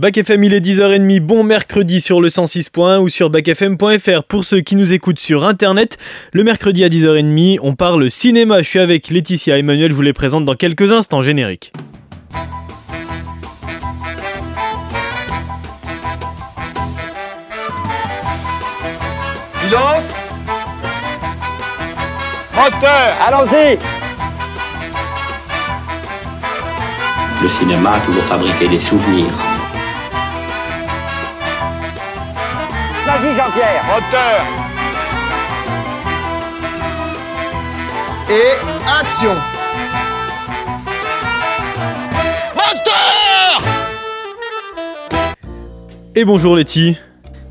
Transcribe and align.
Bac 0.00 0.16
FM, 0.16 0.44
il 0.44 0.54
est 0.54 0.60
10h30, 0.60 1.20
bon 1.20 1.44
mercredi 1.44 2.00
sur 2.00 2.22
le 2.22 2.28
106.1 2.28 3.00
ou 3.00 3.10
sur 3.10 3.28
bacfm.fr 3.28 4.22
pour 4.22 4.44
ceux 4.44 4.62
qui 4.62 4.74
nous 4.74 4.94
écoutent 4.94 5.18
sur 5.18 5.44
internet. 5.44 5.98
Le 6.32 6.42
mercredi 6.42 6.84
à 6.84 6.88
10h30, 6.88 7.58
on 7.60 7.74
parle 7.74 8.10
cinéma. 8.10 8.62
Je 8.62 8.66
suis 8.66 8.78
avec 8.78 9.10
Laetitia 9.10 9.58
et 9.58 9.60
Emmanuel, 9.60 9.90
je 9.90 9.96
vous 9.96 10.00
les 10.00 10.14
présente 10.14 10.46
dans 10.46 10.54
quelques 10.54 10.90
instants 10.90 11.20
génériques. 11.20 11.74
Silence 19.62 20.14
Moteur 22.56 23.18
Allons-y 23.26 23.78
Le 27.42 27.48
cinéma 27.50 27.96
a 27.96 28.00
toujours 28.00 28.24
fabriqué 28.24 28.66
des 28.66 28.80
souvenirs. 28.80 29.49
Vas-y 33.12 33.34
Jean-Pierre. 33.34 33.82
Moteur. 33.88 34.46
Et 38.30 38.52
action. 39.00 39.34
Moteur. 42.54 43.62
Et 46.14 46.24
bonjour 46.24 46.54
Letty, 46.54 46.98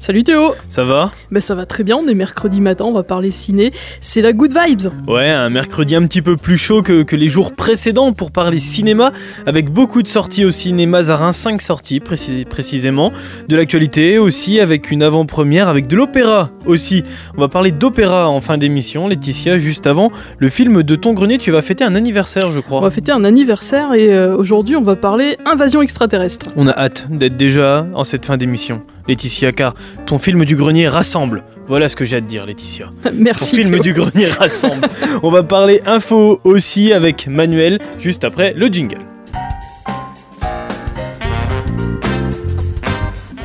Salut 0.01 0.23
Théo. 0.23 0.53
Ça 0.69 0.85
va? 0.85 1.11
Ben 1.29 1.41
ça 1.41 1.55
va 1.55 1.65
très 1.65 1.83
bien, 1.83 1.97
on 1.97 2.07
est 2.07 2.13
mercredi 2.13 2.61
matin, 2.61 2.85
on 2.85 2.93
va 2.93 3.03
parler 3.03 3.31
ciné, 3.31 3.71
c'est 3.99 4.21
la 4.21 4.31
good 4.31 4.53
vibes. 4.57 4.87
Ouais, 5.09 5.29
un 5.29 5.49
mercredi 5.49 5.93
un 5.95 6.03
petit 6.03 6.21
peu 6.21 6.37
plus 6.37 6.57
chaud 6.57 6.81
que, 6.81 7.03
que 7.03 7.17
les 7.17 7.27
jours 7.27 7.53
précédents 7.53 8.13
pour 8.13 8.31
parler 8.31 8.59
cinéma, 8.59 9.11
avec 9.45 9.69
beaucoup 9.69 10.01
de 10.01 10.07
sorties 10.07 10.45
au 10.45 10.51
cinéma 10.51 11.03
Zarin, 11.03 11.33
5 11.33 11.61
sorties 11.61 11.99
précis- 11.99 12.45
précisément, 12.45 13.11
de 13.49 13.57
l'actualité 13.57 14.17
aussi, 14.19 14.61
avec 14.61 14.89
une 14.89 15.03
avant-première, 15.03 15.67
avec 15.67 15.87
de 15.87 15.97
l'opéra 15.97 16.49
aussi. 16.65 17.03
On 17.37 17.41
va 17.41 17.49
parler 17.49 17.71
d'opéra 17.71 18.29
en 18.29 18.39
fin 18.39 18.57
d'émission, 18.57 19.07
Laetitia, 19.09 19.57
juste 19.57 19.85
avant. 19.85 20.11
Le 20.37 20.47
film 20.47 20.81
de 20.81 20.95
Ton 20.95 21.11
Grenier, 21.13 21.37
tu 21.39 21.51
vas 21.51 21.61
fêter 21.61 21.83
un 21.83 21.95
anniversaire 21.95 22.51
je 22.51 22.59
On 22.59 22.61
crois. 22.61 22.79
va 22.81 22.89
fêter 22.91 23.11
un 23.11 23.25
anniversaire 23.25 23.93
et 23.93 24.13
euh, 24.13 24.35
aujourd'hui 24.37 24.77
on 24.77 24.81
va 24.83 24.95
parler 24.95 25.37
invasion 25.45 25.81
extraterrestre. 25.81 26.45
On 26.55 26.67
a 26.67 26.71
hâte 26.77 27.05
d'être 27.11 27.35
déjà 27.35 27.85
en 27.93 28.05
cette 28.05 28.25
fin 28.25 28.37
d'émission, 28.37 28.81
Laetitia, 29.09 29.51
car 29.51 29.73
ton 30.05 30.19
film 30.19 30.45
du 30.45 30.55
grenier 30.55 30.87
rassemble. 30.87 31.43
Voilà 31.67 31.89
ce 31.89 31.95
que 31.95 32.05
j'ai 32.05 32.17
à 32.17 32.21
te 32.21 32.27
dire, 32.27 32.45
Laetitia. 32.45 32.91
Ton 33.03 33.09
Merci 33.15 33.55
film 33.55 33.71
Théo. 33.71 33.81
du 33.81 33.93
grenier 33.93 34.27
rassemble. 34.27 34.87
On 35.23 35.31
va 35.31 35.41
parler 35.41 35.81
info 35.85 36.39
aussi 36.43 36.93
avec 36.93 37.27
Manuel, 37.27 37.79
juste 37.99 38.23
après 38.23 38.53
le 38.55 38.67
jingle. 38.67 39.01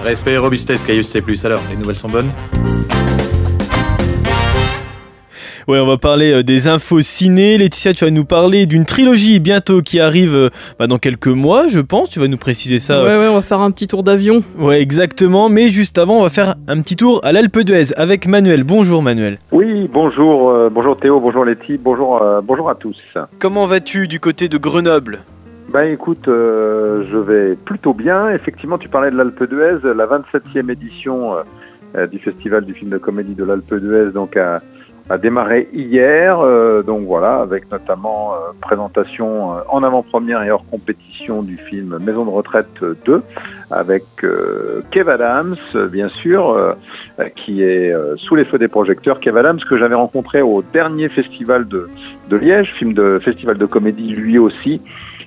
Respect 0.02 0.32
et 0.32 0.38
robustesse, 0.38 0.82
Caius 0.82 1.06
C+. 1.08 1.22
Alors, 1.44 1.62
les 1.70 1.76
nouvelles 1.76 1.96
sont 1.96 2.10
bonnes? 2.10 2.30
Ouais, 5.68 5.78
on 5.78 5.86
va 5.86 5.96
parler 5.96 6.32
euh, 6.32 6.42
des 6.42 6.68
infos 6.68 7.00
ciné. 7.00 7.58
Laetitia, 7.58 7.94
tu 7.94 8.04
vas 8.04 8.10
nous 8.10 8.24
parler 8.24 8.66
d'une 8.66 8.84
trilogie 8.84 9.40
bientôt 9.40 9.82
qui 9.82 10.00
arrive 10.00 10.34
euh, 10.34 10.50
bah, 10.78 10.86
dans 10.86 10.98
quelques 10.98 11.28
mois, 11.28 11.68
je 11.68 11.80
pense. 11.80 12.08
Tu 12.08 12.20
vas 12.20 12.28
nous 12.28 12.36
préciser 12.36 12.78
ça. 12.78 13.02
Ouais 13.02 13.16
ouais, 13.16 13.28
on 13.28 13.34
va 13.34 13.42
faire 13.42 13.60
un 13.60 13.70
petit 13.70 13.86
tour 13.86 14.02
d'avion. 14.02 14.42
Ouais, 14.58 14.80
exactement. 14.80 15.48
Mais 15.48 15.70
juste 15.70 15.98
avant, 15.98 16.18
on 16.18 16.22
va 16.22 16.30
faire 16.30 16.56
un 16.68 16.80
petit 16.80 16.96
tour 16.96 17.20
à 17.24 17.32
l'Alpe 17.32 17.60
d'Huez 17.60 17.92
avec 17.96 18.26
Manuel. 18.26 18.64
Bonjour 18.64 19.02
Manuel. 19.02 19.38
Oui, 19.52 19.88
bonjour, 19.92 20.50
euh, 20.50 20.68
bonjour 20.70 20.98
Théo, 20.98 21.20
bonjour 21.20 21.44
Letty, 21.44 21.78
bonjour, 21.82 22.22
euh, 22.22 22.40
bonjour 22.42 22.68
à 22.70 22.74
tous. 22.74 22.98
Comment 23.38 23.66
vas-tu 23.66 24.08
du 24.08 24.20
côté 24.20 24.48
de 24.48 24.58
Grenoble? 24.58 25.20
Ben 25.74 25.90
écoute, 25.92 26.28
euh, 26.28 27.04
je 27.10 27.16
vais 27.18 27.56
plutôt 27.56 27.94
bien. 27.94 28.30
Effectivement, 28.30 28.78
tu 28.78 28.88
parlais 28.88 29.10
de 29.10 29.16
l'Alpe 29.16 29.42
d'Huez, 29.42 29.78
la 29.82 30.06
27e 30.06 30.70
édition 30.70 31.34
euh, 31.34 31.42
euh, 31.96 32.06
du 32.06 32.20
Festival 32.20 32.64
du 32.64 32.74
film 32.74 32.90
de 32.90 32.98
comédie 32.98 33.34
de 33.34 33.44
l'Alpe 33.44 33.74
d'Huez, 33.74 34.12
donc 34.12 34.36
a, 34.36 34.60
a 35.10 35.18
démarré 35.18 35.68
hier. 35.72 36.40
euh, 36.40 36.82
donc 36.82 37.06
voilà, 37.06 37.36
avec 37.40 37.70
notamment 37.70 38.34
euh, 38.34 38.52
présentation 38.60 39.52
euh, 39.52 39.60
en 39.68 39.82
avant-première 39.82 40.42
et 40.42 40.50
hors 40.50 40.64
compétition 40.70 41.42
du 41.42 41.56
film 41.58 41.98
Maison 41.98 42.24
de 42.24 42.30
retraite 42.30 42.82
2, 43.04 43.22
avec 43.70 44.04
euh, 44.22 44.82
Kev 44.90 45.10
Adams, 45.10 45.56
bien 45.90 46.08
sûr. 46.08 46.50
euh, 46.50 46.72
qui 47.36 47.62
est 47.62 47.94
euh, 47.94 48.16
sous 48.16 48.34
les 48.34 48.44
feux 48.44 48.58
des 48.58 48.68
projecteurs. 48.68 49.20
Kev 49.20 49.38
Adams, 49.38 49.60
que 49.68 49.76
j'avais 49.76 49.94
rencontré 49.94 50.42
au 50.42 50.62
dernier 50.62 51.08
festival 51.08 51.68
de, 51.68 51.88
de 52.28 52.36
Liège, 52.36 52.74
film 52.74 52.92
de 52.92 53.20
festival 53.22 53.56
de 53.56 53.66
comédie 53.66 54.14
lui 54.14 54.38
aussi, 54.38 54.82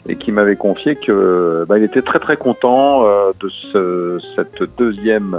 et 0.10 0.16
qui 0.16 0.32
m'avait 0.32 0.56
confié 0.58 0.96
que 0.96 1.66
bah, 1.68 1.78
il 1.78 1.84
était 1.86 2.02
très 2.02 2.20
très 2.20 2.36
content 2.36 3.04
de 3.40 3.50
ce, 3.50 4.20
cette 4.36 4.64
deuxième 4.78 5.38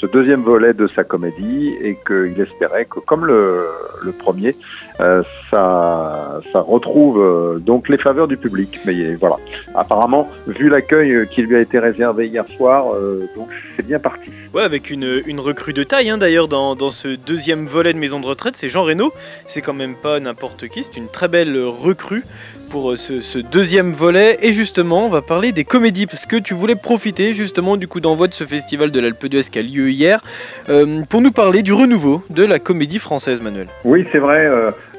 ce 0.00 0.06
deuxième 0.06 0.40
volet 0.42 0.72
de 0.72 0.86
sa 0.86 1.04
comédie 1.04 1.74
et 1.80 1.94
qu'il 2.06 2.40
espérait 2.40 2.86
que 2.86 3.00
comme 3.00 3.26
le, 3.26 3.66
le 4.02 4.12
premier 4.12 4.56
euh, 4.98 5.22
ça 5.50 6.40
ça 6.52 6.60
retrouve 6.60 7.20
euh, 7.20 7.58
donc 7.58 7.88
les 7.88 7.96
faveurs 7.98 8.28
du 8.28 8.36
public 8.36 8.80
mais 8.84 9.14
voilà 9.14 9.36
apparemment 9.74 10.28
vu 10.46 10.68
l'accueil 10.68 11.26
qui 11.30 11.42
lui 11.42 11.56
a 11.56 11.60
été 11.60 11.78
réservé 11.78 12.26
hier 12.26 12.46
soir 12.48 12.94
euh, 12.94 13.28
donc 13.36 13.48
c'est 13.76 13.86
bien 13.86 13.98
parti 13.98 14.30
Ouais, 14.52 14.64
avec 14.64 14.90
une, 14.90 15.22
une 15.26 15.38
recrue 15.38 15.72
de 15.72 15.84
taille 15.84 16.10
hein, 16.10 16.18
d'ailleurs 16.18 16.48
dans, 16.48 16.74
dans 16.74 16.90
ce 16.90 17.06
deuxième 17.06 17.66
volet 17.66 17.92
de 17.92 17.98
Maison 17.98 18.18
de 18.18 18.26
retraite, 18.26 18.56
c'est 18.56 18.68
Jean 18.68 18.82
Reno. 18.82 19.12
C'est 19.46 19.62
quand 19.62 19.74
même 19.74 19.94
pas 19.94 20.18
n'importe 20.18 20.66
qui, 20.66 20.82
c'est 20.82 20.96
une 20.96 21.06
très 21.06 21.28
belle 21.28 21.56
recrue 21.56 22.24
pour 22.68 22.90
euh, 22.90 22.96
ce, 22.96 23.20
ce 23.20 23.38
deuxième 23.38 23.92
volet. 23.92 24.38
Et 24.42 24.52
justement, 24.52 25.06
on 25.06 25.08
va 25.08 25.22
parler 25.22 25.52
des 25.52 25.62
comédies 25.62 26.06
parce 26.06 26.26
que 26.26 26.34
tu 26.34 26.54
voulais 26.54 26.74
profiter 26.74 27.32
justement 27.32 27.76
du 27.76 27.86
coup 27.86 28.00
d'envoi 28.00 28.26
de 28.26 28.34
ce 28.34 28.42
festival 28.42 28.90
de 28.90 28.98
l'Alpe 28.98 29.26
d'Huez 29.26 29.44
qui 29.44 29.60
a 29.60 29.62
lieu 29.62 29.88
hier 29.88 30.20
euh, 30.68 31.02
pour 31.08 31.20
nous 31.20 31.30
parler 31.30 31.62
du 31.62 31.72
renouveau 31.72 32.24
de 32.28 32.44
la 32.44 32.58
comédie 32.58 32.98
française, 32.98 33.40
Manuel. 33.40 33.68
Oui, 33.84 34.04
c'est 34.10 34.18
vrai. 34.18 34.48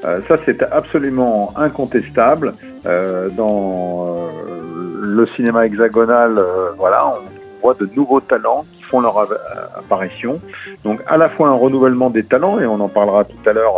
Euh, 0.04 0.20
ça, 0.28 0.36
c'est 0.44 0.62
absolument 0.62 1.52
incontestable. 1.56 2.54
Euh, 2.86 3.28
dans 3.30 4.06
euh, 4.06 5.00
le 5.00 5.26
cinéma 5.26 5.66
hexagonal, 5.66 6.40
voilà, 6.78 7.06
on 7.06 7.60
voit 7.60 7.74
de 7.74 7.88
nouveaux 7.94 8.20
talents 8.20 8.64
qui 8.76 8.82
font 8.82 9.00
leur 9.00 9.28
apparition. 9.76 10.40
Donc, 10.84 11.00
à 11.06 11.16
la 11.16 11.28
fois 11.28 11.48
un 11.48 11.54
renouvellement 11.54 12.10
des 12.10 12.24
talents, 12.24 12.58
et 12.58 12.66
on 12.66 12.80
en 12.80 12.88
parlera 12.88 13.24
tout 13.24 13.48
à 13.48 13.52
l'heure 13.52 13.74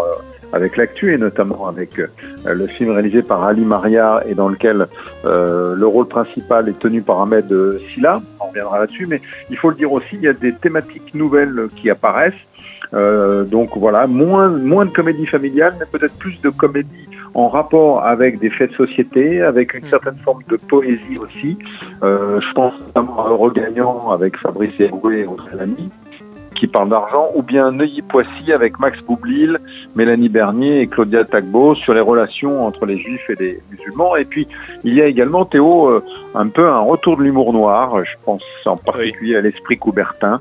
avec 0.53 0.77
l'actu, 0.77 1.13
et 1.13 1.19
notamment 1.19 1.67
avec 1.67 2.01
le 2.45 2.67
film 2.67 2.91
réalisé 2.93 3.23
par 3.23 3.43
Ali 3.43 3.65
Maria, 3.65 4.23
et 4.27 4.35
dans 4.35 4.49
lequel 4.49 4.87
euh, 5.25 5.75
le 5.75 5.87
rôle 5.87 6.07
principal 6.07 6.69
est 6.69 6.79
tenu 6.79 7.03
par 7.03 7.21
Ahmed 7.21 7.53
Silla. 7.93 8.21
On 8.41 8.47
reviendra 8.47 8.79
là-dessus, 8.81 9.07
mais 9.07 9.21
il 9.51 9.57
faut 9.57 9.71
le 9.71 9.77
dire 9.77 9.93
aussi, 9.93 10.15
il 10.15 10.23
y 10.23 10.29
a 10.29 10.33
des 10.33 10.55
thématiques 10.55 11.15
nouvelles 11.15 11.69
qui 11.77 11.91
apparaissent. 11.91 12.35
Euh, 12.95 13.45
donc 13.45 13.77
voilà, 13.77 14.07
moins, 14.07 14.49
moins 14.49 14.87
de 14.87 14.91
comédie 14.91 15.27
familiale, 15.27 15.75
mais 15.79 15.87
peut-être 15.91 16.15
plus 16.15 16.41
de 16.41 16.51
comédie 16.51 17.09
en 17.35 17.49
rapport 17.49 18.05
avec 18.05 18.39
des 18.39 18.51
faits 18.51 18.71
de 18.71 18.77
société, 18.77 19.43
avec 19.43 19.75
une 19.75 19.85
Mhm. 19.85 19.91
certaine 19.91 20.17
forme 20.25 20.43
de 20.49 20.57
poésie 20.57 21.19
aussi. 21.19 21.59
Euh, 22.05 22.41
je 22.41 22.53
pense 22.53 22.75
notamment 22.81 23.19
à 23.25 23.29
Regagnant 23.31 24.11
avec 24.13 24.37
Fabrice 24.37 24.79
Eboué 24.79 25.23
et 25.27 25.57
Lamy, 25.57 25.91
qui 26.55 26.69
parle 26.69 26.89
d'argent, 26.91 27.31
ou 27.35 27.43
bien 27.43 27.73
Neuilly-Poissy 27.73 28.53
avec 28.53 28.79
Max 28.79 29.01
Boublil, 29.01 29.59
Mélanie 29.97 30.29
Bernier 30.29 30.83
et 30.83 30.87
Claudia 30.87 31.25
Tagbo 31.25 31.75
sur 31.75 31.95
les 31.95 32.01
relations 32.01 32.65
entre 32.65 32.87
les 32.87 32.99
juifs 32.99 33.29
et 33.31 33.35
les 33.35 33.59
musulmans. 33.73 34.15
Et 34.15 34.25
puis, 34.25 34.47
il 34.85 34.95
y 34.95 35.03
a 35.03 35.07
également, 35.07 35.45
Théo, 35.45 35.89
euh, 35.89 36.05
un 36.37 36.47
peu 36.47 36.69
un 36.69 36.79
retour 36.79 37.17
de 37.17 37.25
l'humour 37.25 37.53
noir. 37.53 38.05
Je 38.05 38.15
pense 38.25 38.45
en 38.65 38.77
particulier 38.77 39.35
à 39.35 39.41
l'esprit 39.41 39.77
Coubertin, 39.77 40.39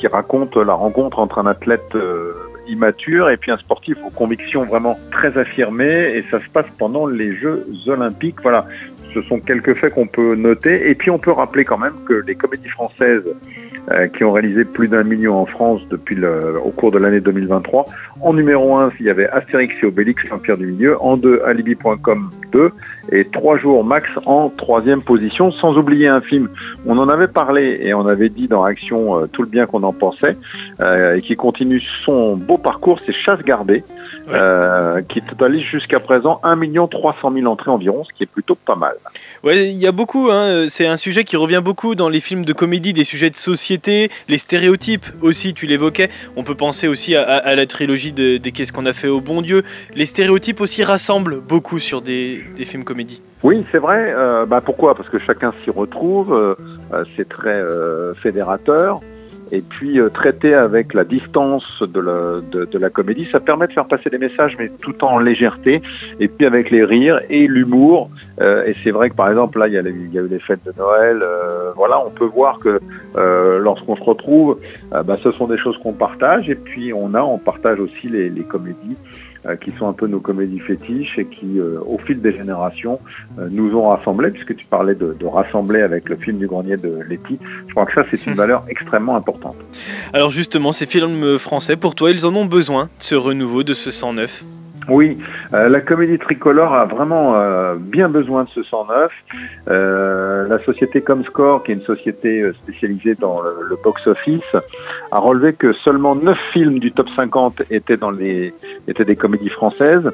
qui 0.00 0.06
raconte 0.06 0.56
la 0.56 0.72
rencontre 0.72 1.18
entre 1.18 1.38
un 1.38 1.46
athlète 1.46 1.94
euh, 1.94 2.32
immature 2.66 3.28
et 3.28 3.36
puis 3.36 3.50
un 3.50 3.58
sportif 3.58 3.98
aux 4.04 4.10
convictions 4.10 4.64
vraiment 4.64 4.98
très 5.12 5.36
affirmées. 5.36 6.16
Et 6.16 6.24
ça 6.30 6.40
se 6.40 6.48
passe 6.48 6.66
pendant 6.78 7.06
les 7.06 7.34
Jeux 7.34 7.66
Olympiques. 7.86 8.40
Voilà. 8.42 8.66
Ce 9.12 9.20
sont 9.22 9.40
quelques 9.40 9.74
faits 9.74 9.92
qu'on 9.92 10.06
peut 10.06 10.34
noter. 10.36 10.88
Et 10.88 10.94
puis 10.94 11.10
on 11.10 11.18
peut 11.18 11.32
rappeler 11.32 11.64
quand 11.64 11.76
même 11.76 11.94
que 12.06 12.14
les 12.26 12.34
comédies 12.34 12.68
françaises 12.68 13.24
euh, 13.90 14.06
qui 14.06 14.24
ont 14.24 14.30
réalisé 14.30 14.64
plus 14.64 14.88
d'un 14.88 15.02
million 15.02 15.36
en 15.36 15.46
France 15.46 15.86
depuis 15.90 16.14
le, 16.14 16.58
au 16.64 16.70
cours 16.70 16.92
de 16.92 16.98
l'année 16.98 17.20
2023. 17.20 17.86
En 18.22 18.32
numéro 18.32 18.76
un, 18.76 18.90
il 19.00 19.06
y 19.06 19.10
avait 19.10 19.28
Astérix 19.28 19.74
et 19.82 19.86
Obélix, 19.86 20.22
l'Empire 20.30 20.56
du 20.56 20.66
Milieu. 20.66 21.02
En 21.02 21.18
deux, 21.18 21.42
Alibi.com 21.44 22.30
2. 22.52 22.70
Et 23.12 23.24
trois 23.24 23.56
jours 23.56 23.84
max 23.84 24.08
en 24.26 24.48
troisième 24.48 25.02
position. 25.02 25.50
Sans 25.50 25.76
oublier 25.76 26.08
un 26.08 26.20
film, 26.20 26.48
on 26.86 26.98
en 26.98 27.08
avait 27.08 27.28
parlé 27.28 27.80
et 27.82 27.94
on 27.94 28.06
avait 28.06 28.28
dit 28.28 28.48
dans 28.48 28.64
Action 28.64 29.18
euh, 29.18 29.26
tout 29.26 29.42
le 29.42 29.48
bien 29.48 29.66
qu'on 29.66 29.82
en 29.82 29.92
pensait 29.92 30.36
euh, 30.80 31.16
et 31.16 31.22
qui 31.22 31.34
continue 31.34 31.80
son 32.04 32.36
beau 32.36 32.56
parcours, 32.56 33.00
c'est 33.04 33.12
Chasse 33.12 33.42
gardée 33.42 33.82
euh, 34.32 35.02
qui 35.02 35.22
totalise 35.22 35.64
jusqu'à 35.64 36.00
présent 36.00 36.40
1 36.42 36.58
300 36.86 37.32
000 37.32 37.46
entrées 37.46 37.70
environ, 37.70 38.04
ce 38.04 38.12
qui 38.12 38.22
est 38.22 38.30
plutôt 38.30 38.54
pas 38.54 38.76
mal. 38.76 38.94
Ouais, 39.42 39.68
il 39.68 39.76
y 39.76 39.86
a 39.86 39.92
beaucoup, 39.92 40.30
hein, 40.30 40.66
c'est 40.68 40.86
un 40.86 40.96
sujet 40.96 41.24
qui 41.24 41.36
revient 41.36 41.60
beaucoup 41.62 41.94
dans 41.94 42.08
les 42.08 42.20
films 42.20 42.44
de 42.44 42.52
comédie, 42.52 42.92
des 42.92 43.04
sujets 43.04 43.30
de 43.30 43.36
société, 43.36 44.10
les 44.28 44.38
stéréotypes 44.38 45.06
aussi, 45.22 45.54
tu 45.54 45.66
l'évoquais. 45.66 46.10
On 46.36 46.42
peut 46.42 46.54
penser 46.54 46.88
aussi 46.88 47.14
à, 47.16 47.54
la 47.54 47.66
trilogie 47.66 48.12
de, 48.12 48.38
Qu'est-ce 48.50 48.72
qu'on 48.72 48.86
a 48.86 48.92
fait 48.92 49.08
au 49.08 49.20
bon 49.20 49.42
Dieu. 49.42 49.64
Les 49.94 50.06
stéréotypes 50.06 50.60
aussi 50.60 50.82
rassemblent 50.82 51.40
beaucoup 51.40 51.78
sur 51.78 52.02
des, 52.02 52.42
films 52.64 52.84
comédie. 52.84 53.20
Oui, 53.42 53.64
c'est 53.72 53.78
vrai. 53.78 54.12
Euh, 54.14 54.44
bah 54.44 54.60
pourquoi? 54.60 54.94
Parce 54.94 55.08
que 55.08 55.18
chacun 55.18 55.52
s'y 55.64 55.70
retrouve, 55.70 56.34
euh, 56.34 57.04
c'est 57.16 57.28
très 57.28 57.60
fédérateur 58.16 59.00
et 59.52 59.62
puis 59.62 60.00
euh, 60.00 60.08
traiter 60.08 60.54
avec 60.54 60.94
la 60.94 61.04
distance 61.04 61.82
de 61.82 62.00
la, 62.00 62.40
de, 62.40 62.64
de, 62.64 62.78
la 62.78 62.90
comédie, 62.90 63.28
ça 63.30 63.40
permet 63.40 63.66
de 63.66 63.72
faire 63.72 63.86
passer 63.86 64.10
des 64.10 64.18
messages, 64.18 64.56
mais 64.58 64.70
tout 64.80 65.04
en 65.04 65.18
légèreté, 65.18 65.82
et 66.18 66.28
puis 66.28 66.46
avec 66.46 66.70
les 66.70 66.84
rires 66.84 67.20
et 67.28 67.46
l'humour. 67.46 68.10
Euh, 68.40 68.64
et 68.64 68.74
c'est 68.82 68.90
vrai 68.90 69.10
que 69.10 69.14
par 69.14 69.28
exemple 69.28 69.58
là, 69.58 69.68
il 69.68 69.74
y, 69.74 69.78
a 69.78 69.82
y 69.82 70.18
a 70.18 70.22
eu 70.22 70.28
les 70.28 70.38
fêtes 70.38 70.64
de 70.64 70.72
Noël. 70.78 71.20
Euh, 71.22 71.72
voilà, 71.76 72.04
on 72.04 72.10
peut 72.10 72.24
voir 72.24 72.58
que 72.58 72.80
euh, 73.16 73.58
lorsqu'on 73.58 73.96
se 73.96 74.02
retrouve, 74.02 74.58
bah, 74.90 75.16
ce 75.22 75.30
sont 75.32 75.46
des 75.46 75.58
choses 75.58 75.76
qu'on 75.78 75.92
partage, 75.92 76.48
et 76.48 76.54
puis 76.54 76.92
on 76.92 77.14
a, 77.14 77.22
on 77.22 77.38
partage 77.38 77.80
aussi 77.80 78.08
les, 78.08 78.28
les 78.28 78.42
comédies. 78.42 78.96
Euh, 79.46 79.56
qui 79.56 79.72
sont 79.78 79.88
un 79.88 79.94
peu 79.94 80.06
nos 80.06 80.20
comédies 80.20 80.58
fétiches 80.58 81.18
et 81.18 81.24
qui, 81.24 81.58
euh, 81.58 81.80
au 81.86 81.96
fil 81.96 82.20
des 82.20 82.32
générations, 82.32 83.00
euh, 83.38 83.48
nous 83.50 83.74
ont 83.74 83.88
rassemblés, 83.88 84.30
puisque 84.30 84.54
tu 84.54 84.66
parlais 84.66 84.94
de, 84.94 85.16
de, 85.18 85.24
rassembler 85.24 85.80
avec 85.80 86.10
le 86.10 86.16
film 86.16 86.36
du 86.36 86.46
grenier 86.46 86.76
de 86.76 86.98
Letty. 87.08 87.38
Je 87.66 87.72
crois 87.72 87.86
que 87.86 87.94
ça, 87.94 88.04
c'est 88.10 88.26
une 88.26 88.34
hmm. 88.34 88.36
valeur 88.36 88.64
extrêmement 88.68 89.16
importante. 89.16 89.56
Alors 90.12 90.30
justement, 90.30 90.72
ces 90.72 90.84
films 90.84 91.38
français, 91.38 91.76
pour 91.76 91.94
toi, 91.94 92.10
ils 92.10 92.26
en 92.26 92.34
ont 92.36 92.44
besoin, 92.44 92.84
de 92.84 92.90
ce 92.98 93.14
renouveau, 93.14 93.62
de 93.62 93.72
ce 93.72 93.90
109 93.90 94.44
oui, 94.90 95.18
euh, 95.54 95.68
la 95.68 95.80
comédie 95.80 96.18
tricolore 96.18 96.74
a 96.74 96.84
vraiment 96.84 97.36
euh, 97.36 97.76
bien 97.78 98.08
besoin 98.08 98.44
de 98.44 98.48
ce 98.50 98.62
109. 98.62 99.12
Euh, 99.68 100.48
la 100.48 100.58
société 100.58 101.00
Comscore, 101.00 101.62
qui 101.62 101.72
est 101.72 101.74
une 101.74 101.80
société 101.82 102.50
spécialisée 102.54 103.14
dans 103.14 103.40
le, 103.40 103.76
box-office, 103.82 104.56
a 105.12 105.18
relevé 105.18 105.52
que 105.52 105.72
seulement 105.72 106.16
9 106.16 106.36
films 106.52 106.78
du 106.78 106.92
top 106.92 107.08
50 107.14 107.62
étaient, 107.70 107.96
dans 107.96 108.10
les, 108.10 108.52
étaient 108.88 109.04
des 109.04 109.16
comédies 109.16 109.48
françaises 109.48 110.10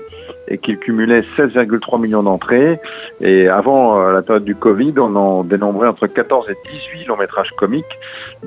et 0.49 0.59
qu'ils 0.59 0.79
cumulaient 0.79 1.25
16,3 1.37 2.01
millions 2.01 2.23
d'entrées. 2.23 2.79
Et 3.21 3.49
avant 3.49 3.99
la 4.11 4.23
période 4.23 4.45
du 4.45 4.55
Covid, 4.55 4.95
on 4.99 5.17
en 5.17 5.45
dénombrait 5.45 5.89
entre 5.89 6.07
14 6.07 6.51
et 6.51 6.57
18 6.71 7.07
longs 7.07 7.17
métrages 7.17 7.51
comiques. 7.57 7.99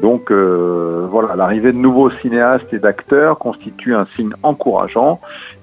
Donc 0.01 0.31
voilà, 0.31 1.35
l'arrivée 1.35 1.71
de 1.71 1.77
nouveaux 1.77 2.09
cinéastes 2.09 2.73
et 2.73 2.79
d'acteurs 2.79 3.37
constitue 3.39 3.95
un 3.95 4.05
signe 4.15 4.33
encourageant. 4.43 5.19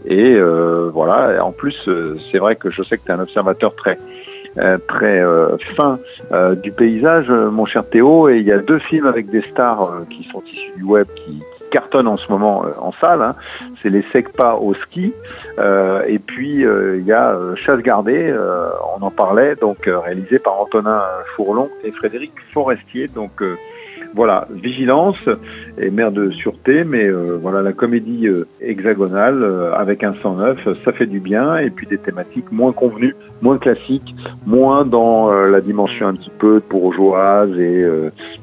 Et 0.06 0.34
euh, 0.34 0.88
voilà, 0.92 1.44
en 1.44 1.52
plus, 1.52 1.76
euh, 1.88 2.16
c'est 2.30 2.38
vrai 2.38 2.56
que 2.56 2.70
je 2.70 2.82
sais 2.82 2.96
que 2.96 3.04
tu 3.04 3.10
es 3.10 3.14
un 3.14 3.20
observateur 3.20 3.74
très 3.74 3.98
euh, 4.58 4.78
très 4.88 5.22
fin 5.76 5.98
du 6.62 6.72
paysage, 6.72 7.30
mon 7.30 7.66
cher 7.66 7.86
Théo, 7.86 8.30
et 8.30 8.38
il 8.38 8.44
y 8.44 8.52
a 8.52 8.58
deux 8.58 8.78
films 8.78 9.06
avec 9.06 9.28
des 9.28 9.42
stars 9.42 10.04
qui 10.08 10.24
sont 10.24 10.42
issus 10.46 10.72
du 10.76 10.82
web 10.82 11.06
qui, 11.14 11.42
cartonnent 11.76 12.08
en 12.08 12.16
ce 12.16 12.28
moment 12.30 12.64
en 12.88 12.92
salle. 12.92 13.22
Hein. 13.22 13.34
C'est 13.80 13.90
les 13.90 14.04
Secpa 14.12 14.54
au 14.54 14.72
ski, 14.74 15.12
et 16.14 16.18
puis 16.18 16.64
il 17.00 17.04
y 17.04 17.12
a 17.12 17.36
Chasse 17.56 17.80
gardée, 17.80 18.34
on 18.96 19.02
en 19.02 19.10
parlait, 19.10 19.54
donc 19.56 19.78
réalisé 19.86 20.38
par 20.38 20.54
Antonin 20.60 21.02
Fourlon 21.34 21.68
et 21.84 21.90
Frédéric 21.90 22.32
Forestier, 22.52 23.08
donc 23.08 23.42
voilà, 24.14 24.46
vigilance 24.50 25.22
et 25.78 25.90
maire 25.90 26.12
de 26.12 26.30
sûreté, 26.30 26.84
mais 26.84 27.04
euh, 27.04 27.38
voilà, 27.40 27.62
la 27.62 27.72
comédie 27.72 28.26
euh, 28.28 28.46
hexagonale 28.60 29.42
euh, 29.42 29.74
avec 29.74 30.04
un 30.04 30.14
109, 30.14 30.68
ça 30.84 30.92
fait 30.92 31.06
du 31.06 31.20
bien, 31.20 31.58
et 31.58 31.70
puis 31.70 31.86
des 31.86 31.98
thématiques 31.98 32.50
moins 32.50 32.72
convenues, 32.72 33.14
moins 33.42 33.58
classiques, 33.58 34.14
moins 34.46 34.84
dans 34.84 35.30
la 35.30 35.60
dimension 35.60 36.06
un 36.08 36.14
petit 36.14 36.30
peu 36.38 36.62
bourgeoise 36.70 37.58
et, 37.58 37.84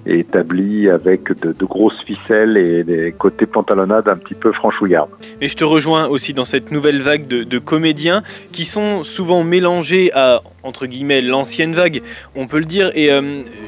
et 0.06 0.20
établie 0.20 0.90
avec 0.90 1.32
de, 1.42 1.66
grosses 1.66 2.00
ficelles 2.06 2.58
et 2.58 2.84
des 2.84 3.12
côtés 3.12 3.46
pantalonnades 3.46 4.08
un 4.08 4.18
petit 4.18 4.36
peu 4.36 4.52
franchouillards. 4.52 5.08
Et 5.42 5.48
je 5.48 5.58
te 5.58 5.64
rejoins 5.64 6.08
aussi 6.08 6.34
dans 6.34 6.46
cette 6.46 6.72
nouvelle 6.72 7.02
vague 7.02 7.28
de 7.28 7.60
comédiens 7.60 8.24
qui 8.52 8.66
sont 8.66 9.04
souvent 9.04 9.44
mélangés 9.44 10.12
à 10.14 10.42
entre 10.64 10.86
guillemets 10.86 11.22
l'ancienne 11.22 11.74
vague, 11.74 12.02
on 12.36 12.48
peut 12.48 12.60
le 12.60 12.66
dire. 12.66 12.92
Et 12.96 13.10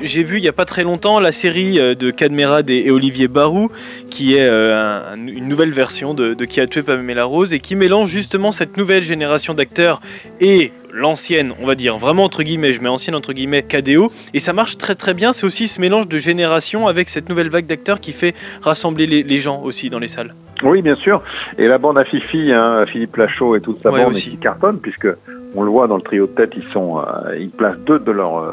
j'ai 0.01 0.23
vu 0.23 0.37
il 0.37 0.41
n'y 0.41 0.47
a 0.47 0.53
pas 0.53 0.65
très 0.65 0.83
longtemps 0.83 1.19
la 1.19 1.31
série 1.31 1.75
de 1.75 2.11
Cadmerade 2.11 2.69
et, 2.69 2.89
Olivier 2.91 3.27
Barou 3.27 3.69
qui 4.09 4.35
est 4.35 4.47
euh, 4.47 5.15
une 5.15 5.47
nouvelle 5.47 5.71
version 5.71 6.13
de, 6.13 6.33
Qui 6.45 6.61
a 6.61 6.67
tué 6.67 6.83
Pamela 6.83 7.25
Rose 7.25 7.53
et 7.53 7.59
qui 7.59 7.75
mélange 7.75 8.09
justement 8.09 8.51
cette 8.51 8.77
nouvelle 8.77 9.03
génération 9.03 9.53
d'acteurs 9.53 10.01
et 10.39 10.71
l'ancienne, 10.91 11.53
on 11.61 11.65
va 11.65 11.75
dire, 11.75 11.97
vraiment 11.97 12.23
entre 12.23 12.43
guillemets, 12.43 12.71
je 12.71 12.81
mets 12.81 12.89
ancienne 12.89 13.15
entre 13.15 13.33
guillemets, 13.33 13.63
KDO, 13.63 14.11
et 14.33 14.39
ça 14.39 14.53
marche 14.53 14.77
très 14.77 14.95
très 14.95 15.13
bien. 15.13 15.33
C'est 15.33 15.45
aussi 15.45 15.67
ce 15.67 15.81
mélange 15.81 16.07
de 16.07 16.17
génération 16.17 16.87
avec 16.87 17.09
cette 17.09 17.27
nouvelle 17.27 17.49
vague 17.49 17.65
d'acteurs 17.65 17.99
qui 17.99 18.13
fait 18.13 18.33
rassembler 18.61 19.05
les, 19.05 19.39
gens 19.39 19.61
aussi 19.61 19.89
dans 19.89 19.99
les 19.99 20.07
salles. 20.07 20.33
Oui, 20.63 20.81
bien 20.81 20.95
sûr. 20.95 21.21
Et 21.57 21.67
la 21.67 21.77
bande 21.77 21.97
à 21.97 22.03
Fifi, 22.03 22.51
hein, 22.51 22.85
Philippe 22.85 23.15
Lachaud 23.17 23.55
et 23.55 23.61
toute 23.61 23.81
sa 23.81 23.91
bande 23.91 24.09
aussi. 24.09 24.31
qui 24.31 24.37
cartonne, 24.37 24.79
puisque 24.79 25.07
on 25.55 25.63
le 25.63 25.69
voit 25.69 25.87
dans 25.87 25.97
le 25.97 26.01
trio 26.01 26.27
de 26.27 26.31
tête, 26.31 26.53
ils 26.55 26.67
sont, 26.71 26.99
euh, 26.99 27.37
ils 27.37 27.49
placent 27.49 27.79
deux 27.79 27.99
de 27.99 28.11
leurs 28.11 28.37
euh, 28.37 28.51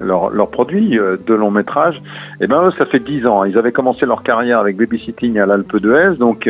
leurs 0.00 0.50
produits 0.50 0.98
euh, 0.98 1.16
de 1.26 1.34
long 1.34 1.50
métrage, 1.50 1.96
et 2.40 2.44
eh 2.44 2.46
ben 2.46 2.68
eux, 2.68 2.72
ça 2.76 2.86
fait 2.86 2.98
dix 2.98 3.26
ans. 3.26 3.44
Ils 3.44 3.58
avaient 3.58 3.72
commencé 3.72 4.06
leur 4.06 4.22
carrière 4.22 4.58
avec 4.58 4.76
Babysitting 4.76 5.38
à 5.38 5.46
l'Alpe 5.46 5.76
d'Huez, 5.76 6.16
donc 6.18 6.48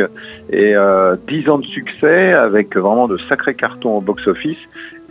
et 0.49 0.75
euh, 0.75 1.15
dix 1.27 1.49
ans 1.49 1.57
de 1.57 1.65
succès 1.65 2.33
avec 2.33 2.75
vraiment 2.77 3.07
de 3.07 3.17
sacrés 3.17 3.55
cartons 3.55 3.97
au 3.97 4.01
box-office. 4.01 4.59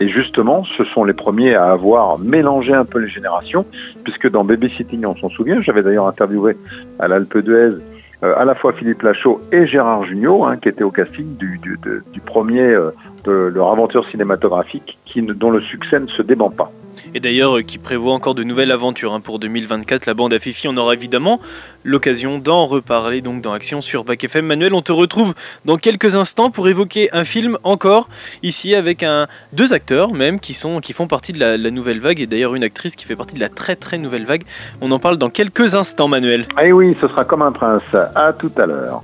Et 0.03 0.09
justement, 0.09 0.65
ce 0.65 0.85
sont 0.85 1.05
les 1.05 1.13
premiers 1.13 1.55
à 1.55 1.73
avoir 1.73 2.19
mélangé 2.19 2.73
un 2.73 2.87
peu 2.87 3.01
les 3.01 3.09
générations, 3.09 3.67
puisque 4.03 4.31
dans 4.31 4.45
Babysitting, 4.45 5.05
on 5.05 5.15
s'en 5.17 5.29
souvient, 5.29 5.61
j'avais 5.61 5.83
d'ailleurs 5.83 6.07
interviewé 6.07 6.57
à 6.99 7.07
l'Alpe 7.07 7.37
d'Huez 7.37 7.75
euh, 7.75 7.81
à 8.23 8.45
la 8.45 8.55
fois 8.55 8.73
Philippe 8.73 9.03
Lachaud 9.03 9.41
et 9.53 9.67
Gérard 9.67 10.05
Jugnot, 10.05 10.45
hein, 10.45 10.57
qui 10.57 10.69
étaient 10.69 10.85
au 10.85 10.91
casting 10.91 11.37
du, 11.37 11.59
du, 11.59 11.79
du 12.13 12.21
premier 12.21 12.61
euh, 12.61 12.91
de 13.25 13.33
leur 13.33 13.71
aventure 13.71 14.07
cinématographique, 14.09 14.99
dont 15.17 15.51
le 15.51 15.61
succès 15.61 16.01
ne 16.01 16.07
se 16.07 16.23
dément 16.23 16.51
pas 16.51 16.71
et 17.15 17.21
d'ailleurs 17.21 17.59
euh, 17.59 17.63
qui 17.63 17.79
prévoit 17.79 18.13
encore 18.13 18.35
de 18.35 18.43
nouvelles 18.43 18.71
aventures 18.71 19.13
hein, 19.13 19.21
pour 19.21 19.39
2024. 19.39 20.07
La 20.07 20.15
bande 20.15 20.33
à 20.33 20.39
Fifi, 20.39 20.69
on 20.69 20.77
aura 20.77 20.95
évidemment 20.95 21.41
l'occasion 21.85 22.39
d'en 22.39 22.67
reparler 22.67 23.21
donc 23.21 23.41
dans 23.41 23.53
Action 23.53 23.81
sur 23.81 24.05
Bac 24.05 24.23
FM. 24.23 24.47
Manuel, 24.47 24.75
on 24.75 24.83
te 24.83 24.93
retrouve 24.93 25.35
dans 25.65 25.77
quelques 25.77 26.15
instants 26.15 26.51
pour 26.51 26.69
évoquer 26.69 27.09
un 27.13 27.25
film 27.25 27.59
encore 27.65 28.09
ici 28.43 28.75
avec 28.75 29.03
un, 29.03 29.27
deux 29.53 29.73
acteurs 29.73 30.13
même 30.13 30.41
qui, 30.41 30.55
sont, 30.55 30.81
qui 30.81 30.93
font 30.93 31.07
partie 31.07 31.33
de 31.33 31.41
la, 31.41 31.57
la 31.57 31.71
nouvelle 31.71 32.01
vague 32.01 32.21
et 32.21 32.27
d'ailleurs 32.27 32.55
une 32.55 32.65
actrice 32.65 32.97
qui 32.97 33.05
fait 33.05 33.17
partie 33.17 33.35
de 33.35 33.41
la 33.41 33.49
très 33.49 33.77
très 33.77 33.99
nouvelle 33.99 34.25
vague. 34.25 34.43
On 34.81 34.91
en 34.91 34.99
parle 34.99 35.17
dans 35.17 35.31
quelques 35.31 35.75
instants, 35.75 36.09
Manuel. 36.09 36.47
Eh 36.63 36.73
oui, 36.73 36.97
ce 37.01 37.09
sera 37.09 37.25
comme 37.25 37.43
un 37.43 37.53
prince. 37.53 37.83
À 38.15 38.33
tout 38.33 38.53
à 38.57 38.67
l'heure. 38.67 39.01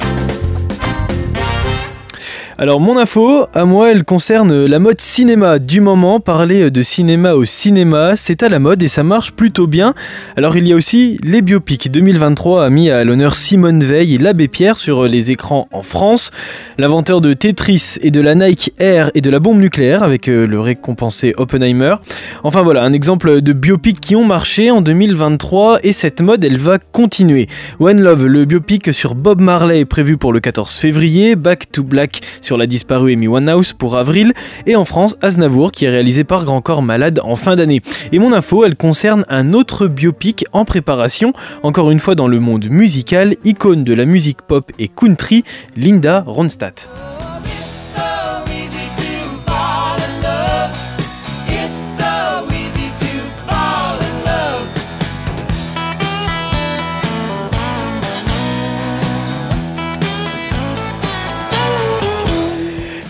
Alors 2.59 2.81
mon 2.81 2.97
info, 2.97 3.45
à 3.53 3.67
moi, 3.67 3.91
elle 3.91 4.03
concerne 4.03 4.65
la 4.65 4.79
mode 4.79 4.99
cinéma 4.99 5.59
du 5.59 5.83
moment. 5.83 6.21
Parler 6.21 6.71
de 6.71 6.83
cinéma 6.83 7.35
au 7.35 7.45
cinéma, 7.45 8.17
c'est 8.17 8.43
à 8.43 8.49
la 8.49 8.59
mode 8.59 8.83
et 8.83 8.89
ça 8.89 9.03
marche 9.03 9.33
plutôt 9.33 9.67
bien. 9.67 9.93
Alors 10.39 10.57
il 10.57 10.67
y 10.67 10.73
a 10.73 10.77
aussi 10.77 11.19
les 11.23 11.43
biopics. 11.43 11.91
2023 11.91 12.65
a 12.65 12.71
mis 12.71 12.89
à 12.89 13.05
l'honneur 13.05 13.37
Simone 13.37 13.85
Veil 13.85 14.15
et 14.15 14.19
l'abbé 14.19 14.49
Pierre 14.49 14.79
sur 14.79 15.05
les 15.05 15.31
écrans 15.31 15.69
en 15.71 15.83
France. 15.83 16.31
L'inventeur 16.79 17.21
de 17.21 17.35
Tetris 17.35 17.97
et 18.01 18.11
de 18.11 18.23
la 18.23 18.35
Nike 18.35 18.73
Air 18.79 19.11
et 19.15 19.21
de 19.21 19.29
la 19.29 19.39
bombe 19.39 19.61
nucléaire 19.61 20.03
avec 20.03 20.27
euh, 20.27 20.47
le 20.47 20.59
récompensé 20.59 21.35
Oppenheimer. 21.37 21.97
Enfin 22.43 22.63
voilà, 22.63 22.85
un 22.85 22.95
exemple 22.95 23.43
de 23.43 23.53
biopics 23.53 24.01
qui 24.01 24.17
ont 24.17 24.25
marché 24.25 24.71
en 24.71 24.81
2023 24.81 25.81
et 25.83 25.93
cette 25.93 26.23
mode, 26.23 26.43
elle 26.43 26.57
va 26.57 26.79
continuer. 26.79 27.49
One 27.81 28.01
Love, 28.01 28.25
le 28.25 28.47
biopic 28.47 28.95
sur 28.95 29.15
Bob 29.15 29.43
Marley 29.43 29.81
est 29.81 29.85
prévu 29.85 30.17
pour 30.17 30.33
le 30.33 30.41
14 30.41 30.73
février. 30.73 31.37
Back 31.37 31.71
to 31.71 31.83
Black 31.83 32.23
sur 32.47 32.57
la 32.57 32.67
disparue 32.67 33.13
Amy 33.13 33.27
Winehouse 33.27 33.73
pour 33.73 33.97
avril, 33.97 34.33
et 34.67 34.77
en 34.77 34.85
France, 34.85 35.17
Aznavour 35.21 35.73
qui 35.73 35.85
est 35.85 35.91
réalisé 35.91 36.23
par 36.23 36.45
Grand 36.45 36.63
Corps 36.63 36.83
Malade 36.83 37.21
en 37.25 37.35
fin 37.35 37.57
d'année. 37.57 37.83
Et 38.13 38.19
mon 38.21 38.33
info, 38.33 38.65
elle 38.65 38.77
concerne 38.77 39.25
un 39.29 39.53
autre 39.53 39.89
biopic 39.89 40.45
en 40.53 40.65
préparation, 40.65 41.33
encore 41.65 41.91
une 41.91 41.99
fois 42.01 42.15
dans 42.15 42.29
le 42.29 42.39
monde 42.39 42.67
musical, 42.71 43.37
icône 43.45 43.83
de 43.83 43.93
la 43.93 44.07
musique 44.07 44.43
pop 44.43 44.71
et 44.79 44.89
country, 44.89 45.43
Linda 45.77 46.23
Ronstadt. 46.27 46.89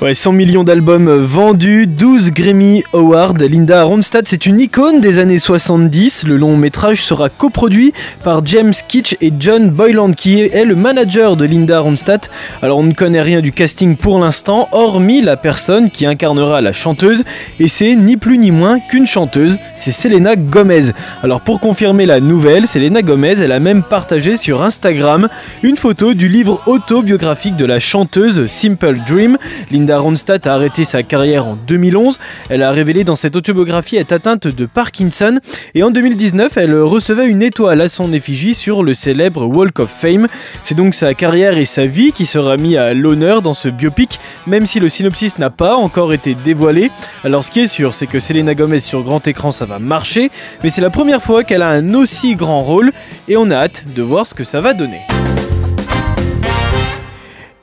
Ouais, 0.07 0.15
100 0.15 0.31
millions 0.35 0.63
d'albums 0.63 1.11
vendus, 1.25 1.89
12 1.89 2.31
Grammy 2.31 2.85
Awards. 2.93 3.35
Linda 3.41 3.83
Ronstadt, 3.83 4.29
c'est 4.29 4.47
une 4.47 4.61
icône 4.61 5.01
des 5.01 5.19
années 5.19 5.41
70. 5.41 6.29
Le 6.29 6.37
long 6.37 6.57
métrage 6.57 7.03
sera 7.03 7.29
coproduit 7.29 7.93
par 8.23 8.47
James 8.47 8.73
Kitsch 8.87 9.17
et 9.21 9.33
John 9.37 9.69
Boyland, 9.69 10.13
qui 10.13 10.43
est 10.43 10.65
le 10.65 10.77
manager 10.77 11.35
de 11.35 11.45
Linda 11.45 11.81
Ronstadt. 11.81 12.31
Alors, 12.63 12.79
on 12.79 12.85
ne 12.85 12.93
connaît 12.93 13.21
rien 13.21 13.41
du 13.41 13.51
casting 13.51 13.97
pour 13.97 14.21
l'instant, 14.21 14.69
hormis 14.71 15.23
la 15.23 15.37
personne 15.37 15.91
qui 15.91 16.07
incarnera 16.07 16.61
la 16.61 16.73
chanteuse. 16.73 17.25
Et 17.59 17.67
c'est 17.67 17.97
ni 17.97 18.17
plus 18.17 18.39
ni 18.39 18.53
moins 18.53 18.79
qu'une 18.79 19.09
chanteuse, 19.09 19.59
c'est 19.77 19.91
Selena 19.91 20.37
Gomez. 20.37 20.93
Alors, 21.25 21.41
pour 21.41 21.59
confirmer 21.59 22.07
la 22.07 22.21
nouvelle, 22.21 22.69
Selena 22.69 23.03
Gomez, 23.03 23.41
elle 23.41 23.51
a 23.51 23.59
même 23.59 23.83
partagé 23.83 24.37
sur 24.37 24.63
Instagram 24.63 25.27
une 25.65 25.77
photo 25.77 26.15
du 26.15 26.29
livre 26.29 26.63
autobiographique 26.67 27.57
de 27.57 27.67
la 27.67 27.81
chanteuse 27.81 28.47
Simple 28.47 28.99
Dream. 29.09 29.37
Linda 29.73 29.96
A 29.97 30.53
arrêté 30.53 30.85
sa 30.85 31.03
carrière 31.03 31.47
en 31.47 31.57
2011. 31.67 32.19
Elle 32.51 32.63
a 32.63 32.71
révélé 32.71 33.03
dans 33.03 33.17
cette 33.17 33.35
autobiographie 33.35 33.97
être 33.97 34.13
atteinte 34.13 34.47
de 34.47 34.67
Parkinson 34.67 35.39
et 35.75 35.83
en 35.83 35.91
2019, 35.91 36.57
elle 36.57 36.75
recevait 36.83 37.27
une 37.29 37.43
étoile 37.43 37.81
à 37.81 37.89
son 37.89 38.13
effigie 38.13 38.55
sur 38.55 38.83
le 38.83 38.93
célèbre 38.93 39.47
Walk 39.47 39.79
of 39.81 39.91
Fame. 39.91 40.29
C'est 40.63 40.75
donc 40.75 40.95
sa 40.95 41.15
carrière 41.15 41.57
et 41.57 41.65
sa 41.65 41.87
vie 41.87 42.13
qui 42.13 42.27
sera 42.27 42.57
mis 42.57 42.77
à 42.77 42.93
l'honneur 42.93 43.41
dans 43.41 43.55
ce 43.55 43.69
biopic, 43.69 44.21
même 44.47 44.67
si 44.67 44.81
le 44.81 44.89
synopsis 44.89 45.39
n'a 45.39 45.51
pas 45.51 45.77
encore 45.77 46.13
été 46.13 46.35
dévoilé. 46.35 46.91
Alors 47.25 47.43
ce 47.43 47.51
qui 47.51 47.61
est 47.61 47.67
sûr, 47.67 47.95
c'est 47.95 48.07
que 48.07 48.21
Selena 48.21 48.55
Gomez 48.55 48.81
sur 48.81 49.03
grand 49.03 49.27
écran, 49.27 49.51
ça 49.51 49.65
va 49.65 49.79
marcher, 49.79 50.31
mais 50.63 50.71
c'est 50.71 50.83
la 50.83 50.91
première 50.91 51.23
fois 51.23 51.43
qu'elle 51.43 51.63
a 51.63 51.71
un 51.71 51.95
aussi 51.95 52.37
grand 52.37 52.61
rôle 52.61 52.93
et 53.29 53.37
on 53.37 53.51
a 53.51 53.57
hâte 53.57 53.85
de 53.95 54.03
voir 54.03 54.27
ce 54.27 54.35
que 54.35 54.45
ça 54.45 54.61
va 54.61 54.75
donner. 54.75 55.01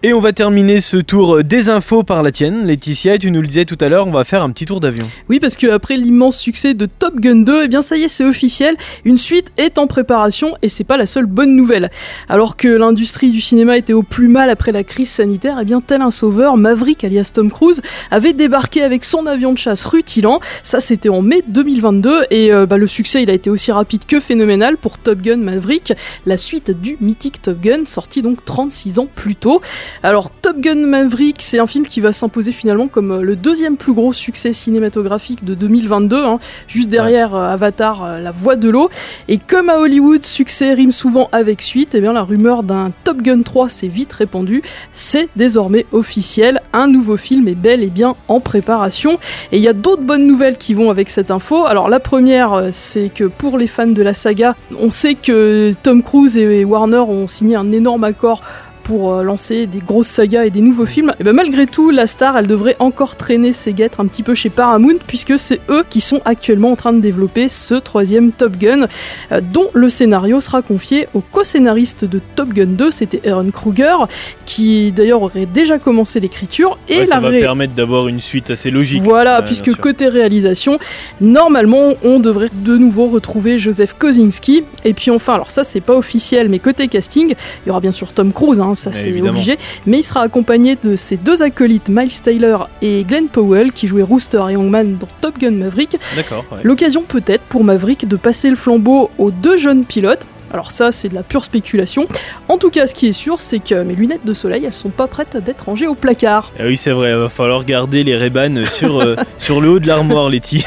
Et 0.06 0.14
on 0.14 0.20
va 0.20 0.34
terminer 0.34 0.82
ce 0.82 0.98
tour 0.98 1.46
des 1.46 1.70
infos 1.70 2.04
par 2.04 2.24
la 2.24 2.32
tienne. 2.34 2.68
Laetitia, 2.68 3.18
tu 3.18 3.32
nous 3.32 3.40
le 3.40 3.48
disais 3.48 3.64
tout 3.64 3.78
à 3.80 3.88
l'heure, 3.88 4.06
on 4.06 4.12
va 4.12 4.26
faire 4.26 4.44
un 4.44 4.50
petit 4.50 4.66
tour 4.66 4.82
d'avion. 4.82 5.06
Oui, 5.30 5.40
parce 5.40 5.56
qu'après 5.56 5.96
l'immense 5.96 6.38
succès 6.38 6.74
de 6.74 6.88
Top 6.88 7.22
Gun 7.22 7.38
2, 7.38 7.64
eh 7.64 7.68
bien 7.70 7.82
ça 7.82 7.96
y 7.96 8.04
est, 8.04 8.10
c'est 8.10 8.26
officiel, 8.26 8.76
une 9.06 9.18
suite 9.18 9.54
est 9.56 9.78
en 9.78 9.88
préparation 9.88 10.58
et 10.62 10.68
c'est 10.68 10.84
pas 10.84 10.98
la 10.98 11.06
seule 11.06 11.26
bonne 11.26 11.56
nouvelle. 11.56 11.90
Alors 12.28 12.58
que 12.58 12.68
l'industrie 12.68 13.32
du 13.32 13.40
cinéma 13.40 13.78
était 13.78 13.94
au 13.94 14.04
plus 14.04 14.28
mal 14.28 14.50
après 14.50 14.74
la 14.74 14.84
crise 14.84 15.08
sanitaire, 15.08 15.58
eh 15.62 15.64
bien 15.64 15.80
tel 15.80 16.02
un 16.02 16.12
sauveur, 16.12 16.58
Maverick 16.58 17.06
alias 17.06 17.32
Tom 17.34 17.50
Cruise, 17.50 17.80
avait 18.12 18.34
débarqué 18.34 18.82
avec 18.82 19.06
son 19.06 19.26
avion 19.26 19.54
de 19.54 19.58
chasse 19.58 19.86
rutilant. 19.86 20.42
Ça 20.64 20.82
c'était 20.82 21.08
en 21.08 21.22
mai 21.22 21.44
2022 21.48 22.26
et 22.30 22.52
euh, 22.52 22.66
bah, 22.66 22.78
le 22.78 22.88
succès 22.88 23.24
il 23.24 23.30
a 23.30 23.34
été 23.34 23.50
aussi 23.50 23.72
rapide 23.72 24.06
que 24.06 24.20
phénoménal 24.20 24.76
pour 24.76 24.98
Top 24.98 25.22
Gun 25.22 25.38
Maverick, 25.38 25.94
la 26.26 26.36
suite 26.36 26.72
du 26.72 26.98
mythique 27.00 27.42
Top 27.42 27.62
Gun, 27.62 27.86
sorti 27.86 28.22
donc 28.22 28.44
36 28.44 29.00
ans 29.00 29.08
plus 29.16 29.38
tôt. 29.38 29.62
Alors 30.02 30.30
Top 30.30 30.58
Gun 30.60 30.88
Maverick, 30.88 31.42
c'est 31.42 31.60
un 31.60 31.68
film 31.68 31.86
qui 31.86 32.02
va 32.02 32.12
s'imposer 32.12 32.52
finalement 32.52 32.88
comme 32.88 33.12
euh, 33.12 33.22
le 33.22 33.36
deuxième 33.36 33.78
plus 33.78 33.94
gros 33.94 34.12
succès 34.12 34.52
cinématographique 34.52 35.46
de 35.46 35.54
2022, 35.54 36.26
hein, 36.26 36.40
juste 36.68 36.90
derrière 36.90 37.36
euh, 37.36 37.54
Avatar, 37.54 38.04
euh, 38.04 38.20
La 38.20 38.32
Voix 38.32 38.56
de 38.56 38.70
l'eau. 38.70 38.90
Et 39.28 39.38
comme 39.38 39.70
à 39.70 39.78
Hollywood, 39.78 40.26
succès 40.26 40.74
rime 40.74 40.92
souvent 40.92 41.30
avec 41.32 41.62
suite, 41.62 41.96
et 41.96 42.00
eh 42.00 42.02
bien 42.02 42.14
la 42.14 42.24
rumeur 42.24 42.64
d'un 42.64 42.92
Top 43.04 43.22
Gun 43.22 43.42
3 43.44 43.70
s'est 43.70 43.88
vite 43.88 44.12
répandue. 44.12 44.64
C'est 44.92 45.30
désormais 45.36 45.86
officiel, 45.92 46.62
un 46.74 46.88
nouveau 46.88 47.18
film 47.18 47.48
est 47.48 47.56
bel 47.56 47.84
et 47.84 47.90
bien 47.90 48.16
en 48.28 48.40
préparation. 48.40 49.20
Et 49.52 49.58
il 49.58 49.64
y 49.64 49.68
a 49.68 49.74
d'autres 49.74 50.04
bonnes 50.04 50.26
nouvelles 50.26 50.58
qui 50.58 50.74
vont 50.74 50.90
avec 50.90 51.10
cette 51.10 51.32
info. 51.32 51.66
Alors 51.66 51.90
la 51.90 52.00
première, 52.00 52.70
c'est 52.72 53.10
que 53.10 53.26
pour 53.26 53.58
les 53.58 53.68
fans 53.68 53.88
de 53.88 54.02
la 54.02 54.14
saga, 54.14 54.56
on 54.78 54.90
sait 54.92 55.16
que 55.16 55.74
Tom 55.84 56.02
Cruise 56.04 56.38
et 56.38 56.66
Warner 56.66 56.98
ont 56.98 57.28
signé 57.28 57.56
un 57.56 57.72
énorme 57.72 58.04
accord 58.04 58.42
pour 58.84 59.14
euh, 59.14 59.24
lancer 59.24 59.66
des 59.66 59.80
grosses 59.80 60.08
sagas 60.08 60.46
et 60.46 60.50
des 60.50 60.62
nouveaux 60.62 60.86
films, 60.86 61.14
et 61.20 61.24
ben 61.24 61.34
malgré 61.34 61.66
tout, 61.68 61.90
la 61.90 62.08
star, 62.08 62.38
elle 62.38 62.48
devrait 62.48 62.76
encore 62.80 63.16
traîner 63.16 63.54
ses 63.54 63.74
guêtres 63.74 64.00
un 64.00 64.08
petit 64.08 64.24
peu 64.24 64.36
chez 64.36 64.50
Paramount, 64.50 64.98
puisque 65.08 65.40
c'est 65.40 65.62
eux 65.70 65.84
qui 65.90 66.02
sont 66.02 66.22
actuellement 66.26 66.72
en 66.72 66.76
train 66.76 66.94
de 66.94 67.00
développer 67.00 67.48
ce 67.48 67.76
troisième 67.76 68.32
Top 68.32 68.58
Gun, 68.58 68.88
euh, 69.32 69.42
dont 69.42 69.70
le 69.74 69.90
scénario 69.90 70.40
sera 70.40 70.62
confié 70.62 71.08
au 71.14 71.22
co-scénariste 71.22 72.06
de 72.06 72.20
Top 72.36 72.50
Gun 72.50 72.68
2, 72.68 72.92
c'était 72.92 73.28
Aaron 73.30 73.52
Kruger, 73.52 73.96
qui 74.46 74.92
d'ailleurs 74.92 75.24
aurait 75.24 75.46
déjà 75.46 75.80
commencé 75.80 76.20
l'écriture. 76.20 76.78
Et 76.90 77.00
ouais, 77.00 77.06
ça 77.06 77.20
va 77.20 77.32
permettre 77.32 77.74
d'avoir 77.74 78.08
une 78.08 78.20
suite 78.20 78.52
assez 78.52 78.70
logique. 78.70 79.02
Voilà, 79.04 79.42
puisque 79.42 79.76
côté 79.76 80.08
réalisation, 80.08 80.78
normalement, 81.22 81.94
on 82.04 82.20
devrait 82.20 82.50
de 82.54 82.78
nouveau 82.78 83.08
retrouver 83.08 83.58
Joseph 83.58 83.96
Kosinski. 83.98 84.64
Et 84.86 84.94
puis 84.94 85.12
enfin, 85.12 85.36
alors 85.36 85.52
ça 85.52 85.64
c'est 85.64 85.82
pas 85.82 85.96
officiel, 85.96 86.50
mais 86.50 86.60
côté 86.60 86.88
casting, 86.88 87.36
il 87.66 87.68
y 87.68 87.70
aura 87.70 87.80
bien 87.80 87.92
sûr 87.92 88.14
Tom 88.14 88.34
Cruise, 88.34 88.60
hein, 88.60 88.73
ça 88.76 88.92
c'est 88.92 89.22
obligé. 89.22 89.58
Mais 89.86 90.00
il 90.00 90.04
sera 90.04 90.22
accompagné 90.22 90.76
de 90.76 90.96
ses 90.96 91.18
deux 91.18 91.44
acolytes, 91.44 91.90
Miles 91.90 92.22
Taylor 92.22 92.70
et 92.82 93.04
Glenn 93.04 93.28
Powell, 93.28 93.72
qui 93.72 93.88
jouaient 93.88 94.04
Rooster 94.04 94.44
et 94.50 94.54
Youngman 94.54 94.98
dans 94.98 95.08
Top 95.22 95.40
Gun 95.40 95.52
Maverick. 95.52 95.98
D'accord. 96.16 96.46
L'occasion 96.64 97.04
peut-être 97.04 97.44
pour 97.44 97.64
Maverick 97.64 98.08
de 98.08 98.16
passer 98.16 98.50
le 98.50 98.56
flambeau 98.56 99.12
aux 99.18 99.32
deux 99.32 99.58
jeunes 99.58 99.86
pilotes. 99.86 100.26
Alors 100.52 100.72
ça, 100.72 100.92
c'est 100.92 101.10
de 101.10 101.16
la 101.16 101.24
pure 101.24 101.44
spéculation. 101.44 102.08
En 102.48 102.60
tout 102.60 102.70
cas, 102.70 102.86
ce 102.86 102.94
qui 102.94 103.08
est 103.08 103.14
sûr, 103.14 103.42
c'est 103.42 103.58
que 103.58 103.82
mes 103.82 103.96
lunettes 103.96 104.24
de 104.24 104.34
soleil, 104.34 104.66
elles 104.66 104.74
sont 104.74 104.92
pas 104.92 105.08
prêtes 105.08 105.36
d'être 105.36 105.66
rangées 105.66 105.88
au 105.88 105.96
placard. 105.96 106.52
Ah 106.60 106.66
oui, 106.68 106.78
c'est 106.78 106.92
vrai, 106.92 107.10
il 107.10 107.18
va 107.18 107.30
falloir 107.30 107.66
garder 107.66 108.04
les 108.04 108.16
ray 108.16 108.32
sur, 108.68 109.02
euh, 109.02 109.16
sur 109.40 109.62
le 109.62 109.70
haut 109.70 109.80
de 109.80 109.88
l'armoire, 109.88 110.30
Letty. 110.30 110.64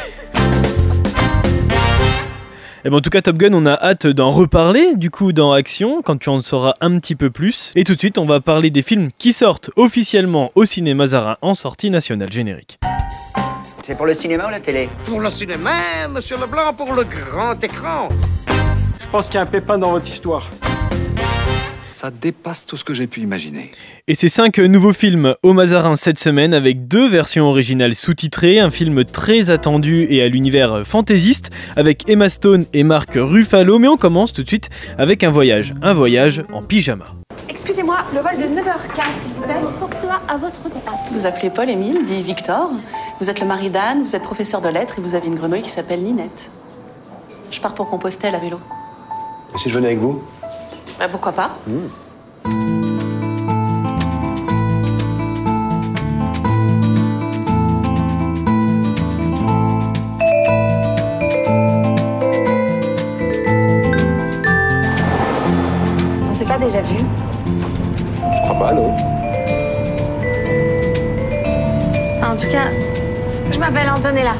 Et 2.86 2.88
eh 2.88 2.90
ben, 2.92 2.98
en 2.98 3.00
tout 3.00 3.10
cas, 3.10 3.20
Top 3.20 3.36
Gun, 3.36 3.52
on 3.52 3.66
a 3.66 3.72
hâte 3.72 4.06
d'en 4.06 4.30
reparler, 4.30 4.94
du 4.94 5.10
coup, 5.10 5.32
dans 5.32 5.50
Action, 5.50 6.02
quand 6.02 6.18
tu 6.18 6.28
en 6.28 6.40
sauras 6.40 6.74
un 6.80 7.00
petit 7.00 7.16
peu 7.16 7.30
plus. 7.30 7.72
Et 7.74 7.82
tout 7.82 7.94
de 7.94 7.98
suite, 7.98 8.16
on 8.16 8.26
va 8.26 8.38
parler 8.38 8.70
des 8.70 8.82
films 8.82 9.10
qui 9.18 9.32
sortent 9.32 9.72
officiellement 9.74 10.52
au 10.54 10.64
cinéma 10.64 11.08
Zara 11.08 11.36
en 11.42 11.54
sortie 11.54 11.90
nationale 11.90 12.30
générique. 12.30 12.78
C'est 13.82 13.96
pour 13.96 14.06
le 14.06 14.14
cinéma 14.14 14.46
ou 14.46 14.50
la 14.50 14.60
télé? 14.60 14.88
Pour 15.04 15.20
le 15.20 15.30
cinéma, 15.30 15.72
monsieur 16.08 16.36
Leblanc, 16.36 16.74
pour 16.74 16.94
le 16.94 17.02
grand 17.02 17.60
écran. 17.60 18.08
Je 19.00 19.08
pense 19.08 19.26
qu'il 19.26 19.34
y 19.34 19.38
a 19.38 19.42
un 19.42 19.46
pépin 19.46 19.78
dans 19.78 19.90
votre 19.90 20.06
histoire. 20.06 20.48
Ça 21.86 22.10
dépasse 22.10 22.66
tout 22.66 22.76
ce 22.76 22.82
que 22.82 22.94
j'ai 22.94 23.06
pu 23.06 23.20
imaginer. 23.20 23.70
Et 24.08 24.16
ces 24.16 24.28
cinq 24.28 24.58
nouveaux 24.58 24.92
films 24.92 25.36
au 25.44 25.52
Mazarin 25.52 25.94
cette 25.94 26.18
semaine 26.18 26.52
avec 26.52 26.88
deux 26.88 27.08
versions 27.08 27.46
originales 27.46 27.94
sous-titrées, 27.94 28.58
un 28.58 28.70
film 28.70 29.04
très 29.04 29.50
attendu 29.50 30.06
et 30.10 30.20
à 30.20 30.26
l'univers 30.26 30.82
fantaisiste 30.84 31.50
avec 31.76 32.08
Emma 32.08 32.28
Stone 32.28 32.64
et 32.72 32.82
Mark 32.82 33.10
Ruffalo, 33.14 33.78
mais 33.78 33.86
on 33.86 33.96
commence 33.96 34.32
tout 34.32 34.42
de 34.42 34.48
suite 34.48 34.68
avec 34.98 35.22
un 35.22 35.30
voyage, 35.30 35.74
un 35.80 35.92
voyage 35.92 36.44
en 36.52 36.60
pyjama. 36.60 37.04
Excusez-moi, 37.48 37.98
le 38.12 38.20
vol 38.20 38.36
de 38.36 38.60
9h15 38.60 39.20
s'il 39.20 39.32
vous 39.32 39.42
plaît. 39.42 39.54
Pourquoi 39.78 40.20
à 40.28 40.36
votre 40.36 40.68
droite? 40.68 40.98
Vous 41.12 41.24
appelez 41.24 41.50
Paul 41.50 41.70
Émile, 41.70 42.04
dit 42.04 42.20
Victor. 42.20 42.72
Vous 43.20 43.30
êtes 43.30 43.40
le 43.40 43.46
mari 43.46 43.70
d'Anne, 43.70 44.02
vous 44.02 44.16
êtes 44.16 44.24
professeur 44.24 44.60
de 44.60 44.68
lettres 44.68 44.98
et 44.98 45.02
vous 45.02 45.14
avez 45.14 45.28
une 45.28 45.36
grenouille 45.36 45.62
qui 45.62 45.70
s'appelle 45.70 46.02
Ninette. 46.02 46.50
Je 47.52 47.60
pars 47.60 47.74
pour 47.74 47.88
Compostelle 47.88 48.34
à 48.34 48.40
vélo. 48.40 48.58
Et 49.54 49.58
si 49.58 49.70
je 49.70 49.74
venais 49.76 49.86
avec 49.86 50.00
vous? 50.00 50.20
Bah, 50.98 51.06
pourquoi 51.10 51.32
pas 51.32 51.50
On 66.28 66.34
s'est 66.34 66.44
pas 66.44 66.58
déjà 66.58 66.80
vu 66.80 66.96
Je 66.98 68.42
crois 68.42 68.58
pas, 68.58 68.72
non. 68.74 68.94
en 72.22 72.36
tout 72.36 72.48
cas, 72.48 72.68
je 73.50 73.58
m'appelle 73.58 73.88
Antonella. 73.88 74.34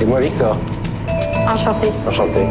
Et 0.00 0.04
moi, 0.04 0.20
Victor. 0.20 0.56
Enchanté. 1.48 1.90
Enchanté 2.08 2.46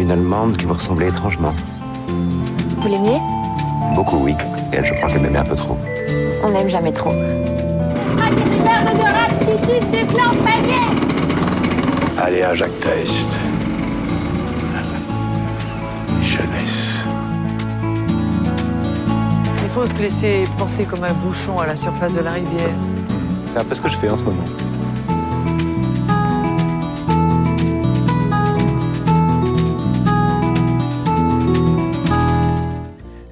une 0.00 0.10
Allemande 0.10 0.56
qui 0.56 0.64
vous 0.64 0.74
ressemblait 0.74 1.08
étrangement. 1.08 1.52
Vous 2.76 2.88
l'aimiez? 2.88 3.18
Beaucoup, 3.94 4.18
oui. 4.18 4.34
Et 4.72 4.76
elle, 4.76 4.84
je 4.84 4.94
crois 4.94 5.08
qu'elle 5.08 5.22
m'aimait 5.22 5.38
un 5.38 5.44
peu 5.44 5.56
trop. 5.56 5.76
On 6.42 6.50
n'aime 6.50 6.68
jamais 6.68 6.92
trop. 6.92 7.12
Allez, 12.20 12.42
à 12.42 12.54
Jacques 12.54 12.80
Test. 12.80 13.38
Jeunesse. 16.22 17.06
Il 19.62 19.68
faut 19.70 19.86
se 19.86 19.94
laisser 19.94 20.44
porter 20.58 20.84
comme 20.84 21.04
un 21.04 21.14
bouchon 21.14 21.58
à 21.58 21.66
la 21.66 21.76
surface 21.76 22.14
de 22.14 22.20
la 22.20 22.32
rivière. 22.32 22.74
C'est 23.46 23.58
un 23.58 23.64
peu 23.64 23.74
ce 23.74 23.80
que 23.80 23.88
je 23.88 23.96
fais 23.96 24.10
en 24.10 24.16
ce 24.16 24.24
moment. 24.24 24.44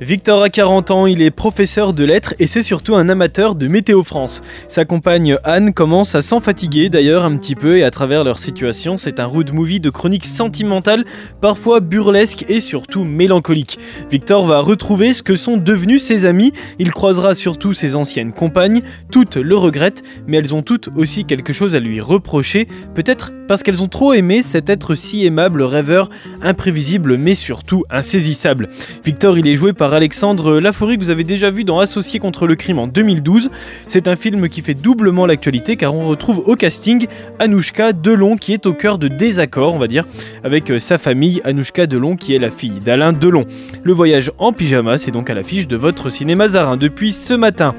Victor 0.06 0.40
a 0.40 0.50
40 0.50 0.92
ans, 0.92 1.06
il 1.06 1.20
est 1.20 1.32
professeur 1.32 1.92
de 1.92 2.04
lettres 2.04 2.32
et 2.38 2.46
c'est 2.46 2.62
surtout 2.62 2.94
un 2.94 3.08
amateur 3.08 3.56
de 3.56 3.66
Météo 3.66 4.04
France. 4.04 4.40
Sa 4.68 4.84
compagne 4.84 5.36
Anne 5.42 5.74
commence 5.74 6.14
à 6.14 6.22
s'en 6.22 6.38
fatiguer 6.38 6.88
d'ailleurs 6.88 7.24
un 7.24 7.36
petit 7.36 7.56
peu 7.56 7.78
et 7.78 7.82
à 7.82 7.90
travers 7.90 8.22
leur 8.22 8.38
situation, 8.38 8.98
c'est 8.98 9.18
un 9.18 9.24
road 9.24 9.52
movie 9.52 9.80
de 9.80 9.90
chronique 9.90 10.24
sentimentale, 10.24 11.04
parfois 11.40 11.80
burlesque 11.80 12.44
et 12.48 12.60
surtout 12.60 13.02
mélancolique. 13.02 13.80
Victor 14.08 14.46
va 14.46 14.60
retrouver 14.60 15.12
ce 15.12 15.24
que 15.24 15.34
sont 15.34 15.56
devenus 15.56 16.04
ses 16.04 16.24
amis, 16.24 16.52
il 16.78 16.92
croisera 16.92 17.34
surtout 17.34 17.72
ses 17.72 17.96
anciennes 17.96 18.32
compagnes, 18.32 18.82
toutes 19.10 19.34
le 19.34 19.56
regrettent, 19.56 20.04
mais 20.28 20.36
elles 20.36 20.54
ont 20.54 20.62
toutes 20.62 20.88
aussi 20.94 21.24
quelque 21.24 21.52
chose 21.52 21.74
à 21.74 21.80
lui 21.80 22.00
reprocher, 22.00 22.68
peut-être 22.94 23.32
parce 23.48 23.62
qu'elles 23.62 23.82
ont 23.82 23.88
trop 23.88 24.12
aimé 24.12 24.42
cet 24.42 24.70
être 24.70 24.94
si 24.94 25.24
aimable, 25.24 25.62
rêveur, 25.62 26.10
imprévisible 26.42 27.16
mais 27.16 27.34
surtout 27.34 27.84
insaisissable. 27.90 28.68
Victor, 29.04 29.38
il 29.38 29.46
est 29.46 29.54
joué 29.54 29.72
par 29.72 29.94
Alexandre 29.94 30.58
Laforie 30.58 30.96
que 30.96 31.02
vous 31.02 31.10
avez 31.10 31.24
déjà 31.24 31.50
vu 31.50 31.64
dans 31.64 31.78
Associé 31.78 32.18
contre 32.18 32.46
le 32.46 32.54
crime 32.54 32.78
en 32.78 32.86
2012. 32.86 33.50
C'est 33.86 34.08
un 34.08 34.16
film 34.16 34.48
qui 34.48 34.62
fait 34.62 34.74
doublement 34.74 35.26
l'actualité 35.26 35.76
car 35.76 35.94
on 35.94 36.08
retrouve 36.08 36.42
au 36.46 36.56
casting 36.56 37.06
Anouchka 37.38 37.92
Delon 37.92 38.36
qui 38.36 38.52
est 38.52 38.66
au 38.66 38.72
cœur 38.72 38.98
de 38.98 39.08
désaccords, 39.08 39.74
on 39.74 39.78
va 39.78 39.88
dire, 39.88 40.04
avec 40.44 40.70
euh, 40.70 40.78
sa 40.78 40.98
famille, 40.98 41.40
Anouchka 41.44 41.86
Delon 41.86 42.16
qui 42.16 42.34
est 42.34 42.38
la 42.38 42.50
fille 42.50 42.78
d'Alain 42.80 43.12
Delon. 43.12 43.44
Le 43.82 43.92
voyage 43.92 44.30
en 44.38 44.52
pyjama, 44.52 44.98
c'est 44.98 45.10
donc 45.10 45.30
à 45.30 45.34
l'affiche 45.34 45.68
de 45.68 45.76
votre 45.76 46.10
cinéma 46.10 46.48
Zarin 46.48 46.76
depuis 46.76 47.12
ce 47.12 47.34
matin. 47.34 47.74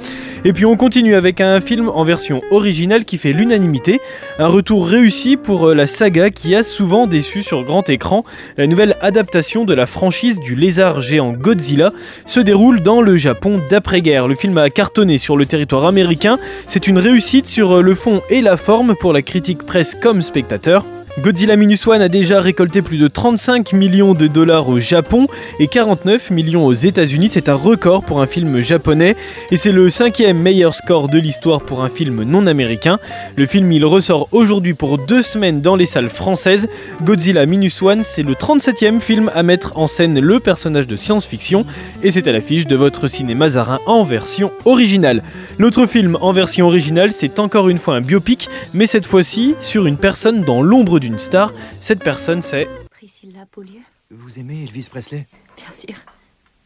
Et 0.47 0.53
puis 0.53 0.65
on 0.65 0.77
continue 0.77 1.15
avec 1.15 1.41
un 1.41 1.59
film 1.59 1.89
en 1.89 2.05
version 2.05 2.41
originale 2.51 3.03
qui 3.03 3.17
fait 3.17 3.33
l'unanimité, 3.33 3.99
un 4.39 4.47
retour 4.47 4.87
réussi 4.87 5.35
pour 5.35 5.67
euh, 5.67 5.75
la 5.75 5.87
saga 5.87 6.29
qui 6.29 6.55
a 6.55 6.63
souvent 6.63 7.05
déçu 7.05 7.41
sur 7.41 7.65
grand 7.65 7.89
écran. 7.89 8.23
La 8.55 8.65
nouvelle 8.65 8.95
adaptation 9.01 9.65
de 9.65 9.73
la 9.73 9.85
franchise 9.85 10.39
du 10.39 10.55
lézard 10.55 11.01
géant 11.01 11.33
Godzilla 11.33 11.91
se 12.25 12.39
déroule 12.39 12.81
dans 12.81 13.01
le 13.01 13.17
Japon 13.17 13.59
d'après-guerre. 13.69 14.29
Le 14.29 14.35
film 14.35 14.57
a 14.57 14.69
cartonné 14.69 15.17
sur 15.17 15.35
le 15.35 15.45
territoire 15.45 15.85
américain, 15.85 16.39
c'est 16.67 16.87
une 16.87 16.97
réussite 16.97 17.47
sur 17.47 17.83
le 17.83 17.93
fond 17.93 18.21
et 18.29 18.39
la 18.41 18.55
forme 18.55 18.95
pour 18.95 19.11
la 19.11 19.23
critique 19.23 19.63
presse 19.63 19.95
comme 19.95 20.21
spectateur. 20.21 20.85
Godzilla 21.19 21.55
Minus 21.55 21.87
One 21.87 22.03
a 22.03 22.09
déjà 22.09 22.39
récolté 22.39 22.83
plus 22.83 22.99
de 22.99 23.07
35 23.07 23.73
millions 23.73 24.13
de 24.13 24.27
dollars 24.27 24.69
au 24.69 24.79
Japon 24.79 25.25
et 25.59 25.67
49 25.67 26.29
millions 26.29 26.63
aux 26.63 26.75
États-Unis. 26.75 27.29
C'est 27.29 27.49
un 27.49 27.55
record 27.55 28.03
pour 28.03 28.21
un 28.21 28.27
film 28.27 28.61
japonais 28.61 29.15
et 29.49 29.57
c'est 29.57 29.71
le 29.71 29.89
cinquième 29.89 30.39
meilleur 30.39 30.75
score 30.75 31.07
de 31.07 31.17
l'histoire 31.17 31.63
pour 31.63 31.83
un 31.83 31.89
film 31.89 32.21
non 32.21 32.45
américain. 32.45 32.99
Le 33.35 33.47
film 33.47 33.71
il 33.71 33.83
ressort 33.83 34.29
aujourd'hui 34.31 34.75
pour 34.75 34.99
deux 34.99 35.23
semaines 35.23 35.59
dans 35.59 35.75
les 35.75 35.85
salles 35.85 36.11
françaises. 36.11 36.69
Godzilla 37.01 37.47
Minus 37.47 37.81
One, 37.81 38.03
c'est 38.03 38.21
le 38.21 38.33
37e 38.33 38.99
film 38.99 39.31
à 39.33 39.41
mettre 39.41 39.75
en 39.75 39.87
scène 39.87 40.19
le 40.19 40.39
personnage 40.39 40.85
de 40.85 40.95
science-fiction 40.95 41.65
et 42.03 42.11
c'est 42.11 42.27
à 42.27 42.31
l'affiche 42.31 42.67
de 42.67 42.75
votre 42.75 43.07
cinéma 43.07 43.49
Zarin 43.49 43.79
en 43.87 44.03
version 44.03 44.51
originale. 44.65 45.23
L'autre 45.57 45.87
film 45.87 46.15
en 46.21 46.31
version 46.31 46.67
originale, 46.67 47.11
c'est 47.11 47.39
encore 47.39 47.69
une 47.69 47.79
fois 47.79 47.95
un 47.95 48.01
biopic, 48.01 48.49
mais 48.75 48.85
cette 48.85 49.07
fois-ci 49.07 49.55
sur 49.61 49.87
une 49.87 49.97
personne 49.97 50.43
dans 50.43 50.61
l'ombre 50.61 50.99
du 50.99 51.06
une 51.07 51.19
star. 51.19 51.53
Cette 51.81 52.03
personne, 52.03 52.41
c'est. 52.41 52.67
Priscilla 52.91 53.45
Beaulieu 53.53 53.79
Vous 54.11 54.39
aimez 54.39 54.63
Elvis 54.63 54.87
Presley? 54.89 55.25
Bien 55.55 55.71
sûr. 55.71 55.95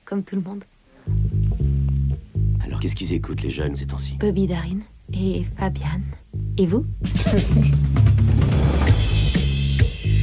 Comme 0.04 0.24
tout 0.24 0.36
le 0.36 0.42
monde. 0.42 0.64
Alors 2.66 2.80
qu'est-ce 2.80 2.96
qu'ils 2.96 3.14
écoutent, 3.14 3.42
les 3.42 3.50
jeunes, 3.50 3.76
ces 3.76 3.86
temps-ci? 3.86 4.18
Bobby 4.18 4.48
Darin 4.48 4.80
et 5.14 5.46
Fabian. 5.58 6.02
Et 6.58 6.66
vous? 6.66 6.86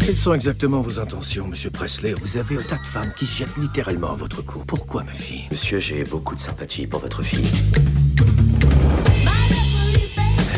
Quelles 0.04 0.16
sont 0.16 0.34
exactement 0.34 0.80
vos 0.80 0.98
intentions, 0.98 1.46
monsieur 1.46 1.70
Presley? 1.70 2.14
Vous 2.14 2.38
avez 2.38 2.56
un 2.56 2.62
tas 2.62 2.78
de 2.78 2.86
femmes 2.86 3.12
qui 3.16 3.26
se 3.26 3.38
jettent 3.38 3.56
littéralement 3.56 4.10
à 4.12 4.14
votre 4.16 4.42
cou. 4.42 4.64
Pourquoi, 4.66 5.04
ma 5.04 5.12
fille? 5.12 5.44
Monsieur, 5.50 5.78
j'ai 5.78 6.04
beaucoup 6.04 6.34
de 6.34 6.40
sympathie 6.40 6.86
pour 6.86 7.00
votre 7.00 7.22
fille. 7.22 7.46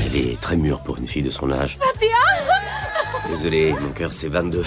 Elle 0.07 0.17
est 0.17 0.41
très 0.41 0.57
mûre 0.57 0.83
pour 0.83 0.99
une 0.99 1.07
fille 1.07 1.23
de 1.23 1.31
son 1.31 1.51
âge. 1.51 1.79
21 1.81 2.60
Désolé, 3.31 3.73
mon 3.81 3.93
cœur 3.93 4.13
c'est 4.13 4.29
22. 4.29 4.65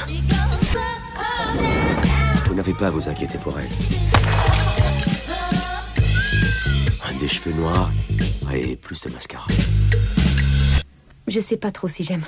Vous 2.46 2.56
n'avez 2.56 2.74
pas 2.74 2.88
à 2.88 2.90
vous 2.90 3.08
inquiéter 3.10 3.38
pour 3.38 3.60
elle. 3.60 3.70
Des 7.20 7.30
cheveux 7.30 7.54
noirs 7.54 7.90
et 8.52 8.76
plus 8.76 9.00
de 9.02 9.10
mascara. 9.10 9.48
Je 11.26 11.40
sais 11.40 11.56
pas 11.56 11.72
trop 11.72 11.88
si 11.88 12.04
j'aime. 12.04 12.26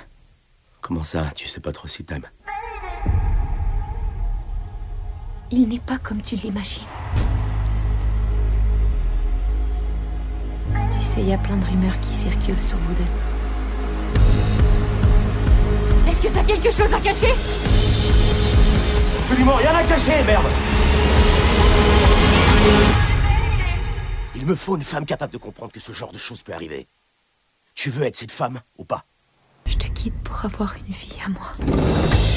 Comment 0.79 1.03
ça, 1.03 1.25
tu 1.35 1.49
sais 1.49 1.59
pas 1.59 1.73
trop 1.73 1.89
si 1.89 2.05
t'aimes? 2.05 2.27
Il 5.51 5.67
n'est 5.67 5.79
pas 5.79 5.97
comme 5.97 6.21
tu 6.21 6.37
l'imagines. 6.37 6.87
Tu 10.93 11.01
sais, 11.01 11.19
il 11.19 11.27
y 11.27 11.33
a 11.33 11.39
plein 11.39 11.57
de 11.57 11.65
rumeurs 11.65 11.99
qui 11.99 12.13
circulent 12.13 12.61
sur 12.61 12.77
vous 12.77 12.93
deux. 12.93 13.34
Que 16.25 16.29
t'as 16.31 16.43
quelque 16.43 16.71
chose 16.71 16.91
à 16.91 16.99
cacher 16.99 17.35
Absolument 19.19 19.53
rien 19.57 19.75
à 19.75 19.83
cacher, 19.83 20.23
merde 20.23 20.47
Il 24.33 24.43
me 24.47 24.55
faut 24.55 24.75
une 24.75 24.83
femme 24.83 25.05
capable 25.05 25.33
de 25.33 25.37
comprendre 25.37 25.71
que 25.71 25.79
ce 25.79 25.91
genre 25.91 26.11
de 26.11 26.17
choses 26.17 26.41
peut 26.41 26.53
arriver. 26.53 26.87
Tu 27.75 27.91
veux 27.91 28.07
être 28.07 28.15
cette 28.15 28.31
femme 28.31 28.61
ou 28.79 28.85
pas? 28.85 29.05
Je 29.67 29.75
te 29.75 29.87
quitte 29.89 30.15
pour 30.23 30.43
avoir 30.43 30.73
une 30.87 30.91
vie 30.91 31.15
à 31.23 31.29
moi. 31.29 32.34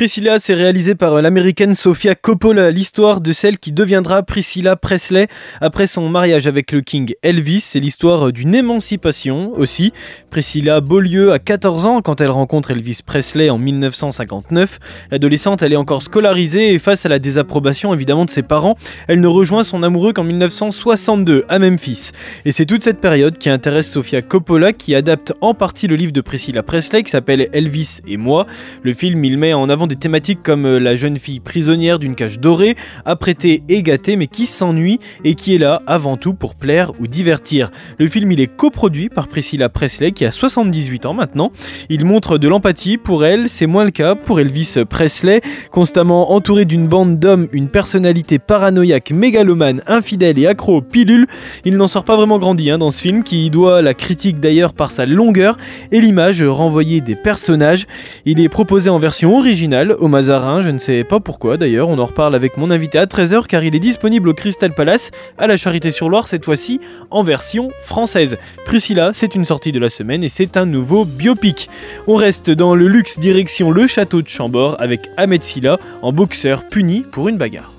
Priscilla, 0.00 0.38
c'est 0.38 0.54
réalisé 0.54 0.94
par 0.94 1.20
l'américaine 1.20 1.74
Sofia 1.74 2.14
Coppola, 2.14 2.70
l'histoire 2.70 3.20
de 3.20 3.32
celle 3.32 3.58
qui 3.58 3.70
deviendra 3.70 4.22
Priscilla 4.22 4.74
Presley 4.74 5.28
après 5.60 5.86
son 5.86 6.08
mariage 6.08 6.46
avec 6.46 6.72
le 6.72 6.80
King 6.80 7.12
Elvis. 7.22 7.60
C'est 7.60 7.80
l'histoire 7.80 8.32
d'une 8.32 8.54
émancipation 8.54 9.52
aussi. 9.58 9.92
Priscilla 10.30 10.80
Beaulieu 10.80 11.32
a 11.32 11.38
14 11.38 11.84
ans 11.84 12.00
quand 12.00 12.22
elle 12.22 12.30
rencontre 12.30 12.70
Elvis 12.70 13.00
Presley 13.04 13.50
en 13.50 13.58
1959. 13.58 14.78
L'adolescente, 15.10 15.60
elle 15.60 15.74
est 15.74 15.76
encore 15.76 16.02
scolarisée 16.02 16.72
et 16.72 16.78
face 16.78 17.04
à 17.04 17.10
la 17.10 17.18
désapprobation 17.18 17.92
évidemment 17.92 18.24
de 18.24 18.30
ses 18.30 18.42
parents, 18.42 18.78
elle 19.06 19.20
ne 19.20 19.26
rejoint 19.26 19.64
son 19.64 19.82
amoureux 19.82 20.14
qu'en 20.14 20.24
1962 20.24 21.44
à 21.50 21.58
Memphis. 21.58 22.12
Et 22.46 22.52
c'est 22.52 22.64
toute 22.64 22.82
cette 22.82 23.02
période 23.02 23.36
qui 23.36 23.50
intéresse 23.50 23.90
Sofia 23.90 24.22
Coppola 24.22 24.72
qui 24.72 24.94
adapte 24.94 25.34
en 25.42 25.52
partie 25.52 25.88
le 25.88 25.96
livre 25.96 26.12
de 26.12 26.22
Priscilla 26.22 26.62
Presley 26.62 27.02
qui 27.02 27.10
s'appelle 27.10 27.50
Elvis 27.52 28.00
et 28.08 28.16
moi. 28.16 28.46
Le 28.82 28.94
film, 28.94 29.22
il 29.26 29.36
met 29.36 29.52
en 29.52 29.68
avant 29.68 29.89
des 29.90 29.96
thématiques 29.96 30.42
comme 30.44 30.66
euh, 30.66 30.78
la 30.78 30.94
jeune 30.94 31.16
fille 31.16 31.40
prisonnière 31.40 31.98
d'une 31.98 32.14
cage 32.14 32.38
dorée, 32.38 32.76
apprêtée 33.04 33.62
et 33.68 33.82
gâtée 33.82 34.14
mais 34.14 34.28
qui 34.28 34.46
s'ennuie 34.46 35.00
et 35.24 35.34
qui 35.34 35.54
est 35.54 35.58
là 35.58 35.82
avant 35.88 36.16
tout 36.16 36.32
pour 36.32 36.54
plaire 36.54 36.92
ou 37.00 37.08
divertir. 37.08 37.72
Le 37.98 38.06
film 38.06 38.30
il 38.30 38.40
est 38.40 38.46
coproduit 38.46 39.08
par 39.08 39.26
Priscilla 39.26 39.68
Presley 39.68 40.12
qui 40.12 40.24
a 40.24 40.30
78 40.30 41.06
ans 41.06 41.14
maintenant. 41.14 41.50
Il 41.88 42.04
montre 42.04 42.38
de 42.38 42.46
l'empathie 42.46 42.98
pour 42.98 43.24
elle, 43.24 43.48
c'est 43.48 43.66
moins 43.66 43.84
le 43.84 43.90
cas 43.90 44.14
pour 44.14 44.38
Elvis 44.38 44.76
Presley, 44.88 45.40
constamment 45.72 46.32
entouré 46.32 46.64
d'une 46.64 46.86
bande 46.86 47.18
d'hommes, 47.18 47.48
une 47.50 47.68
personnalité 47.68 48.38
paranoïaque, 48.38 49.10
mégalomane, 49.10 49.82
infidèle 49.88 50.38
et 50.38 50.46
accro 50.46 50.76
aux 50.76 50.82
pilules. 50.82 51.26
Il 51.64 51.76
n'en 51.76 51.88
sort 51.88 52.04
pas 52.04 52.14
vraiment 52.14 52.38
grandi 52.38 52.70
hein, 52.70 52.78
dans 52.78 52.90
ce 52.90 53.00
film 53.00 53.24
qui 53.24 53.50
doit 53.50 53.82
la 53.82 53.94
critique 53.94 54.38
d'ailleurs 54.38 54.72
par 54.72 54.92
sa 54.92 55.04
longueur 55.04 55.56
et 55.90 56.00
l'image 56.00 56.44
renvoyée 56.44 57.00
des 57.00 57.16
personnages. 57.16 57.88
Il 58.24 58.38
est 58.38 58.48
proposé 58.48 58.88
en 58.88 59.00
version 59.00 59.36
originale 59.36 59.79
au 59.88 60.08
Mazarin, 60.08 60.60
je 60.60 60.68
ne 60.68 60.78
sais 60.78 61.04
pas 61.04 61.20
pourquoi 61.20 61.56
d'ailleurs, 61.56 61.88
on 61.88 61.98
en 61.98 62.04
reparle 62.04 62.34
avec 62.34 62.56
mon 62.56 62.70
invité 62.70 62.98
à 62.98 63.06
13h 63.06 63.46
car 63.46 63.64
il 63.64 63.74
est 63.74 63.80
disponible 63.80 64.28
au 64.28 64.34
Crystal 64.34 64.74
Palace 64.74 65.10
à 65.38 65.46
la 65.46 65.56
Charité-sur-Loire 65.56 66.28
cette 66.28 66.44
fois-ci 66.44 66.80
en 67.10 67.22
version 67.22 67.70
française. 67.84 68.36
Priscilla, 68.66 69.12
c'est 69.14 69.34
une 69.34 69.44
sortie 69.44 69.72
de 69.72 69.78
la 69.78 69.88
semaine 69.88 70.22
et 70.22 70.28
c'est 70.28 70.56
un 70.56 70.66
nouveau 70.66 71.04
biopic. 71.04 71.70
On 72.06 72.16
reste 72.16 72.50
dans 72.50 72.74
le 72.74 72.88
luxe 72.88 73.18
direction 73.18 73.70
le 73.70 73.86
château 73.86 74.20
de 74.20 74.28
Chambord 74.28 74.76
avec 74.80 75.08
Ahmed 75.16 75.42
Silla 75.42 75.78
en 76.02 76.12
boxeur 76.12 76.68
puni 76.68 77.02
pour 77.10 77.28
une 77.28 77.38
bagarre. 77.38 77.72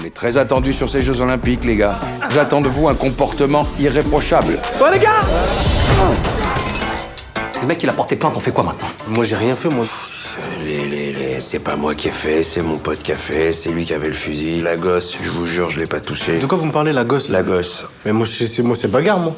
On 0.00 0.04
est 0.04 0.14
très 0.14 0.38
attendu 0.38 0.72
sur 0.72 0.88
ces 0.88 1.02
Jeux 1.02 1.20
Olympiques, 1.20 1.64
les 1.64 1.76
gars. 1.76 1.98
J'attends 2.30 2.62
de 2.62 2.68
vous 2.68 2.88
un 2.88 2.94
comportement 2.94 3.66
irréprochable. 3.78 4.58
Bon, 4.78 4.86
les 4.90 4.98
gars 4.98 5.24
Le 7.60 7.66
mec, 7.66 7.82
il 7.82 7.88
a 7.88 7.92
porté 7.92 8.16
plainte, 8.16 8.34
on 8.36 8.40
fait 8.40 8.52
quoi 8.52 8.64
maintenant 8.64 8.88
Moi, 9.08 9.24
j'ai 9.24 9.36
rien 9.36 9.54
fait, 9.54 9.68
moi. 9.68 9.84
Les, 10.64 10.86
les, 10.86 11.12
les, 11.12 11.40
c'est 11.40 11.58
pas 11.58 11.74
moi 11.74 11.94
qui 11.94 12.08
ai 12.08 12.12
fait, 12.12 12.44
c'est 12.44 12.62
mon 12.62 12.76
pote 12.78 13.00
qui 13.00 13.10
a 13.12 13.16
fait, 13.16 13.52
c'est 13.52 13.70
lui 13.70 13.84
qui 13.84 13.94
avait 13.94 14.08
le 14.08 14.14
fusil. 14.14 14.60
La 14.62 14.76
gosse, 14.76 15.16
je 15.20 15.30
vous 15.30 15.46
jure, 15.46 15.68
je 15.68 15.80
l'ai 15.80 15.86
pas 15.86 16.00
touché. 16.00 16.38
De 16.38 16.46
quoi 16.46 16.56
vous 16.56 16.66
me 16.66 16.72
parlez, 16.72 16.92
la 16.92 17.04
gosse? 17.04 17.28
La 17.28 17.42
gosse. 17.42 17.84
Mais 18.04 18.12
moi, 18.12 18.26
c'est 18.26 18.62
moi, 18.62 18.76
c'est 18.76 18.88
bagarre, 18.88 19.18
moi. 19.18 19.34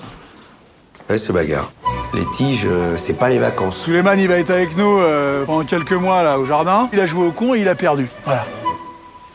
Ouais, 1.09 1.17
c'est 1.17 1.33
bagarre. 1.33 1.73
Les 2.13 2.25
tiges, 2.35 2.67
euh, 2.67 2.97
c'est 2.99 3.19
pas 3.19 3.29
les 3.31 3.39
vacances. 3.39 3.79
Suleiman, 3.79 4.19
il 4.19 4.29
va 4.29 4.37
être 4.37 4.51
avec 4.51 4.77
nous 4.77 4.99
euh, 4.99 5.45
pendant 5.45 5.65
quelques 5.65 5.93
mois, 5.93 6.23
là, 6.23 6.39
au 6.39 6.45
jardin. 6.45 6.89
Il 6.93 7.01
a 7.01 7.07
joué 7.07 7.25
au 7.25 7.33
con 7.33 7.55
et 7.55 7.61
il 7.61 7.69
a 7.69 7.75
perdu. 7.75 8.09
Voilà. 8.27 8.45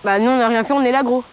Bah, 0.04 0.20
nous, 0.20 0.30
on 0.30 0.38
n'a 0.38 0.48
rien 0.48 0.64
fait, 0.64 0.74
on 0.74 0.84
est 0.84 0.92
là, 0.92 1.02
gros. 1.02 1.24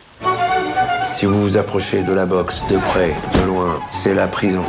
Si 1.06 1.26
vous 1.26 1.42
vous 1.42 1.56
approchez 1.56 2.02
de 2.02 2.12
la 2.12 2.26
boxe, 2.26 2.62
de 2.70 2.76
près, 2.78 3.14
de 3.34 3.40
loin, 3.46 3.78
c'est 3.90 4.14
la 4.14 4.26
prison. 4.26 4.62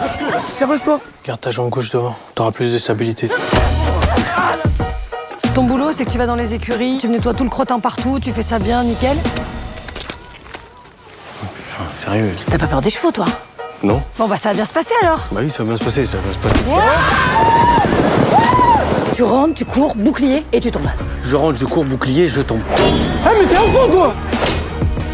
Serre-toi 0.52 1.00
Garde 1.26 1.40
ta 1.40 1.52
jambe 1.52 1.70
gauche 1.70 1.90
devant, 1.90 2.16
t'auras 2.36 2.52
plus 2.52 2.74
de 2.74 2.78
stabilité. 2.78 3.30
Ton 5.56 5.64
boulot, 5.64 5.92
c'est 5.92 6.06
que 6.06 6.10
tu 6.12 6.18
vas 6.18 6.26
dans 6.26 6.36
les 6.36 6.54
écuries, 6.54 6.98
tu 7.00 7.08
nettoies 7.08 7.34
tout 7.34 7.44
le 7.44 7.50
crottin 7.50 7.80
partout, 7.80 8.20
tu 8.20 8.32
fais 8.32 8.44
ça 8.44 8.60
bien, 8.60 8.84
nickel. 8.84 9.18
Putain, 11.56 11.84
sérieux 12.04 12.32
T'as 12.50 12.58
pas 12.58 12.68
peur 12.68 12.82
des 12.82 12.90
chevaux, 12.90 13.12
toi 13.12 13.26
Non 13.84 14.02
Bon, 14.18 14.28
bah 14.28 14.36
ça 14.36 14.50
va 14.50 14.56
bien 14.56 14.66
se 14.66 14.74
passer 14.74 14.94
alors. 15.02 15.20
Bah 15.32 15.42
oui, 15.44 15.50
ça 15.50 15.64
va 15.64 15.70
bien 15.70 15.78
se 15.78 15.84
passer, 15.84 16.06
ça 16.06 16.18
va 16.18 16.24
bien 16.24 16.34
se 16.34 16.40
passer. 16.40 16.66
Tu 19.16 19.24
rentres, 19.24 19.54
tu 19.54 19.66
cours, 19.66 19.96
bouclier 19.96 20.44
et 20.52 20.60
tu 20.60 20.72
tombes. 20.72 20.90
Je 21.24 21.36
rentre, 21.36 21.58
je 21.58 21.66
cours, 21.66 21.86
bouclier, 21.86 22.28
je 22.28 22.42
tombe. 22.42 22.62
Ah, 23.26 23.30
mais 23.40 23.46
t'es 23.46 23.56
un 23.56 23.72
fond, 23.72 23.88
toi 23.92 24.14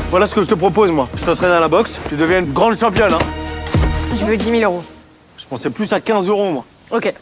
Voilà 0.09 0.25
ce 0.25 0.33
que 0.33 0.41
je 0.41 0.47
te 0.47 0.55
propose, 0.55 0.91
moi. 0.91 1.07
Je 1.15 1.23
t'entraîne 1.23 1.51
à 1.51 1.59
la 1.59 1.67
boxe, 1.67 1.99
tu 2.09 2.15
deviens 2.15 2.39
une 2.39 2.51
grande 2.51 2.75
championne, 2.75 3.13
hein. 3.13 3.19
Je 4.15 4.25
veux 4.25 4.35
10 4.35 4.45
000 4.59 4.71
euros. 4.71 4.83
Je 5.37 5.45
pensais 5.45 5.69
plus 5.69 5.93
à 5.93 5.99
15 5.99 6.27
euros, 6.29 6.49
moi. 6.49 6.65
Ok. 6.91 7.13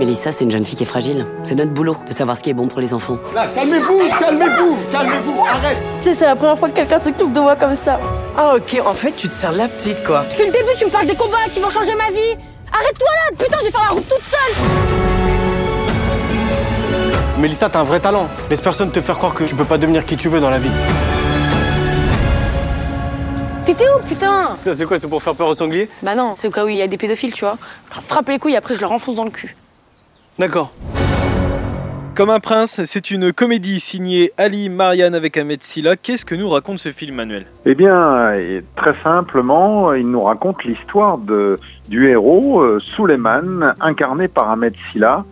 Mélissa, 0.00 0.32
c'est 0.32 0.42
une 0.42 0.50
jeune 0.50 0.64
fille 0.64 0.74
qui 0.74 0.82
est 0.82 0.86
fragile. 0.86 1.24
C'est 1.44 1.54
notre 1.54 1.70
boulot 1.70 1.96
de 2.06 2.12
savoir 2.12 2.36
ce 2.36 2.42
qui 2.42 2.50
est 2.50 2.54
bon 2.54 2.66
pour 2.66 2.80
les 2.80 2.92
enfants. 2.92 3.16
Là, 3.32 3.46
calmez-vous, 3.54 4.08
calmez-vous, 4.18 4.76
calmez-vous, 4.90 5.44
arrête 5.48 5.78
Tu 6.02 6.08
sais, 6.08 6.14
c'est 6.14 6.26
la 6.26 6.34
première 6.34 6.58
fois 6.58 6.68
que 6.68 6.74
quelqu'un 6.74 6.98
s'occupe 6.98 7.32
de 7.32 7.40
moi 7.40 7.54
comme 7.54 7.76
ça. 7.76 8.00
Ah 8.36 8.56
ok, 8.56 8.82
en 8.84 8.94
fait 8.94 9.12
tu 9.12 9.28
te 9.28 9.34
sers 9.34 9.52
la 9.52 9.68
petite 9.68 10.02
quoi. 10.04 10.24
Depuis 10.28 10.46
le 10.46 10.52
début, 10.52 10.72
tu 10.76 10.86
me 10.86 10.90
parles 10.90 11.06
des 11.06 11.14
combats 11.14 11.48
qui 11.52 11.60
vont 11.60 11.70
changer 11.70 11.94
ma 11.94 12.10
vie. 12.10 12.36
Arrête-toi 12.72 13.08
là 13.08 13.36
Putain, 13.38 13.56
je 13.60 13.64
vais 13.66 13.70
faire 13.70 13.84
la 13.88 13.94
route 13.94 14.08
toute 14.08 14.24
seule 14.24 15.13
Mélissa, 17.44 17.68
t'as 17.68 17.80
un 17.80 17.84
vrai 17.84 18.00
talent. 18.00 18.26
Laisse 18.48 18.62
personne 18.62 18.90
te 18.90 19.02
faire 19.02 19.18
croire 19.18 19.34
que 19.34 19.44
tu 19.44 19.54
peux 19.54 19.66
pas 19.66 19.76
devenir 19.76 20.06
qui 20.06 20.16
tu 20.16 20.30
veux 20.30 20.40
dans 20.40 20.48
la 20.48 20.58
vie. 20.58 20.70
T'étais 23.66 23.84
où, 23.84 24.02
putain 24.08 24.56
Ça, 24.62 24.72
c'est 24.72 24.86
quoi 24.86 24.96
C'est 24.96 25.08
pour 25.08 25.22
faire 25.22 25.34
peur 25.34 25.48
aux 25.48 25.52
sangliers? 25.52 25.90
Bah 26.02 26.14
non, 26.14 26.36
c'est 26.38 26.48
au 26.48 26.50
cas 26.50 26.64
où 26.64 26.68
il 26.68 26.76
y 26.76 26.80
a 26.80 26.86
des 26.86 26.96
pédophiles, 26.96 27.34
tu 27.34 27.44
vois. 27.44 27.58
Je 27.90 27.96
leur 27.96 28.02
frappe 28.02 28.30
les 28.30 28.38
couilles, 28.38 28.56
après 28.56 28.74
je 28.74 28.80
leur 28.80 28.92
enfonce 28.92 29.16
dans 29.16 29.24
le 29.24 29.30
cul. 29.30 29.54
D'accord. 30.38 30.72
Comme 32.14 32.30
un 32.30 32.40
prince, 32.40 32.80
c'est 32.86 33.10
une 33.10 33.30
comédie 33.30 33.78
signée 33.78 34.32
Ali 34.38 34.70
Marianne 34.70 35.14
avec 35.14 35.36
Ahmed 35.36 35.62
Silla. 35.62 35.96
Qu'est-ce 35.96 36.24
que 36.24 36.34
nous 36.34 36.48
raconte 36.48 36.78
ce 36.78 36.92
film, 36.92 37.16
Manuel? 37.16 37.44
Eh 37.66 37.74
bien, 37.74 38.32
et 38.32 38.64
très 38.74 38.94
simplement, 39.02 39.92
il 39.92 40.10
nous 40.10 40.20
raconte 40.22 40.64
l'histoire 40.64 41.18
de, 41.18 41.60
du 41.88 42.08
héros, 42.08 42.60
euh, 42.60 42.80
Suleiman, 42.80 43.74
incarné 43.80 44.28
par 44.28 44.48
Ahmed 44.48 44.72
Silla. 44.90 45.26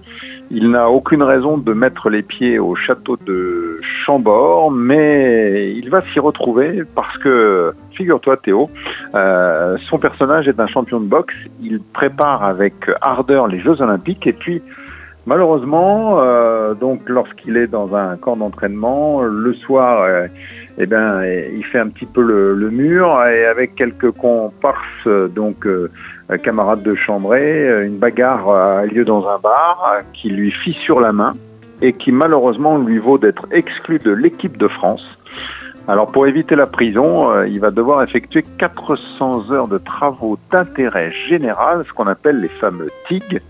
Il 0.54 0.70
n'a 0.70 0.90
aucune 0.90 1.22
raison 1.22 1.56
de 1.56 1.72
mettre 1.72 2.10
les 2.10 2.20
pieds 2.20 2.58
au 2.58 2.74
château 2.74 3.16
de 3.16 3.80
Chambord, 4.04 4.70
mais 4.70 5.72
il 5.72 5.88
va 5.88 6.02
s'y 6.02 6.20
retrouver 6.20 6.82
parce 6.94 7.16
que, 7.16 7.72
figure-toi 7.92 8.36
Théo, 8.36 8.68
euh, 9.14 9.78
son 9.88 9.98
personnage 9.98 10.48
est 10.48 10.60
un 10.60 10.66
champion 10.66 11.00
de 11.00 11.06
boxe. 11.06 11.34
Il 11.62 11.80
prépare 11.80 12.44
avec 12.44 12.74
ardeur 13.00 13.48
les 13.48 13.60
Jeux 13.60 13.80
Olympiques 13.80 14.26
et 14.26 14.34
puis 14.34 14.60
Malheureusement, 15.24 16.18
euh, 16.20 16.74
donc 16.74 17.08
lorsqu'il 17.08 17.56
est 17.56 17.68
dans 17.68 17.94
un 17.94 18.16
camp 18.16 18.36
d'entraînement, 18.36 19.22
le 19.22 19.54
soir, 19.54 20.02
euh, 20.02 20.26
eh 20.78 20.86
ben, 20.86 21.22
il 21.24 21.64
fait 21.64 21.78
un 21.78 21.88
petit 21.88 22.06
peu 22.06 22.22
le, 22.22 22.54
le 22.54 22.70
mur 22.70 23.22
et 23.26 23.44
avec 23.46 23.74
quelques 23.74 24.10
comparses, 24.10 25.06
donc 25.34 25.66
euh, 25.66 25.90
camarades 26.38 26.82
de 26.82 26.94
chambrée, 26.94 27.68
euh, 27.68 27.86
une 27.86 27.98
bagarre 27.98 28.48
a 28.48 28.86
lieu 28.86 29.04
dans 29.04 29.28
un 29.28 29.38
bar 29.38 30.00
qui 30.12 30.30
lui 30.30 30.50
fissure 30.50 31.00
la 31.00 31.12
main 31.12 31.34
et 31.80 31.92
qui 31.92 32.12
malheureusement 32.12 32.78
lui 32.78 32.98
vaut 32.98 33.18
d'être 33.18 33.46
exclu 33.50 33.98
de 33.98 34.12
l'équipe 34.12 34.56
de 34.56 34.68
France. 34.68 35.04
Alors 35.88 36.12
pour 36.12 36.26
éviter 36.26 36.54
la 36.54 36.66
prison, 36.66 37.32
euh, 37.32 37.48
il 37.48 37.58
va 37.60 37.70
devoir 37.70 38.02
effectuer 38.02 38.44
400 38.58 39.50
heures 39.50 39.68
de 39.68 39.78
travaux 39.78 40.38
d'intérêt 40.50 41.10
général, 41.28 41.84
ce 41.86 41.92
qu'on 41.92 42.06
appelle 42.06 42.40
les 42.40 42.48
fameux 42.48 42.90
TIG. 43.08 43.42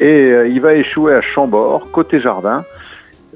Et 0.00 0.04
euh, 0.04 0.48
il 0.48 0.60
va 0.60 0.74
échouer 0.74 1.14
à 1.14 1.22
Chambord, 1.22 1.90
côté 1.90 2.20
jardin. 2.20 2.64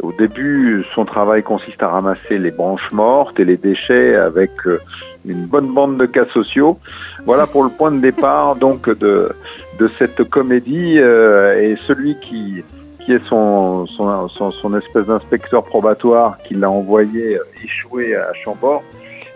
Au 0.01 0.13
début, 0.13 0.85
son 0.95 1.05
travail 1.05 1.43
consiste 1.43 1.83
à 1.83 1.89
ramasser 1.89 2.39
les 2.39 2.51
branches 2.51 2.91
mortes 2.93 3.41
et 3.41 3.45
les 3.45 3.57
déchets 3.57 4.15
avec 4.15 4.51
euh, 4.67 4.81
une 5.27 5.47
bonne 5.47 5.73
bande 5.75 5.97
de 5.99 6.07
cas 6.07 6.27
sociaux. 6.27 6.79
Voilà 7.25 7.47
pour 7.47 7.65
le 7.65 7.71
point 7.71 7.91
de 7.91 8.01
départ 8.01 8.57
donc 8.67 8.89
de, 8.89 9.31
de 9.79 9.91
cette 9.99 10.23
comédie. 10.25 10.99
euh, 10.99 11.61
et 11.61 11.77
celui 11.87 12.17
qui, 12.21 12.63
qui 13.05 13.13
est 13.13 13.25
son, 13.27 13.87
son, 13.87 14.29
son, 14.29 14.51
son 14.53 14.77
espèce 14.77 15.07
d'inspecteur 15.07 15.65
probatoire 15.65 16.39
qui 16.45 16.55
l'a 16.55 16.71
envoyé 16.71 17.37
euh, 17.37 17.43
échouer 17.65 18.15
à 18.15 18.33
Chambord, 18.35 18.83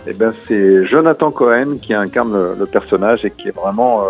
eh 0.07 0.13
ben 0.13 0.33
c'est 0.47 0.85
Jonathan 0.87 1.31
Cohen 1.31 1.79
qui 1.81 1.95
incarne 1.95 2.33
le, 2.33 2.55
le 2.59 2.67
personnage 2.67 3.25
et 3.25 3.31
qui 3.31 3.49
est 3.49 3.57
vraiment 3.57 4.03
euh, 4.03 4.07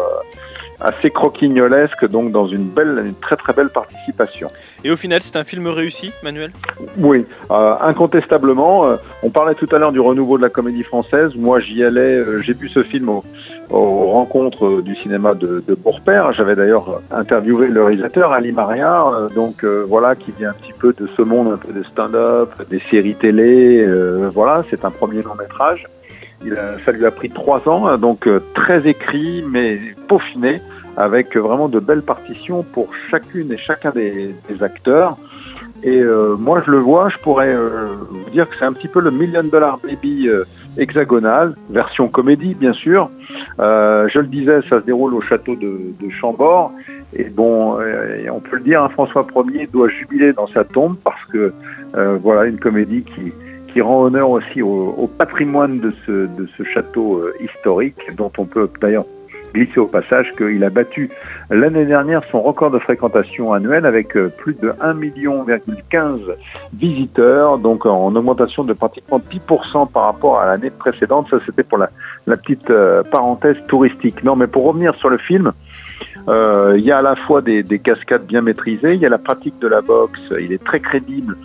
assez 0.83 1.11
croquignolesque, 1.11 2.09
donc 2.09 2.33
dans 2.33 2.47
une 2.47 2.65
belle, 2.65 3.03
une 3.05 3.15
très 3.15 3.37
très 3.37 3.53
belle 3.53 3.69
participation. 3.69 4.51
Et 4.85 4.91
au 4.91 4.97
final, 4.97 5.23
c'est 5.23 5.37
un 5.37 5.45
film 5.45 5.67
réussi, 5.69 6.13
Manuel? 6.23 6.51
Oui, 6.99 7.25
euh, 7.51 7.75
incontestablement. 7.81 8.87
euh, 8.89 8.97
on 9.23 9.31
parlait 9.31 9.55
tout 9.55 9.69
à 9.73 9.79
l'heure 9.79 9.93
du 9.93 10.01
renouveau 10.01 10.37
de 10.39 10.43
la 10.43 10.49
comédie 10.51 10.83
française. 10.83 11.31
Moi, 11.37 11.61
j'y 11.61 11.85
allais. 11.85 12.01
euh, 12.19 12.43
J'ai 12.43 12.53
vu 12.53 12.69
ce 12.69 12.83
film 12.83 13.09
au, 13.09 13.25
aux 13.71 14.11
rencontres 14.11 14.83
du 14.83 14.97
cinéma 14.97 15.35
de, 15.35 15.63
de 15.67 15.75
Beaurepaire. 15.75 16.33
J'avais 16.33 16.57
d'ailleurs 16.57 17.01
interviewé 17.11 17.69
le 17.69 17.85
réalisateur 17.85 18.33
Ali 18.33 18.53
Maria, 18.53 19.05
euh, 19.07 19.29
donc 19.29 19.63
euh, 19.65 19.85
voilà, 19.89 20.17
qui 20.17 20.33
vient 20.37 20.51
un 20.51 20.55
petit 20.55 20.73
peu 20.79 20.93
de 20.93 21.09
ce 21.17 21.23
monde 21.23 21.53
un 21.53 21.59
peu 21.59 21.73
de 21.73 21.85
stand-up, 21.85 22.51
des 22.71 22.83
séries 22.91 23.15
télé. 23.15 23.85
euh, 23.87 24.29
voilà, 24.33 24.65
c'est 24.69 24.85
un 24.85 24.91
premier 24.91 25.23
long 25.23 25.37
métrage. 25.39 25.87
Il 26.45 26.55
a- 26.55 26.79
ça 26.85 26.93
lui 26.93 27.05
a 27.07 27.11
pris 27.11 27.31
trois 27.31 27.69
ans, 27.69 27.97
donc 27.99 28.27
euh, 28.27 28.41
très 28.55 28.87
écrit 28.89 29.45
mais 29.49 29.81
peaufiné, 30.09 30.61
avec 30.97 31.37
euh, 31.37 31.41
vraiment 31.41 31.69
de 31.69 31.79
belles 31.81 32.03
partitions 32.03 32.63
pour 32.63 32.89
chacune 33.11 33.53
et 33.53 33.59
chacun 33.59 33.91
des, 33.91 34.35
des 34.49 34.63
acteurs. 34.63 35.17
Et 35.85 36.01
euh, 36.01 36.37
moi, 36.37 36.63
je 36.65 36.71
le 36.71 36.79
vois, 36.79 37.09
je 37.09 37.17
pourrais 37.19 37.53
euh, 37.55 37.87
vous 38.09 38.31
dire 38.31 38.49
que 38.49 38.57
c'est 38.57 38.65
un 38.65 38.73
petit 38.73 38.87
peu 38.89 39.01
le 39.01 39.11
Million 39.11 39.43
Dollar 39.43 39.79
Baby 39.83 40.29
euh, 40.29 40.45
hexagonal, 40.79 41.55
version 41.71 42.09
comédie, 42.09 42.55
bien 42.55 42.73
sûr. 42.73 43.11
Euh, 43.59 44.07
je 44.09 44.21
le 44.21 44.27
disais, 44.27 44.61
ça 44.69 44.79
se 44.81 44.85
déroule 44.85 45.15
au 45.15 45.21
château 45.21 45.57
de, 45.57 45.79
de 46.01 46.11
Chambord. 46.11 46.73
Et 47.15 47.25
bon, 47.25 47.79
et 47.81 48.31
on 48.31 48.41
peut 48.41 48.57
le 48.57 48.63
dire, 48.63 48.83
hein, 48.83 48.89
François 48.89 49.27
Ier 49.53 49.69
doit 49.73 49.89
jubiler 49.89 50.33
dans 50.33 50.47
sa 50.47 50.65
tombe 50.65 50.97
parce 51.05 51.23
que 51.27 51.53
voilà 52.23 52.47
une 52.47 52.59
comédie 52.59 53.03
qui, 53.03 53.35
qui 53.73 53.81
rend 53.81 54.03
honneur 54.03 54.31
aussi 54.31 54.63
au, 54.63 54.95
au 54.97 55.07
patrimoine 55.07 55.81
de 55.81 55.93
ce, 56.07 56.27
de 56.27 56.47
ce 56.57 56.63
château 56.65 57.19
euh, 57.19 57.33
historique, 57.41 57.99
dont 58.17 58.33
on 58.39 58.45
peut 58.45 58.69
d'ailleurs 58.81 59.05
glisser 59.55 59.81
au 59.81 59.87
passage 59.87 60.33
qu'il 60.37 60.65
a 60.65 60.71
battu 60.71 61.11
l'année 61.51 61.85
dernière 61.85 62.23
son 62.31 62.41
record 62.41 62.71
de 62.71 62.79
fréquentation 62.79 63.53
annuelle 63.53 63.85
avec 63.85 64.17
euh, 64.17 64.31
plus 64.31 64.55
de 64.55 64.71
1,15 64.71 64.95
million 64.97 65.45
visiteurs, 66.73 67.59
donc 67.59 67.87
en 67.87 68.15
augmentation 68.15 68.65
de 68.65 68.73
pratiquement 68.73 69.21
10% 69.21 69.91
par 69.91 70.05
rapport 70.05 70.39
à 70.41 70.47
l'année 70.47 70.71
précédente. 70.71 71.29
Ça, 71.31 71.39
c'était 71.45 71.63
pour 71.63 71.79
la, 71.79 71.91
la 72.27 72.37
petite 72.37 72.71
euh, 72.71 73.03
parenthèse 73.03 73.57
touristique. 73.69 74.25
Non, 74.25 74.37
mais 74.37 74.47
pour 74.47 74.65
revenir 74.65 74.95
sur 74.95 75.11
le 75.11 75.19
film, 75.19 75.53
euh, 76.29 76.75
il 76.79 76.85
y 76.85 76.93
a 76.93 76.99
à 76.99 77.03
la 77.03 77.17
fois 77.17 77.43
des, 77.43 77.63
des 77.63 77.79
cascades 77.79 78.25
bien 78.27 78.43
maîtrisées, 78.43 78.95
il 78.95 79.01
y 79.01 79.07
a 79.07 79.09
la 79.09 79.19
pratique 79.19 79.59
de 79.61 79.69
la 79.69 79.81
boxe, 79.81 80.21
il 80.41 80.53
est 80.53 80.63
très 80.63 80.81
crédible 80.81 81.37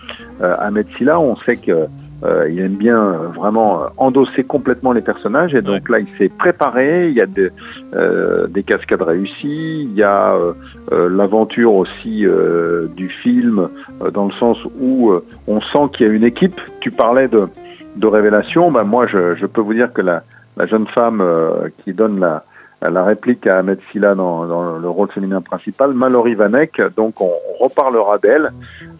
euh, 0.42 0.56
Ahmed 0.60 0.88
Silla, 0.96 1.20
on 1.20 1.36
sait 1.38 1.56
que 1.58 1.88
euh, 2.24 2.50
il 2.50 2.60
aime 2.60 2.76
bien 2.76 3.00
euh, 3.00 3.28
vraiment 3.28 3.84
euh, 3.84 3.88
endosser 3.98 4.44
complètement 4.44 4.92
les 4.92 5.02
personnages. 5.02 5.54
Et 5.54 5.62
donc 5.62 5.88
là 5.90 6.00
il 6.00 6.08
s'est 6.18 6.30
préparé, 6.30 7.08
il 7.10 7.14
y 7.14 7.22
a 7.22 7.26
de- 7.26 7.52
euh, 7.94 8.48
des 8.48 8.64
cascades 8.64 9.02
réussies, 9.04 9.84
il 9.84 9.94
y 9.94 10.04
a 10.04 10.34
euh, 10.34 10.54
euh, 10.92 11.10
l'aventure 11.10 11.74
aussi 11.76 12.26
euh, 12.26 12.88
du 12.96 13.10
film 13.10 13.68
euh, 14.02 14.10
dans 14.12 14.26
le 14.26 14.34
sens 14.34 14.58
où 14.80 15.12
euh, 15.12 15.24
on 15.48 15.62
sent 15.62 15.90
qu'il 15.94 16.08
y 16.08 16.10
a 16.10 16.14
une 16.14 16.24
équipe. 16.24 16.60
Tu 16.80 16.90
parlais 16.92 17.28
de, 17.28 17.48
de 17.96 18.08
révélation, 18.08 18.72
ben 18.72 18.84
moi 18.84 19.06
je, 19.08 19.36
je 19.36 19.46
peux 19.46 19.62
vous 19.62 19.74
dire 19.74 19.94
que 19.94 20.02
la, 20.02 20.24
la 20.58 20.66
jeune 20.66 20.88
femme 20.88 21.22
euh, 21.22 21.70
qui 21.84 21.94
donne 21.94 22.20
la, 22.20 22.44
la 22.82 23.04
réplique 23.04 23.46
à 23.48 23.58
Ahmed 23.60 23.80
Silla 23.92 24.16
dans, 24.16 24.46
dans 24.46 24.78
le 24.78 24.90
rôle 24.90 25.10
féminin 25.10 25.42
principal, 25.42 25.94
Mallory 25.94 26.34
Vanek, 26.36 26.82
donc 26.96 27.22
on, 27.22 27.30
on 27.60 27.64
reparlera 27.64 28.18
d'elle 28.18 28.52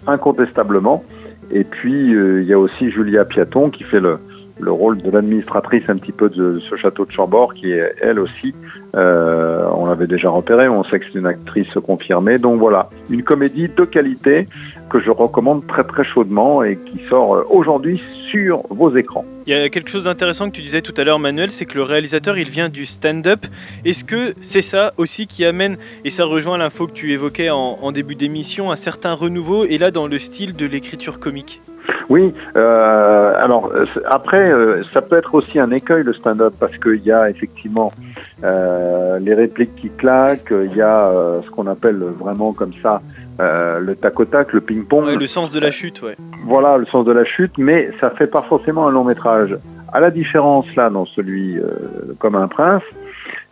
incontestablement. 0.06 1.04
Et 1.52 1.64
puis 1.64 2.14
euh, 2.14 2.42
il 2.42 2.48
y 2.48 2.54
a 2.54 2.60
aussi 2.60 2.92
Julia 2.92 3.26
Piaton 3.26 3.70
qui 3.70 3.84
fait 3.84 4.00
le, 4.00 4.20
le 4.60 4.72
rôle 4.72 5.02
de 5.02 5.10
l'administratrice 5.12 5.84
un 5.90 5.98
petit 5.98 6.12
peu 6.12 6.30
de 6.30 6.60
ce 6.60 6.76
château 6.76 7.06
de 7.06 7.12
Chambord, 7.12 7.54
qui 7.54 7.72
est 7.72 7.94
elle 8.02 8.20
aussi, 8.20 8.54
euh, 8.96 9.68
on 9.74 9.86
l'avait 9.86 10.08
déjà 10.08 10.30
repéré, 10.30 10.68
on 10.68 10.84
sait 10.84 11.00
que 11.00 11.06
c'est 11.12 11.20
une 11.20 11.28
actrice 11.28 11.74
confirmée. 11.86 12.38
Donc 12.38 12.60
voilà, 12.60 12.90
une 13.10 13.24
comédie 13.24 13.70
de 13.70 13.86
qualité 13.86 14.48
que 14.90 15.00
je 15.00 15.12
recommande 15.12 15.66
très 15.68 15.84
très 15.84 16.04
chaudement 16.04 16.64
et 16.64 16.78
qui 16.78 17.00
sort 17.10 17.36
euh, 17.36 17.44
aujourd'hui 17.50 18.02
sur 18.30 18.62
vos 18.70 18.96
écrans. 18.96 19.26
Il 19.46 19.52
y 19.52 19.60
a 19.60 19.70
quelque 19.70 19.90
chose 19.90 20.04
d'intéressant 20.04 20.50
que 20.50 20.56
tu 20.56 20.62
disais 20.62 20.82
tout 20.82 20.94
à 20.98 21.04
l'heure, 21.04 21.20
Manuel, 21.20 21.52
c'est 21.52 21.66
que 21.66 21.76
le 21.76 21.84
réalisateur, 21.84 22.38
il 22.38 22.50
vient 22.50 22.70
du 22.70 22.86
stand-up. 22.86 23.46
Est-ce 23.86 24.04
que 24.04 24.34
c'est 24.42 24.62
ça 24.62 24.94
aussi 24.98 25.28
qui 25.28 25.46
amène, 25.46 25.78
et 26.04 26.10
ça 26.10 26.26
rejoint 26.26 26.58
l'info 26.58 26.88
que 26.88 26.94
tu 26.94 27.14
évoquais 27.14 27.50
en, 27.50 27.78
en 27.82 27.92
début 27.92 28.16
d'émission, 28.16 28.72
un 28.72 28.76
certain 28.76 29.14
renouveau, 29.14 29.64
et 29.64 29.78
là 29.78 29.92
dans 29.92 30.08
le 30.08 30.20
style 30.20 30.54
de 30.54 30.66
l'écriture 30.66 31.20
comique? 31.20 31.62
Oui, 32.10 32.34
euh, 32.56 33.34
alors 33.38 33.72
euh, 33.74 33.86
après, 34.06 34.52
euh, 34.52 34.84
ça 34.94 35.02
peut 35.02 35.18
être 35.18 35.36
aussi 35.36 35.60
un 35.60 35.72
écueil 35.72 36.04
le 36.04 36.14
stand-up 36.14 36.54
parce 36.60 36.78
qu'il 36.78 37.02
y 37.04 37.12
a 37.12 37.30
effectivement 37.30 37.92
euh, 38.44 39.20
les 39.20 39.34
répliques 39.34 39.76
qui 39.76 39.90
claquent, 39.90 40.52
il 40.52 40.76
y 40.76 40.82
a 40.82 41.12
ce 41.44 41.50
qu'on 41.50 41.68
appelle 41.68 41.98
vraiment 41.98 42.54
comme 42.54 42.74
ça 42.82 43.02
euh, 43.40 43.80
le 43.80 43.96
tac 43.96 44.20
au 44.20 44.26
tac, 44.26 44.54
le 44.54 44.62
ping-pong. 44.62 45.06
Ouais, 45.06 45.16
le 45.16 45.28
sens 45.28 45.52
de 45.52 45.60
la 45.60 45.72
chute, 45.72 46.02
ouais. 46.02 46.16
Voilà, 46.46 46.78
le 46.78 46.86
sens 46.86 47.06
de 47.06 47.12
la 47.12 47.24
chute, 47.24 47.58
mais 47.58 47.90
ça 48.00 48.10
fait 48.10 48.28
pas 48.28 48.42
forcément 48.42 48.88
un 48.88 48.92
long 48.92 49.04
métrage. 49.04 49.58
À 49.94 50.00
la 50.00 50.12
différence 50.12 50.66
là 50.76 50.90
dans 50.90 51.06
celui 51.06 51.58
euh, 51.58 51.70
comme 52.20 52.36
un 52.36 52.48
prince, 52.48 52.84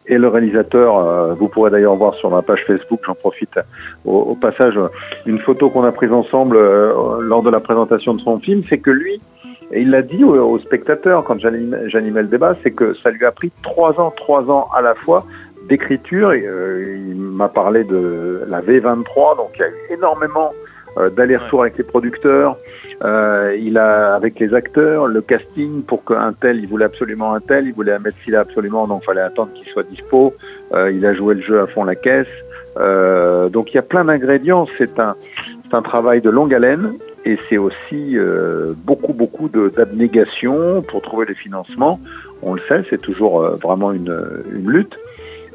et 0.08 0.18
le 0.18 0.28
réalisateur, 0.28 0.98
euh, 0.98 1.34
vous 1.34 1.48
pourrez 1.48 1.72
d'ailleurs 1.72 1.96
voir 1.96 2.14
sur 2.16 2.30
ma 2.30 2.42
page 2.42 2.64
Facebook, 2.68 3.00
j'en 3.06 3.16
profite 3.16 3.60
au, 4.06 4.18
au 4.18 4.36
passage, 4.36 4.80
une 5.26 5.40
photo 5.40 5.70
qu'on 5.70 5.84
a 5.84 5.92
prise 5.92 6.12
ensemble 6.12 6.58
euh, 6.58 7.20
lors 7.22 7.42
de 7.42 7.50
la 7.50 7.60
présentation 7.60 8.14
de 8.14 8.22
son 8.22 8.40
film, 8.40 8.62
c'est 8.70 8.78
que 8.78 8.92
lui, 8.92 9.20
et 9.72 9.82
il 9.82 9.90
l'a 9.90 10.04
dit 10.04 10.24
aux, 10.24 10.36
aux 10.36 10.60
spectateurs 10.60 11.24
quand 11.24 11.40
j'animais 11.40 12.22
le 12.22 12.28
débat, 12.28 12.56
c'est 12.62 12.72
que 12.72 12.94
ça 12.94 13.10
lui 13.10 13.26
a 13.26 13.32
pris 13.32 13.52
trois 13.64 14.00
ans, 14.00 14.12
trois 14.16 14.50
ans 14.52 14.68
à 14.76 14.82
la 14.82 14.94
fois 14.94 15.26
d'écriture. 15.68 16.30
Euh, 16.30 16.98
il 16.98 17.20
m'a 17.20 17.50
parlé 17.50 17.84
de 17.84 18.44
la 18.48 18.62
V23, 18.62 19.38
donc 19.38 19.52
il 19.56 19.60
y 19.60 19.64
a 19.64 19.68
eu 19.68 19.94
énormément 19.94 20.54
euh, 20.98 21.10
d'aller-retour 21.10 21.62
avec 21.62 21.78
les 21.78 21.84
producteurs. 21.84 22.58
Euh, 23.04 23.56
il 23.60 23.78
a 23.78 24.16
avec 24.16 24.40
les 24.40 24.54
acteurs, 24.54 25.08
le 25.08 25.22
casting 25.22 25.84
pour 25.84 26.06
qu'un 26.06 26.34
tel, 26.34 26.60
il 26.60 26.68
voulait 26.68 26.86
absolument 26.86 27.34
un 27.34 27.42
tel, 27.42 27.68
il 27.68 27.74
voulait 27.74 27.92
un 27.92 28.00
Metzila 28.00 28.42
absolument, 28.42 28.88
donc 28.88 29.04
fallait 29.04 29.22
attendre 29.22 29.52
qu'il 29.54 29.68
soit 29.68 29.84
dispo. 29.84 30.34
Euh, 30.74 30.92
il 30.92 31.06
a 31.06 31.14
joué 31.14 31.36
le 31.36 31.42
jeu 31.42 31.60
à 31.60 31.68
fond 31.68 31.84
la 31.84 31.96
caisse. 31.96 32.28
Euh, 32.78 33.50
donc 33.50 33.72
il 33.72 33.76
y 33.76 33.80
a 33.80 33.84
plein 33.84 34.06
d'ingrédients. 34.06 34.68
C'est 34.78 35.00
un, 35.00 35.16
c'est 35.64 35.76
un 35.76 35.82
travail 35.82 36.22
de 36.22 36.30
longue 36.30 36.54
haleine 36.54 36.94
et 37.26 37.38
c'est 37.50 37.58
aussi 37.58 38.18
euh, 38.18 38.74
beaucoup 38.86 39.14
beaucoup 39.14 39.50
d'abnégation 39.50 40.82
pour 40.82 41.02
trouver 41.02 41.26
les 41.26 41.36
financements. 41.36 42.00
On 42.42 42.54
le 42.54 42.62
sait, 42.68 42.84
c'est 42.90 43.02
toujours 43.02 43.42
euh, 43.42 43.56
vraiment 43.62 43.92
une, 43.92 44.18
une 44.54 44.70
lutte 44.70 44.98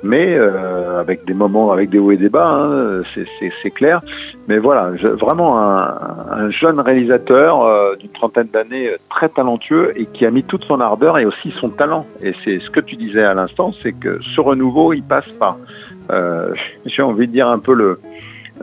mais 0.03 0.37
euh, 0.39 0.99
avec 1.01 1.25
des 1.27 1.35
moments, 1.35 1.73
avec 1.73 1.91
des 1.91 1.99
hauts 1.99 2.11
et 2.13 2.17
des 2.17 2.29
bas, 2.29 2.49
hein, 2.49 3.03
c'est- 3.15 3.27
c'est 3.39 3.53
c'est 3.63 3.71
clair. 3.71 4.01
Mais 4.49 4.59
voilà, 4.59 4.97
je- 4.97 5.09
vraiment 5.09 5.59
un, 5.61 5.95
un 6.31 6.51
jeune 6.51 6.81
réalisateur 6.81 7.63
euh, 7.63 7.97
d'une 7.97 8.11
trentaine 8.11 8.49
d'années, 8.53 8.89
euh, 8.91 8.97
très 9.11 9.29
talentueux 9.29 9.93
et 9.97 10.07
qui 10.07 10.25
a 10.27 10.31
mis 10.31 10.43
toute 10.45 10.65
son 10.65 10.81
ardeur 10.81 11.19
et 11.19 11.27
aussi 11.27 11.51
son 11.61 11.69
talent. 11.69 12.07
Et 12.23 12.35
c'est 12.45 12.59
ce 12.61 12.71
que 12.71 12.81
tu 12.81 12.97
disais 12.97 13.23
à 13.23 13.35
l'instant, 13.35 13.73
c'est 13.83 13.93
que 13.93 14.19
ce 14.35 14.41
renouveau, 14.41 14.93
il 14.93 15.03
passe 15.03 15.29
par, 15.39 15.57
euh, 16.11 16.53
j'ai 16.87 17.03
envie 17.03 17.27
de 17.27 17.33
dire 17.33 17.49
un 17.49 17.59
peu 17.59 17.75
le, 17.75 17.99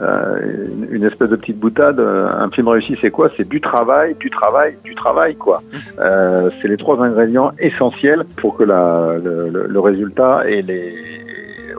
euh, 0.02 0.40
une- 0.68 0.96
une 0.98 1.04
espèce 1.04 1.30
de 1.30 1.36
petite 1.36 1.60
boutade. 1.60 2.00
Euh, 2.00 2.28
Un 2.40 2.50
film 2.52 2.68
réussi, 2.68 2.98
c'est 3.02 3.10
quoi? 3.10 3.30
C'est 3.36 3.48
du 3.48 3.62
travail, 3.62 4.14
du 4.16 4.30
travail, 4.30 4.78
du 4.84 4.94
travail, 4.96 5.36
quoi. 5.36 5.62
Euh, 6.00 6.50
c'est 6.62 6.68
les 6.68 6.78
trois 6.78 7.02
ingrédients 7.04 7.52
essentiels 7.60 8.24
pour 8.38 8.58
que 8.58 8.64
la, 8.64 9.16
le, 9.24 9.50
le- 9.50 9.68
le 9.68 9.80
résultat 9.80 10.48
et 10.48 10.62
les 10.62 10.94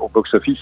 au 0.09 0.13
box-office 0.21 0.59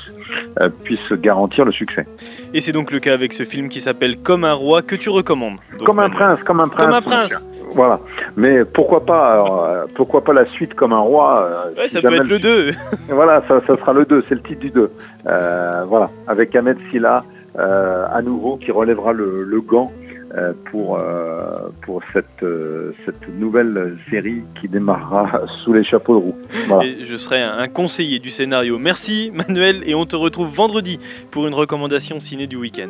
euh, 0.61 0.69
puissent 0.85 1.13
garantir 1.13 1.65
le 1.65 1.73
succès. 1.73 2.07
Et 2.55 2.61
c'est 2.61 2.73
donc 2.73 2.91
le 2.91 3.01
cas 3.01 3.15
avec 3.15 3.33
ce 3.33 3.45
film 3.45 3.69
qui 3.69 3.81
s'appelle 3.81 4.17
Comme 4.19 4.45
un 4.45 4.53
roi 4.53 4.83
que 4.83 4.97
tu 4.97 5.09
recommandes. 5.09 5.57
Donc, 5.79 5.87
comme 5.87 5.99
un 5.99 6.09
Manuel. 6.09 6.17
prince, 6.19 6.43
comme 6.45 6.61
un 6.61 6.69
prince. 6.69 6.85
Comme 6.85 6.95
un 6.95 7.03
prince. 7.03 7.31
cher. 7.31 7.41
Voilà. 7.75 8.01
Mais 8.37 8.65
pourquoi 8.65 9.05
pas, 9.05 9.33
alors, 9.35 9.65
euh, 9.65 9.85
pourquoi 9.95 10.23
pas 10.25 10.33
la 10.33 10.47
suite 10.47 10.75
comme 10.75 10.93
un 10.93 11.01
roi 11.01 11.43
euh, 11.43 11.81
Ouais, 11.81 11.89
si 11.89 11.95
ça 11.95 12.01
peut 12.01 12.15
être 12.15 12.25
le 12.25 12.39
2. 12.39 12.73
Voilà, 13.09 13.43
ça, 13.47 13.61
ça 13.67 13.77
sera 13.77 13.93
le 13.93 14.05
2, 14.07 14.25
c'est 14.29 14.35
le 14.35 14.41
titre 14.41 14.61
du 14.61 14.71
2. 14.71 14.91
Euh, 15.27 15.85
voilà, 15.87 16.11
avec 16.27 16.55
Ahmed 16.57 16.79
Silla 16.91 17.25
euh, 17.59 18.07
à 18.13 18.23
nouveau 18.23 18.57
qui 18.57 18.71
relèvera 18.71 19.13
le, 19.13 19.43
le 19.43 19.61
gant 19.61 19.91
euh, 19.93 20.06
pour, 20.71 20.99
euh, 20.99 21.69
pour 21.83 22.03
cette, 22.13 22.43
euh, 22.43 22.93
cette 23.05 23.29
nouvelle 23.39 23.97
série 24.11 24.43
qui 24.61 24.69
démarrera 24.69 25.47
sous 25.65 25.73
les 25.73 25.85
chapeaux 25.85 26.15
de 26.15 26.25
roue. 26.25 26.37
Voilà. 26.69 26.85
Et 26.85 27.05
je 27.05 27.17
serai 27.17 27.43
un 27.43 27.69
conseiller 27.69 28.19
du 28.19 28.31
scénario. 28.31 28.79
Merci 28.79 29.31
Manuel 29.35 29.83
et 29.87 29.95
on 29.95 30.07
te 30.07 30.17
retrouve 30.17 30.49
vendredi 30.49 30.99
pour 31.31 31.47
une 31.47 31.55
recommandation 31.55 32.21
ciné 32.21 32.47
du 32.47 32.57
week-end. 32.57 32.89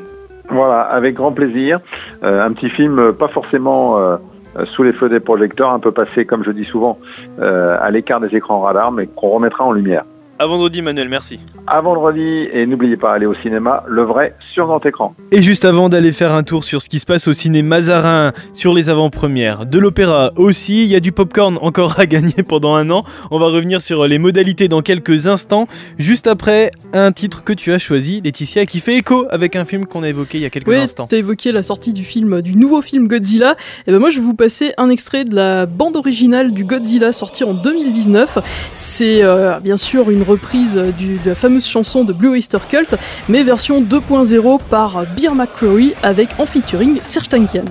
Voilà, 0.49 0.83
avec 0.83 1.15
grand 1.15 1.33
plaisir. 1.33 1.81
Euh, 2.23 2.45
un 2.45 2.53
petit 2.53 2.71
film, 2.71 2.99
euh, 2.99 3.13
pas 3.13 3.29
forcément 3.29 3.99
euh, 3.99 4.17
euh, 4.59 4.65
sous 4.67 4.83
les 4.83 4.93
feux 4.93 5.09
des 5.09 5.21
projecteurs, 5.21 5.71
un 5.71 5.81
peu 5.81 5.93
passé, 5.93 6.25
comme 6.25 6.43
je 6.45 6.51
dis 6.51 6.65
souvent, 6.65 6.99
euh, 7.41 7.77
à 7.81 7.91
l'écart 7.91 8.21
des 8.21 8.35
écrans 8.35 8.61
radars, 8.61 8.93
mais 8.93 9.07
qu'on 9.07 9.31
remettra 9.31 9.65
en 9.65 9.73
lumière. 9.73 10.05
À 10.39 10.45
vendredi 10.47 10.83
Manuel, 10.83 11.09
merci. 11.09 11.39
À 11.67 11.81
vendredi, 11.81 12.47
et 12.53 12.67
n'oubliez 12.67 12.99
pas, 12.99 13.15
aller 13.15 13.25
au 13.25 13.35
cinéma, 13.35 13.83
le 13.89 14.03
vrai, 14.03 14.35
sur 14.53 14.67
grand 14.67 14.85
écran. 14.85 15.15
Et 15.33 15.41
juste 15.41 15.65
avant 15.65 15.89
d'aller 15.89 16.13
faire 16.13 16.33
un 16.33 16.43
tour 16.43 16.63
sur 16.63 16.83
ce 16.83 16.91
qui 16.91 17.01
se 17.01 17.07
passe 17.07 17.27
au 17.27 17.33
ciné 17.33 17.63
Mazarin, 17.63 18.35
sur 18.53 18.75
les 18.75 18.91
avant-premières, 18.91 19.65
de 19.65 19.79
l'opéra 19.79 20.33
aussi, 20.37 20.83
il 20.83 20.89
y 20.89 20.95
a 20.95 21.01
du 21.01 21.11
popcorn 21.11 21.59
encore 21.63 21.99
à 21.99 22.05
gagner 22.05 22.43
pendant 22.47 22.75
un 22.75 22.91
an. 22.91 23.05
On 23.31 23.39
va 23.39 23.47
revenir 23.47 23.81
sur 23.81 24.07
les 24.07 24.19
modalités 24.19 24.69
dans 24.69 24.83
quelques 24.83 25.27
instants. 25.27 25.69
Juste 25.99 26.27
après, 26.27 26.71
un 26.93 27.13
titre 27.13 27.43
que 27.43 27.55
tu 27.55 27.73
as 27.73 27.79
choisi, 27.79 28.21
Laetitia, 28.21 28.67
qui 28.67 28.81
fait 28.81 28.97
écho 28.97 29.25
avec 29.31 29.57
un 29.57 29.65
film 29.65 29.87
qu'on 29.87 30.03
a 30.03 30.09
évoqué 30.11 30.37
il 30.37 30.43
y 30.43 30.47
a 30.47 30.51
quelques 30.51 30.69
Oui, 30.69 30.77
instants. 30.77 31.07
t'as 31.09 31.17
évoqué 31.17 31.51
la 31.51 31.63
sortie 31.63 31.95
du 31.95 32.05
film, 32.05 32.43
du 32.43 32.57
nouveau 32.57 32.83
film 32.83 33.09
Godzilla. 33.09 33.57
Et 33.87 33.91
ben 33.91 33.99
moi, 34.01 34.11
je 34.11 34.17
vais 34.17 34.25
vous 34.27 34.35
passer 34.35 34.75
un 34.77 34.91
extrait 34.91 35.25
de 35.25 35.35
la 35.35 35.65
bande 35.65 35.97
originale 35.97 36.53
du 36.53 36.65
Godzilla 36.65 37.13
sorti 37.13 37.43
en 37.43 37.55
2019. 37.55 38.71
C'est 38.75 39.23
euh, 39.25 39.59
bien 39.61 39.79
sûr 39.79 40.11
une 40.11 40.26
reprise 40.27 40.75
de 40.75 41.19
la 41.25 41.35
fameuse 41.35 41.67
chanson 41.67 42.05
de 42.05 42.13
Blue 42.13 42.31
Oyster 42.31 42.59
Cult, 42.69 42.95
mais 43.29 43.43
version 43.45 43.83
2.0 43.83 44.61
par 44.69 45.05
Beer 45.17 45.35
McCrory 45.35 45.95
avec 46.03 46.29
en 46.39 46.47
featuring 46.47 47.01
Serge 47.03 47.29
Tankian. 47.29 47.65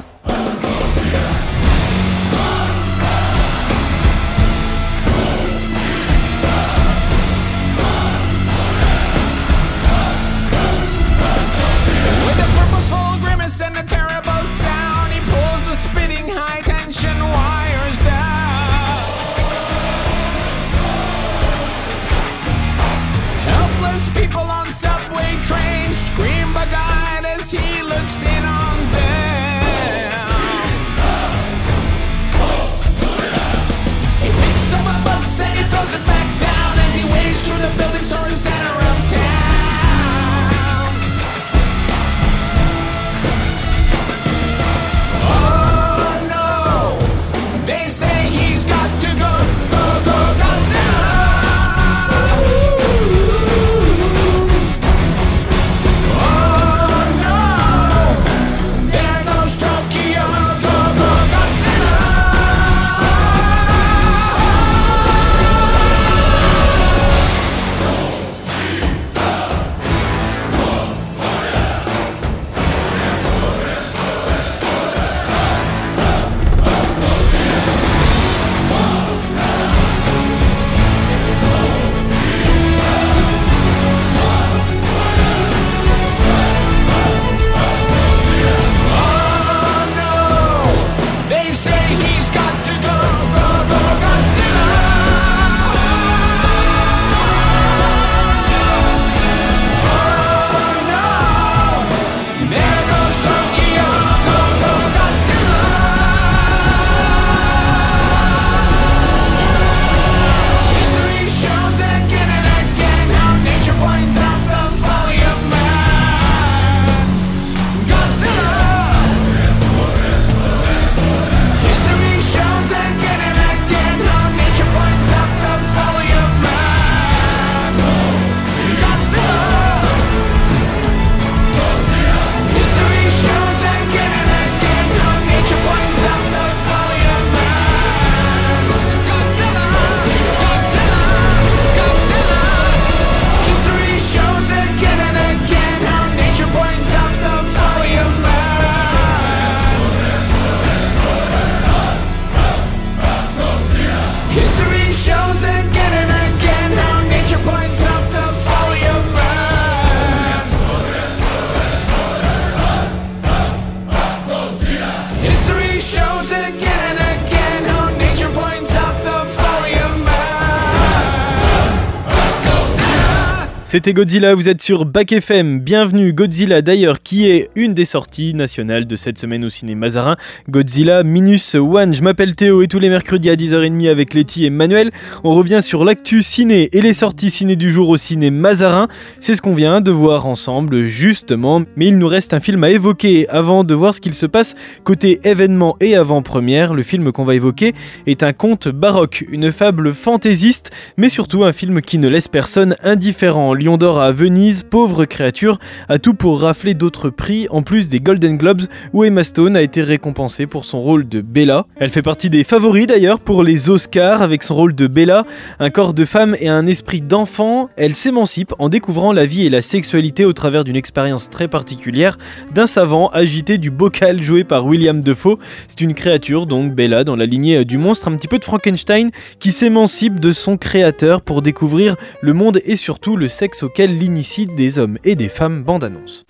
C'était 173.68 173.94
Godzilla, 173.94 174.36
vous 174.36 174.48
êtes 174.48 174.62
sur 174.62 174.86
Bac 174.86 175.12
FM. 175.12 175.60
Bienvenue 175.60 176.14
Godzilla 176.14 176.62
d'ailleurs 176.62 177.00
qui 177.00 177.28
est 177.28 177.50
une 177.56 177.74
des 177.74 177.84
sorties 177.84 178.36
nationales 178.36 178.86
de 178.86 178.96
cette 178.96 179.18
semaine 179.18 179.44
au 179.44 179.50
ciné 179.50 179.74
Mazarin. 179.74 180.18
Godzilla 180.48 181.02
Minus 181.02 181.56
One. 181.56 181.96
Je 181.96 182.04
m'appelle 182.04 182.36
Théo 182.36 182.62
et 182.62 182.68
tous 182.68 182.78
les 182.78 182.90
mercredis 182.90 183.32
à 183.32 183.36
10h30 183.36 183.90
avec 183.90 184.14
Letty 184.14 184.46
et 184.46 184.52
Manuel, 184.52 184.92
on 185.24 185.34
revient 185.34 185.62
sur 185.64 185.84
l'actu 185.84 186.22
ciné 186.22 186.70
et 186.74 186.82
les 186.82 186.94
sorties 186.94 187.32
ciné 187.32 187.56
du 187.56 187.72
jour 187.72 187.90
au 187.90 187.98
ciné 187.98 188.30
Mazarin. 188.30 188.88
C'est 189.20 189.36
ce 189.36 189.42
qu'on 189.42 189.56
vient 189.56 189.82
de 189.82 189.90
voir 189.90 190.28
ensemble 190.28 190.86
justement, 190.86 191.64
mais 191.76 191.88
il 191.88 191.98
nous 191.98 192.08
reste 192.08 192.36
un 192.36 192.40
film 192.40 192.64
à 192.64 192.70
évoquer 192.70 193.28
avant 193.30 193.64
de 193.64 193.74
voir 193.74 193.96
ce 193.96 194.00
qu'il 194.00 194.14
se 194.14 194.28
passe 194.28 194.54
côté 194.84 195.22
événement 195.24 195.76
et 195.80 195.96
avant-première. 195.96 196.76
Le 196.76 196.84
film 196.84 197.12
qu'on 197.12 197.26
va 197.26 197.34
évoquer 197.34 197.74
est 198.06 198.22
un 198.22 198.32
conte 198.32 198.68
baroque, 198.68 199.26
une 199.32 199.52
fable 199.52 199.92
fantaisiste, 199.92 200.70
mais 200.98 201.10
surtout 201.10 201.44
un 201.44 201.52
film 201.52 201.82
qui 201.82 201.98
ne 201.98 202.08
laisse 202.08 202.28
personne 202.28 202.76
indifférent. 202.84 203.56
Lion 203.66 203.78
d'or 203.78 204.00
à 204.00 204.12
Venise, 204.12 204.62
pauvre 204.62 205.06
créature, 205.06 205.58
a 205.90 205.98
tout 205.98 206.14
pour 206.14 206.42
rafler 206.42 206.76
d'autres 206.76 207.10
prix, 207.10 207.48
en 207.50 207.64
plus 207.64 207.90
des 207.90 208.00
Golden 208.00 208.38
Globes 208.38 208.62
où 208.94 209.04
Emma 209.04 209.24
Stone 209.24 209.58
a 209.58 209.64
été 209.64 209.82
récompensée 209.82 210.46
pour 210.46 210.66
son 210.66 210.82
rôle 210.82 211.10
de 211.10 211.22
Bella. 211.22 211.66
Elle 211.78 211.90
fait 211.90 212.04
partie 212.04 212.30
des 212.30 212.44
favoris 212.44 212.86
d'ailleurs 212.86 213.20
pour 213.20 213.42
les 213.42 213.72
Oscars 213.72 214.22
avec 214.22 214.44
son 214.44 214.54
rôle 214.54 214.76
de 214.76 214.86
Bella, 214.86 215.26
un 215.60 215.72
corps 215.72 215.96
de 215.96 216.06
femme 216.06 216.36
et 216.40 216.48
un 216.48 216.68
esprit 216.68 217.02
d'enfant. 217.02 217.70
Elle 217.76 217.96
s'émancipe 217.96 218.54
en 218.60 218.70
découvrant 218.70 219.14
la 219.14 219.26
vie 219.26 219.48
et 219.48 219.50
la 219.50 219.64
sexualité 219.64 220.26
au 220.26 220.34
travers 220.34 220.64
d'une 220.64 220.76
expérience 220.76 221.32
très 221.32 221.48
particulière 221.48 222.20
d'un 222.54 222.68
savant 222.68 223.08
agité 223.08 223.58
du 223.58 223.72
bocal 223.72 224.22
joué 224.22 224.44
par 224.44 224.68
William 224.68 225.02
Defoe. 225.02 225.40
C'est 225.68 225.82
une 225.82 225.96
créature 225.96 226.46
donc 226.46 226.76
Bella 226.76 227.04
dans 227.04 227.16
la 227.16 227.26
lignée 227.26 227.66
du 227.66 227.80
monstre, 227.80 228.10
un 228.10 228.16
petit 228.16 228.28
peu 228.28 228.38
de 228.38 228.46
Frankenstein 228.46 229.10
qui 229.40 229.52
s'émancipe 229.52 230.20
de 230.20 230.32
son 230.32 230.56
créateur 230.56 231.24
pour 231.24 231.42
découvrir 231.42 231.96
le 232.22 232.34
monde 232.34 232.62
et 232.64 232.76
surtout 232.76 233.16
le 233.16 233.28
sexe 233.28 233.45
auquel 233.62 233.98
l'initie 233.98 234.46
des 234.46 234.80
hommes 234.80 234.98
et 235.04 235.16
des 235.16 235.30
femmes 235.30 235.64
bande-annonce. 235.64 236.26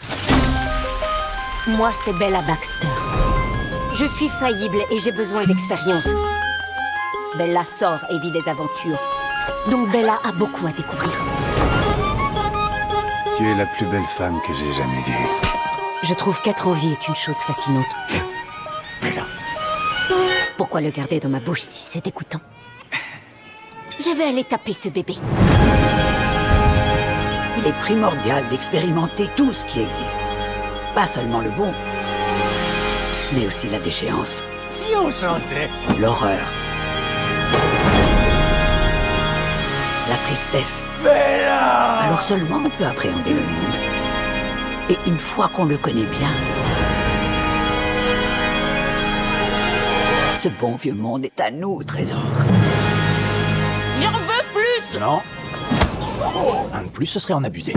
Moi, 1.67 1.91
c'est 2.03 2.13
Bella 2.17 2.41
Baxter. 2.41 2.87
Je 3.93 4.05
suis 4.05 4.29
faillible 4.29 4.77
et 4.91 4.99
j'ai 4.99 5.11
besoin 5.11 5.45
d'expérience. 5.45 6.07
Bella 7.37 7.63
sort 7.79 7.99
et 8.11 8.19
vit 8.19 8.31
des 8.31 8.47
aventures. 8.49 8.99
Donc 9.71 9.91
Bella 9.91 10.19
a 10.23 10.31
beaucoup 10.31 10.67
à 10.67 10.71
découvrir. 10.71 11.11
Tu 13.37 13.47
es 13.49 13.55
la 13.55 13.65
plus 13.65 13.85
belle 13.85 14.05
femme 14.05 14.39
que 14.45 14.53
j'ai 14.53 14.73
jamais 14.73 15.01
vue. 15.05 15.27
Je 16.03 16.13
trouve 16.13 16.41
qu'être 16.41 16.67
en 16.67 16.73
vie 16.73 16.91
est 16.91 17.07
une 17.07 17.15
chose 17.15 17.37
fascinante. 17.37 17.85
Pourquoi 20.57 20.81
le 20.81 20.91
garder 20.91 21.19
dans 21.19 21.29
ma 21.29 21.39
bouche 21.39 21.61
si 21.61 21.83
c'est 21.91 22.03
dégoûtant? 22.03 22.41
Je 23.99 24.15
vais 24.15 24.25
aller 24.25 24.43
taper 24.43 24.73
ce 24.73 24.89
bébé. 24.89 25.15
Il 27.57 27.67
est 27.67 27.79
primordial 27.79 28.47
d'expérimenter 28.49 29.29
tout 29.35 29.51
ce 29.53 29.63
qui 29.65 29.81
existe. 29.81 30.25
Pas 30.93 31.07
seulement 31.07 31.41
le 31.41 31.49
bon, 31.51 31.71
mais 33.33 33.47
aussi 33.47 33.67
la 33.69 33.79
déchéance, 33.79 34.43
Si 34.69 34.89
on 34.95 35.09
chantait 35.09 35.69
l'horreur, 35.99 36.39
la 40.09 40.15
tristesse. 40.25 40.81
Bella 41.03 41.99
Alors 41.99 42.21
seulement 42.21 42.61
on 42.65 42.69
peut 42.69 42.85
appréhender 42.85 43.31
le 43.31 43.41
monde. 43.41 43.75
Et 44.89 44.97
une 45.07 45.19
fois 45.19 45.49
qu'on 45.53 45.65
le 45.65 45.77
connaît 45.77 46.03
bien, 46.19 46.29
ce 50.39 50.49
bon 50.49 50.75
vieux 50.75 50.93
monde 50.93 51.25
est 51.25 51.41
à 51.41 51.51
nous, 51.51 51.83
trésor. 51.83 52.19
J'en 54.01 54.11
veux 54.11 54.43
plus 54.53 54.99
Non. 54.99 55.21
Un 56.73 56.83
de 56.83 56.89
plus, 56.89 57.05
ce 57.05 57.19
serait 57.19 57.33
en 57.33 57.43
abuser. 57.43 57.73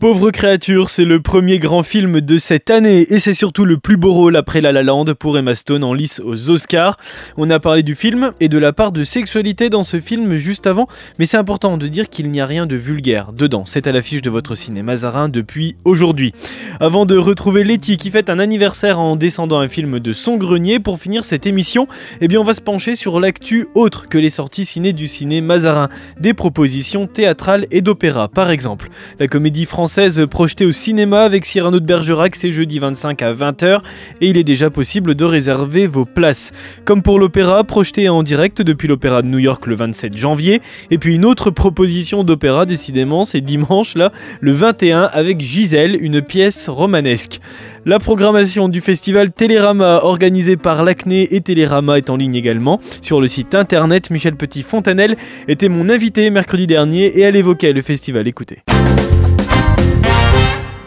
Pauvre 0.00 0.32
créature, 0.32 0.90
c'est 0.90 1.04
le 1.04 1.20
premier 1.20 1.58
grand 1.58 1.82
film 1.84 2.20
de 2.20 2.36
cette 2.36 2.68
année 2.68 3.06
et 3.08 3.20
c'est 3.20 3.32
surtout 3.32 3.64
le 3.64 3.78
plus 3.78 3.96
beau 3.96 4.12
rôle 4.12 4.36
après 4.36 4.60
La 4.60 4.72
La 4.72 4.82
Land 4.82 5.06
pour 5.18 5.38
Emma 5.38 5.54
Stone 5.54 5.84
en 5.84 5.94
lice 5.94 6.20
aux 6.22 6.50
Oscars. 6.50 6.98
On 7.36 7.48
a 7.48 7.60
parlé 7.60 7.82
du 7.84 7.94
film 7.94 8.32
et 8.40 8.48
de 8.48 8.58
la 8.58 8.72
part 8.72 8.90
de 8.90 9.04
sexualité 9.04 9.70
dans 9.70 9.84
ce 9.84 10.00
film 10.00 10.34
juste 10.34 10.66
avant, 10.66 10.88
mais 11.18 11.26
c'est 11.26 11.36
important 11.36 11.78
de 11.78 11.86
dire 11.86 12.10
qu'il 12.10 12.30
n'y 12.30 12.40
a 12.40 12.46
rien 12.46 12.66
de 12.66 12.74
vulgaire 12.74 13.32
dedans. 13.32 13.62
C'est 13.66 13.86
à 13.86 13.92
l'affiche 13.92 14.20
de 14.20 14.30
votre 14.30 14.56
cinéma 14.56 14.92
Mazarin 14.92 15.28
depuis 15.28 15.76
aujourd'hui. 15.84 16.34
Avant 16.80 17.06
de 17.06 17.16
retrouver 17.16 17.62
Letty 17.64 17.96
qui 17.96 18.10
fête 18.10 18.28
un 18.28 18.40
anniversaire 18.40 18.98
en 18.98 19.14
descendant 19.16 19.60
un 19.60 19.68
film 19.68 20.00
de 20.00 20.12
son 20.12 20.36
grenier 20.36 20.80
pour 20.80 20.98
finir 20.98 21.24
cette 21.24 21.46
émission, 21.46 21.86
eh 22.20 22.28
bien 22.28 22.40
on 22.40 22.44
va 22.44 22.52
se 22.52 22.60
pencher 22.60 22.96
sur 22.96 23.20
l'actu 23.20 23.68
autre 23.74 24.08
que 24.08 24.18
les 24.18 24.30
sorties 24.30 24.66
ciné 24.66 24.92
du 24.92 25.06
ciné 25.06 25.40
Mazarin, 25.40 25.88
des 26.18 26.34
propositions 26.34 27.06
théâtrales 27.06 27.66
et 27.70 27.80
d'opéra 27.80 28.28
par 28.28 28.50
exemple. 28.50 28.90
La 29.18 29.28
comédie 29.28 29.64
française 29.64 29.83
projetée 30.30 30.66
au 30.66 30.72
cinéma 30.72 31.22
avec 31.22 31.44
Cyrano 31.44 31.78
de 31.78 31.84
Bergerac, 31.84 32.36
c'est 32.36 32.52
jeudi 32.52 32.78
25 32.78 33.22
à 33.22 33.34
20h 33.34 33.80
et 34.20 34.28
il 34.28 34.38
est 34.38 34.44
déjà 34.44 34.70
possible 34.70 35.14
de 35.14 35.24
réserver 35.24 35.86
vos 35.86 36.04
places. 36.04 36.52
Comme 36.84 37.02
pour 37.02 37.18
l'opéra, 37.18 37.64
projeté 37.64 38.08
en 38.08 38.22
direct 38.22 38.62
depuis 38.62 38.88
l'opéra 38.88 39.22
de 39.22 39.28
New 39.28 39.38
York 39.38 39.66
le 39.66 39.74
27 39.74 40.16
janvier. 40.16 40.62
Et 40.90 40.98
puis 40.98 41.14
une 41.14 41.24
autre 41.24 41.50
proposition 41.50 42.22
d'opéra, 42.22 42.66
décidément, 42.66 43.24
c'est 43.24 43.40
dimanche 43.40 43.94
là, 43.94 44.10
le 44.40 44.52
21 44.52 45.10
avec 45.12 45.40
Gisèle, 45.40 45.96
une 46.00 46.22
pièce 46.22 46.68
romanesque. 46.68 47.40
La 47.86 47.98
programmation 47.98 48.68
du 48.68 48.80
festival 48.80 49.30
Télérama 49.30 50.00
organisé 50.02 50.56
par 50.56 50.82
l'Acné 50.84 51.34
et 51.34 51.42
Télérama 51.42 51.98
est 51.98 52.08
en 52.08 52.16
ligne 52.16 52.34
également. 52.34 52.80
Sur 53.02 53.20
le 53.20 53.26
site 53.26 53.54
internet, 53.54 54.10
Michel 54.10 54.36
Petit-Fontanel 54.36 55.16
était 55.48 55.68
mon 55.68 55.90
invité 55.90 56.30
mercredi 56.30 56.66
dernier 56.66 57.06
et 57.06 57.20
elle 57.20 57.36
évoquait 57.36 57.72
le 57.72 57.82
festival. 57.82 58.26
Écoutez. 58.26 58.62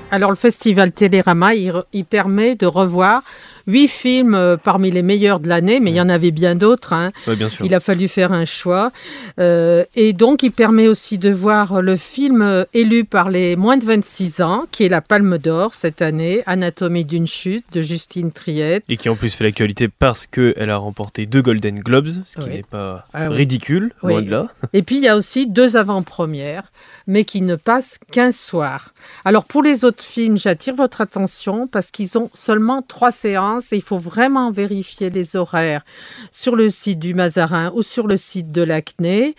Alors 0.10 0.30
le 0.30 0.38
festival 0.38 0.94
Télérama, 0.94 1.54
il, 1.54 1.74
il 1.92 2.06
permet 2.06 2.56
de 2.56 2.66
revoir 2.66 3.24
huit 3.68 3.88
films 3.90 4.34
euh, 4.34 4.58
parmi 4.58 4.90
les 4.92 5.04
meilleurs 5.04 5.40
de 5.40 5.48
l'année, 5.48 5.80
mais 5.80 5.92
il 5.92 5.96
y 5.96 6.02
en 6.02 6.10
avait 6.10 6.32
bien 6.32 6.56
d'autres. 6.56 6.94
hein. 6.94 7.12
Ouais, 7.28 7.36
bien 7.36 7.50
sûr. 7.50 7.66
Il 7.66 7.74
a 7.74 7.80
fallu 7.80 8.08
faire 8.08 8.32
un 8.32 8.46
choix. 8.46 8.92
Euh, 9.40 9.84
et 9.96 10.14
donc 10.14 10.42
il 10.44 10.52
permet 10.52 10.88
aussi 10.88 11.18
de 11.18 11.30
voir 11.32 11.82
le 11.82 11.96
film 11.98 12.42
euh, 12.42 12.64
élu 12.74 13.04
par 13.04 13.30
les 13.30 13.56
moins 13.56 13.78
de 13.78 13.86
26 13.86 14.42
ans, 14.42 14.66
qui 14.72 14.84
est 14.86 14.90
la 14.90 15.02
Palme 15.02 15.38
d'Or 15.38 15.74
cette 15.74 16.02
année, 16.02 16.44
Anatomie 16.46 17.06
d'une 17.06 17.28
chute 17.28 17.66
de 17.74 17.82
Justine 17.82 18.32
Triette. 18.32 18.84
Et 18.90 18.98
qui 18.98 19.10
en 19.10 19.16
plus 19.16 19.30
fait 19.30 19.44
l'actualité 19.44 19.88
parce 19.90 20.28
qu'elle 20.28 20.70
a 20.70 20.78
remporté 20.78 21.26
deux 21.26 21.42
Golden 21.42 21.80
Globes, 21.80 22.10
ce 22.26 22.40
qui 22.40 22.50
n'est 22.50 22.64
pas 22.64 23.06
Ah 23.14 23.30
oui. 23.30 23.36
ridicule, 23.38 23.92
loin 24.02 24.22
de 24.22 24.30
là. 24.32 24.48
Et 24.74 24.82
puis 24.84 24.98
il 24.98 25.04
y 25.04 25.08
a 25.10 25.18
aussi 25.18 25.48
deux 25.48 25.76
avant-premières, 25.78 26.72
mais 27.08 27.24
qui 27.26 27.42
ne 27.42 27.56
passent 27.56 28.00
qu'un 28.12 28.32
soir. 28.32 28.94
Alors 29.26 29.46
pour 29.46 29.64
les 29.64 29.84
autres 29.86 30.04
films, 30.04 30.38
j'attire 30.38 30.76
votre 30.76 31.02
attention 31.02 31.68
parce 31.68 31.92
qu'ils 31.92 32.18
ont 32.18 32.30
seulement 32.34 32.82
trois 32.82 33.12
séances 33.12 33.57
il 33.72 33.82
faut 33.82 33.98
vraiment 33.98 34.52
vérifier 34.52 35.10
les 35.10 35.36
horaires 35.36 35.84
sur 36.32 36.56
le 36.56 36.70
site 36.70 37.00
du 37.00 37.14
Mazarin 37.14 37.72
ou 37.76 37.84
sur 37.84 38.08
le 38.08 38.18
site 38.18 38.52
de 38.52 38.62
l'Acné. 38.62 39.36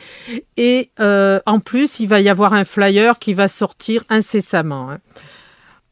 Et 0.57 0.91
euh, 1.01 1.41
en 1.47 1.61
plus, 1.61 2.01
il 2.01 2.09
va 2.09 2.21
y 2.21 2.29
avoir 2.29 2.53
un 2.53 2.65
flyer 2.65 3.19
qui 3.19 3.35
va 3.35 3.49
sortir 3.49 4.05
incessamment. 4.09 4.91
hein. 4.91 4.99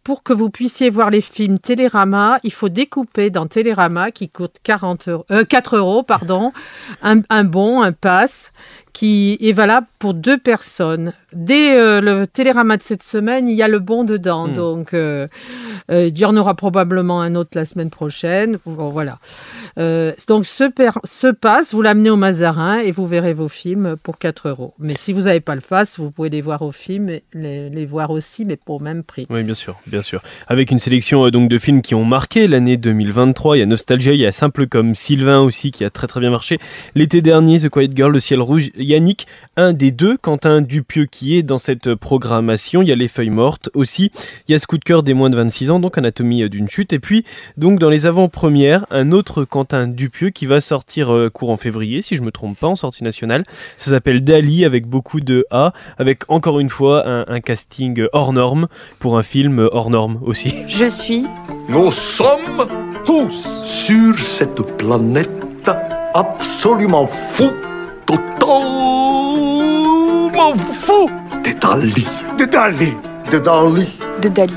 Pour 0.05 0.23
que 0.23 0.33
vous 0.33 0.51
puissiez 0.51 0.89
voir 0.89 1.11
les 1.11 1.21
films 1.21 1.59
Télérama, 1.59 2.39
il 2.45 2.53
faut 2.53 2.69
découper 2.69 3.31
dans 3.31 3.49
Télérama 3.49 4.13
qui 4.13 4.29
coûte 4.29 4.55
40 4.63 5.09
euros, 5.09 5.27
euh, 5.33 5.45
4 5.45 5.77
euros, 5.79 6.05
un, 7.03 7.23
un 7.29 7.43
bon, 7.43 7.83
un 7.83 7.91
pass 7.91 8.53
qui 8.97 9.37
est 9.43 9.53
valable 9.53 9.87
pour 9.99 10.15
deux 10.15 10.39
personnes. 10.39 11.13
Dès 11.35 11.77
euh, 11.79 12.01
le 12.01 12.27
Télérama 12.27 12.79
de 12.79 12.83
cette 12.83 13.03
semaine, 13.03 13.47
il 13.47 13.55
y 13.55 13.63
a 13.63 13.69
le 13.69 13.79
bon 13.79 14.05
dedans. 14.05 14.49
Hmm. 14.49 14.55
Donc, 14.55 14.95
euh, 14.95 15.27
euh, 15.91 16.07
il 16.07 16.19
y 16.19 16.25
en 16.25 16.35
aura 16.35 16.55
probablement 16.55 17.21
un 17.21 17.35
autre 17.35 17.51
la 17.53 17.67
semaine 17.67 17.91
prochaine. 17.91 18.57
Bon, 18.65 18.89
voilà. 18.89 19.19
Donc, 19.77 20.47
ce, 20.47 20.71
per- 20.71 20.99
ce 21.05 21.27
pass, 21.27 21.75
vous 21.75 21.83
l'amenez 21.83 22.09
au 22.09 22.17
Mazarin 22.17 22.79
et 22.79 22.91
vous 22.91 23.07
verrez 23.07 23.35
vos 23.35 23.49
films 23.49 23.97
pour 24.03 24.17
4 24.17 24.49
euros. 24.49 24.73
Mais 24.79 24.95
si 24.97 25.13
vous 25.13 25.23
n'avez 25.23 25.41
pas 25.41 25.55
le 25.57 25.61
pass, 25.61 25.99
vous 25.99 26.11
pouvez 26.11 26.31
les 26.31 26.41
voir 26.41 26.63
au 26.63 26.73
film, 26.73 27.11
et 27.11 27.23
les, 27.35 27.69
les 27.69 27.85
voir 27.85 28.11
aussi, 28.11 28.47
mais 28.47 28.57
pour 28.57 28.79
le 28.79 28.85
même 28.85 29.03
prix. 29.03 29.27
Oui, 29.29 29.43
bien 29.43 29.53
sûr, 29.53 29.77
bien 29.87 30.01
sûr. 30.01 30.23
Avec 30.47 30.71
une 30.71 30.79
sélection 30.79 31.29
donc 31.29 31.51
de 31.51 31.59
films 31.59 31.83
qui 31.83 31.95
ont 31.95 32.05
marqué 32.07 32.49
l'année 32.49 32.79
2023. 32.79 33.59
Il 33.59 33.61
y 33.61 33.63
a 33.63 33.67
Nostalgia, 33.67 34.15
il 34.15 34.21
y 34.21 34.27
a 34.27 34.33
Simple 34.33 34.67
comme 34.69 34.95
Sylvain 34.95 35.41
aussi 35.41 35.71
qui 35.71 35.85
a 35.85 35.91
très 35.91 36.07
très 36.07 36.21
bien 36.21 36.31
marché. 36.31 36.59
L'été 36.95 37.21
dernier, 37.21 37.61
The 37.61 37.69
Quiet 37.69 37.91
Girl, 37.95 38.13
Le 38.13 38.21
Ciel 38.21 38.41
Rouge, 38.41 38.71
Yannick, 38.87 39.27
un 39.57 39.73
des 39.73 39.91
deux, 39.91 40.17
Quentin 40.17 40.61
Dupieux 40.61 41.07
qui 41.07 41.37
est 41.37 41.43
dans 41.43 41.59
cette 41.59 41.95
programmation. 41.95 42.83
Il 42.83 42.89
y 42.89 42.93
a 42.93 42.95
Les 42.95 43.09
Feuilles 43.09 43.31
Mortes 43.31 43.71
aussi. 43.75 44.11
Il 44.49 44.53
y 44.53 44.55
a 44.55 44.59
ce 44.59 44.67
coup 44.67 44.79
de 44.79 44.85
cœur 44.85 45.03
des 45.03 45.15
moins 45.15 45.31
de 45.31 45.37
26 45.37 45.71
ans, 45.71 45.81
donc 45.81 45.99
Anatomie 45.99 46.43
euh, 46.43 46.49
d'une 46.49 46.69
chute. 46.69 46.93
Et 46.93 46.99
puis, 46.99 47.25
donc 47.57 47.79
dans 47.79 47.91
les 47.91 48.07
avant-premières, 48.07 48.87
un 48.91 49.13
autre 49.13 49.45
Quentin 49.45 49.87
Dupieux 49.87 50.31
qui 50.31 50.47
va 50.47 50.61
sortir 50.61 51.13
euh, 51.13 51.31
courant 51.31 51.57
février, 51.57 52.01
si 52.01 52.17
je 52.17 52.23
me 52.23 52.31
trompe 52.31 52.59
pas, 52.59 52.69
en 52.69 52.75
sortie 52.75 53.05
nationale. 53.05 53.43
Ça 53.77 53.91
s'appelle 53.91 54.23
Dali 54.23 54.65
avec 54.65 54.87
beaucoup 54.87 55.21
de 55.21 55.47
A, 55.51 55.73
avec 55.99 56.23
encore 56.29 56.61
une 56.61 56.71
fois 56.71 57.07
un, 57.09 57.25
un 57.29 57.41
casting 57.41 58.07
hors 58.13 58.33
norme 58.33 58.69
pour 58.99 59.19
un 59.19 59.23
film 59.23 59.69
hors 59.73 59.91
norme 59.91 60.19
aussi. 60.23 60.55
Je 60.69 60.87
suis 60.87 61.25
Nous 61.69 61.93
sommes 61.93 62.67
tous 63.05 63.63
sur 63.65 64.19
cette 64.19 64.63
planète 64.77 65.31
absolument 66.15 67.07
fous, 67.07 67.53
totalement 68.07 68.47
fous. 70.73 71.11
De 71.45 71.53
Dali. 71.61 72.07
De 72.39 72.45
Dali. 72.45 72.93
De 73.31 73.39
Dali. 73.39 73.89
De 74.23 74.29
Dali. 74.29 74.55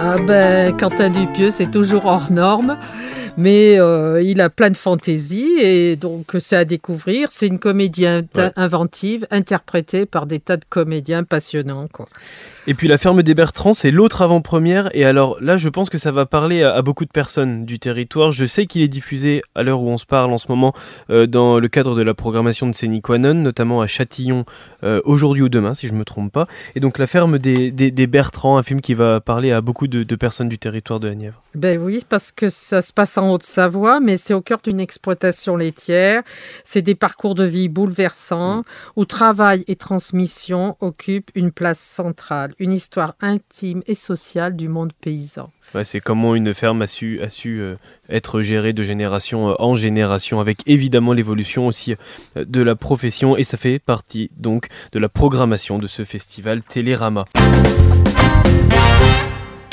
Ah 0.00 0.16
ben, 0.26 0.74
Quentin 0.76 1.10
Dupieux, 1.10 1.50
c'est 1.50 1.70
toujours 1.70 2.06
hors 2.06 2.30
norme, 2.30 2.76
mais 3.36 3.78
euh, 3.78 4.22
il 4.22 4.40
a 4.40 4.48
plein 4.50 4.70
de 4.70 4.76
fantaisie 4.76 5.52
et 5.60 5.96
donc 5.96 6.36
c'est 6.38 6.56
à 6.56 6.64
découvrir. 6.64 7.28
C'est 7.30 7.46
une 7.46 7.58
comédie 7.58 8.06
Ouais. 8.06 8.50
inventive, 8.56 9.26
interprétée 9.30 10.06
par 10.06 10.26
des 10.26 10.40
tas 10.40 10.56
de 10.56 10.64
comédiens 10.68 11.24
passionnants. 11.24 11.88
Quoi. 11.92 12.06
Et 12.66 12.74
puis 12.74 12.88
La 12.88 12.98
ferme 12.98 13.22
des 13.22 13.34
Bertrands, 13.34 13.74
c'est 13.74 13.90
l'autre 13.90 14.22
avant-première. 14.22 14.88
Et 14.94 15.04
alors 15.04 15.36
là, 15.40 15.56
je 15.56 15.68
pense 15.68 15.88
que 15.90 15.98
ça 15.98 16.10
va 16.10 16.26
parler 16.26 16.62
à, 16.62 16.74
à 16.74 16.82
beaucoup 16.82 17.04
de 17.04 17.10
personnes 17.10 17.64
du 17.64 17.78
territoire. 17.78 18.32
Je 18.32 18.44
sais 18.44 18.66
qu'il 18.66 18.82
est 18.82 18.88
diffusé 18.88 19.42
à 19.54 19.62
l'heure 19.62 19.80
où 19.80 19.88
on 19.88 19.98
se 19.98 20.06
parle 20.06 20.32
en 20.32 20.38
ce 20.38 20.46
moment 20.48 20.74
euh, 21.10 21.26
dans 21.26 21.58
le 21.58 21.68
cadre 21.68 21.94
de 21.96 22.02
la 22.02 22.14
programmation 22.14 22.66
de 22.66 22.74
Séniquanon, 22.74 23.34
notamment 23.34 23.80
à 23.80 23.86
Châtillon 23.86 24.44
euh, 24.84 25.00
aujourd'hui 25.04 25.42
ou 25.42 25.48
demain, 25.48 25.74
si 25.74 25.86
je 25.88 25.94
me 25.94 26.04
trompe 26.04 26.32
pas. 26.32 26.46
Et 26.74 26.80
donc 26.80 26.98
La 26.98 27.06
ferme 27.06 27.38
des, 27.38 27.70
des, 27.70 27.90
des 27.90 28.06
Bertrands, 28.06 28.58
un 28.58 28.62
film 28.62 28.80
qui 28.80 28.94
va 28.94 29.20
parler 29.20 29.52
à 29.52 29.60
beaucoup 29.60 29.86
de, 29.86 30.02
de 30.02 30.16
personnes 30.16 30.48
du 30.48 30.58
territoire 30.58 31.00
de 31.00 31.08
la 31.08 31.14
Nièvre. 31.14 31.42
Ben 31.54 31.78
oui, 31.80 32.02
parce 32.08 32.32
que 32.32 32.50
ça 32.50 32.82
se 32.82 32.92
passe 32.92 33.16
en 33.16 33.25
Haute-Savoie, 33.32 34.00
mais 34.00 34.16
c'est 34.16 34.34
au 34.34 34.40
cœur 34.40 34.60
d'une 34.62 34.80
exploitation 34.80 35.56
laitière. 35.56 36.22
C'est 36.64 36.82
des 36.82 36.94
parcours 36.94 37.34
de 37.34 37.44
vie 37.44 37.68
bouleversants 37.68 38.62
où 38.96 39.04
travail 39.04 39.64
et 39.68 39.76
transmission 39.76 40.76
occupent 40.80 41.30
une 41.34 41.52
place 41.52 41.80
centrale, 41.80 42.54
une 42.58 42.72
histoire 42.72 43.14
intime 43.20 43.82
et 43.86 43.94
sociale 43.94 44.56
du 44.56 44.68
monde 44.68 44.92
paysan. 45.00 45.50
C'est 45.84 46.00
comment 46.00 46.34
une 46.34 46.54
ferme 46.54 46.82
a 46.82 46.86
su, 46.86 47.20
a 47.22 47.28
su 47.28 47.60
euh, 47.60 47.76
être 48.08 48.40
gérée 48.40 48.72
de 48.72 48.82
génération 48.82 49.50
euh, 49.50 49.54
en 49.58 49.74
génération, 49.74 50.40
avec 50.40 50.62
évidemment 50.66 51.12
l'évolution 51.12 51.66
aussi 51.66 51.94
euh, 52.36 52.44
de 52.46 52.62
la 52.62 52.76
profession, 52.76 53.36
et 53.36 53.44
ça 53.44 53.56
fait 53.56 53.78
partie 53.78 54.30
donc 54.36 54.68
de 54.92 54.98
la 54.98 55.08
programmation 55.08 55.78
de 55.78 55.86
ce 55.86 56.04
festival 56.04 56.62
Télérama. 56.62 57.26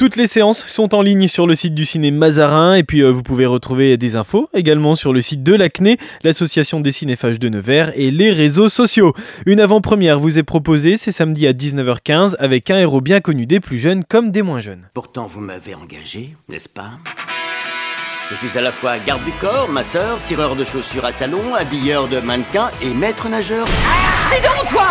Toutes 0.04 0.18
les 0.18 0.28
séances 0.28 0.66
sont 0.66 0.96
en 0.96 1.02
ligne 1.02 1.30
sur 1.30 1.48
le 1.48 1.56
site 1.56 1.74
du 1.74 1.86
ciné 1.86 2.12
Mazarin 2.12 2.76
et 2.76 2.84
puis 2.84 3.02
euh, 3.02 3.10
vous 3.10 3.24
pouvez 3.24 3.46
retrouver 3.46 3.96
des 3.96 4.18
infos 4.18 4.50
également 4.54 4.96
sur 4.96 5.14
le 5.14 5.22
site 5.22 5.44
de 5.44 5.54
l'ACNE, 5.54 5.96
l'association 6.26 6.82
des 6.82 6.92
cinéphages 6.92 7.40
de 7.40 7.48
Nevers 7.48 7.94
et 7.96 8.12
les 8.12 8.34
réseaux 8.34 8.68
sociaux. 8.68 9.14
Une 9.46 9.62
avant-première 9.62 10.20
vous 10.20 10.38
est 10.38 10.44
proposée, 10.44 10.98
c'est 10.98 11.14
samedi 11.14 11.48
à 11.48 11.54
19h15 11.54 12.36
avec 12.38 12.70
un 12.70 12.80
héros 12.80 13.00
bien 13.00 13.22
connu 13.22 13.46
des 13.46 13.62
plus 13.62 13.80
jeunes 13.80 14.04
comme 14.04 14.32
des 14.32 14.42
moins 14.42 14.60
jeunes. 14.60 14.90
Pourtant, 14.94 15.26
vous 15.26 15.40
m'avez 15.40 15.74
engagé, 15.74 16.36
n'est-ce 16.50 16.68
pas? 16.68 16.90
Je 18.30 18.36
suis 18.36 18.58
à 18.58 18.62
la 18.62 18.74
fois 18.74 18.98
garde 19.08 19.24
du 19.24 19.32
corps, 19.40 19.70
masseur, 19.70 20.20
cireur 20.20 20.58
de 20.58 20.66
chaussures 20.66 21.06
à 21.06 21.14
talons, 21.14 21.56
habilleur 21.56 22.10
de 22.10 22.20
mannequins 22.20 22.72
et 22.82 22.94
maître 22.94 23.30
nageur. 23.30 23.66
Dis 23.66 24.42
donc, 24.42 24.70
toi 24.70 24.88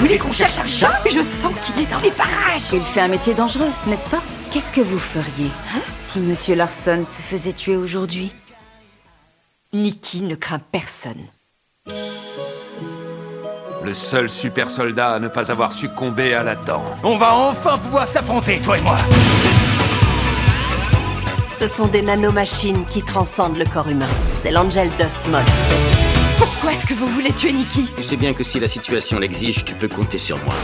voulez 0.00 0.18
qu'on 0.18 0.32
cherche 0.32 0.58
un 0.58 0.66
chat 0.66 1.00
Je 1.04 1.22
sens 1.22 1.52
qu'il 1.62 1.82
est 1.82 1.90
dans 1.90 1.98
les 1.98 2.10
parages 2.10 2.72
Il 2.72 2.82
fait 2.82 3.02
un 3.02 3.08
métier 3.08 3.34
dangereux, 3.34 3.70
n'est-ce 3.86 4.08
pas 4.08 4.22
Qu'est-ce 4.50 4.72
que 4.72 4.80
vous 4.80 4.98
feriez 4.98 5.50
hein, 5.74 5.80
si 6.00 6.20
Monsieur 6.20 6.56
Larson 6.56 7.04
se 7.04 7.22
faisait 7.22 7.52
tuer 7.52 7.76
aujourd'hui 7.76 8.32
Nikki 9.72 10.22
ne 10.22 10.34
craint 10.34 10.58
personne. 10.58 11.24
Le 13.84 13.94
seul 13.94 14.28
super 14.28 14.68
soldat 14.68 15.12
à 15.12 15.18
ne 15.20 15.28
pas 15.28 15.52
avoir 15.52 15.72
succombé 15.72 16.34
à 16.34 16.42
la 16.42 16.56
dent. 16.56 16.82
On 17.04 17.16
va 17.16 17.34
enfin 17.34 17.78
pouvoir 17.78 18.06
s'affronter, 18.06 18.58
toi 18.60 18.78
et 18.78 18.80
moi. 18.80 18.96
Ce 21.58 21.68
sont 21.68 21.86
des 21.86 22.02
nanomachines 22.02 22.84
qui 22.86 23.02
transcendent 23.02 23.58
le 23.58 23.64
corps 23.64 23.88
humain. 23.88 24.08
C'est 24.42 24.50
l'Angel 24.50 24.90
Dust 24.98 25.28
Mod. 25.28 25.44
Pourquoi 26.40 26.72
est-ce 26.72 26.86
que 26.86 26.94
vous 26.94 27.06
voulez 27.06 27.32
tuer 27.32 27.52
Nikki 27.52 27.84
Tu 27.98 28.02
sais 28.02 28.16
bien 28.16 28.32
que 28.32 28.42
si 28.42 28.58
la 28.58 28.66
situation 28.66 29.18
l'exige, 29.18 29.62
tu 29.62 29.74
peux 29.74 29.88
compter 29.88 30.16
sur 30.16 30.42
moi. 30.42 30.54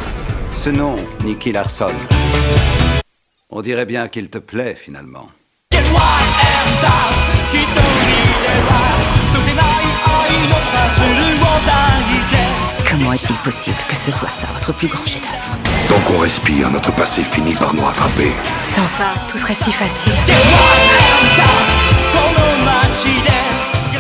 Ce 0.56 0.70
nom, 0.70 0.96
Nicky 1.22 1.52
Larson. 1.52 1.92
On 3.50 3.60
dirait 3.60 3.84
bien 3.84 4.08
qu'il 4.08 4.30
te 4.30 4.38
plaît 4.38 4.74
finalement. 4.74 5.28
Comment 12.90 13.12
est-il 13.12 13.36
possible 13.44 13.76
que 13.90 13.96
ce 13.96 14.10
soit 14.10 14.30
ça, 14.30 14.46
votre 14.54 14.72
plus 14.72 14.88
grand 14.88 15.04
chef-d'œuvre? 15.04 15.58
Tant 15.90 16.00
qu'on 16.10 16.20
respire, 16.20 16.70
notre 16.70 16.90
passé 16.94 17.22
finit 17.22 17.54
par 17.54 17.74
nous 17.74 17.84
rattraper. 17.84 18.32
Sans 18.74 18.86
ça, 18.86 19.12
tout 19.30 19.36
serait 19.36 19.52
si 19.52 19.70
facile. 19.72 20.12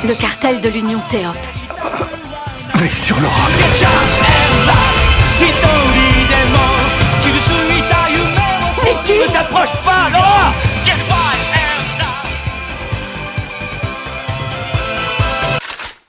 Le 0.08 0.14
cartel 0.14 0.62
de 0.62 0.68
l'Union 0.70 1.00
Théop. 1.10 1.36
Mais 2.80 2.90
sur 2.94 3.18
l'aura. 3.20 3.46
Nikki 8.84 9.18
Ne 9.18 9.32
t'approche 9.32 9.74
pas, 9.84 10.10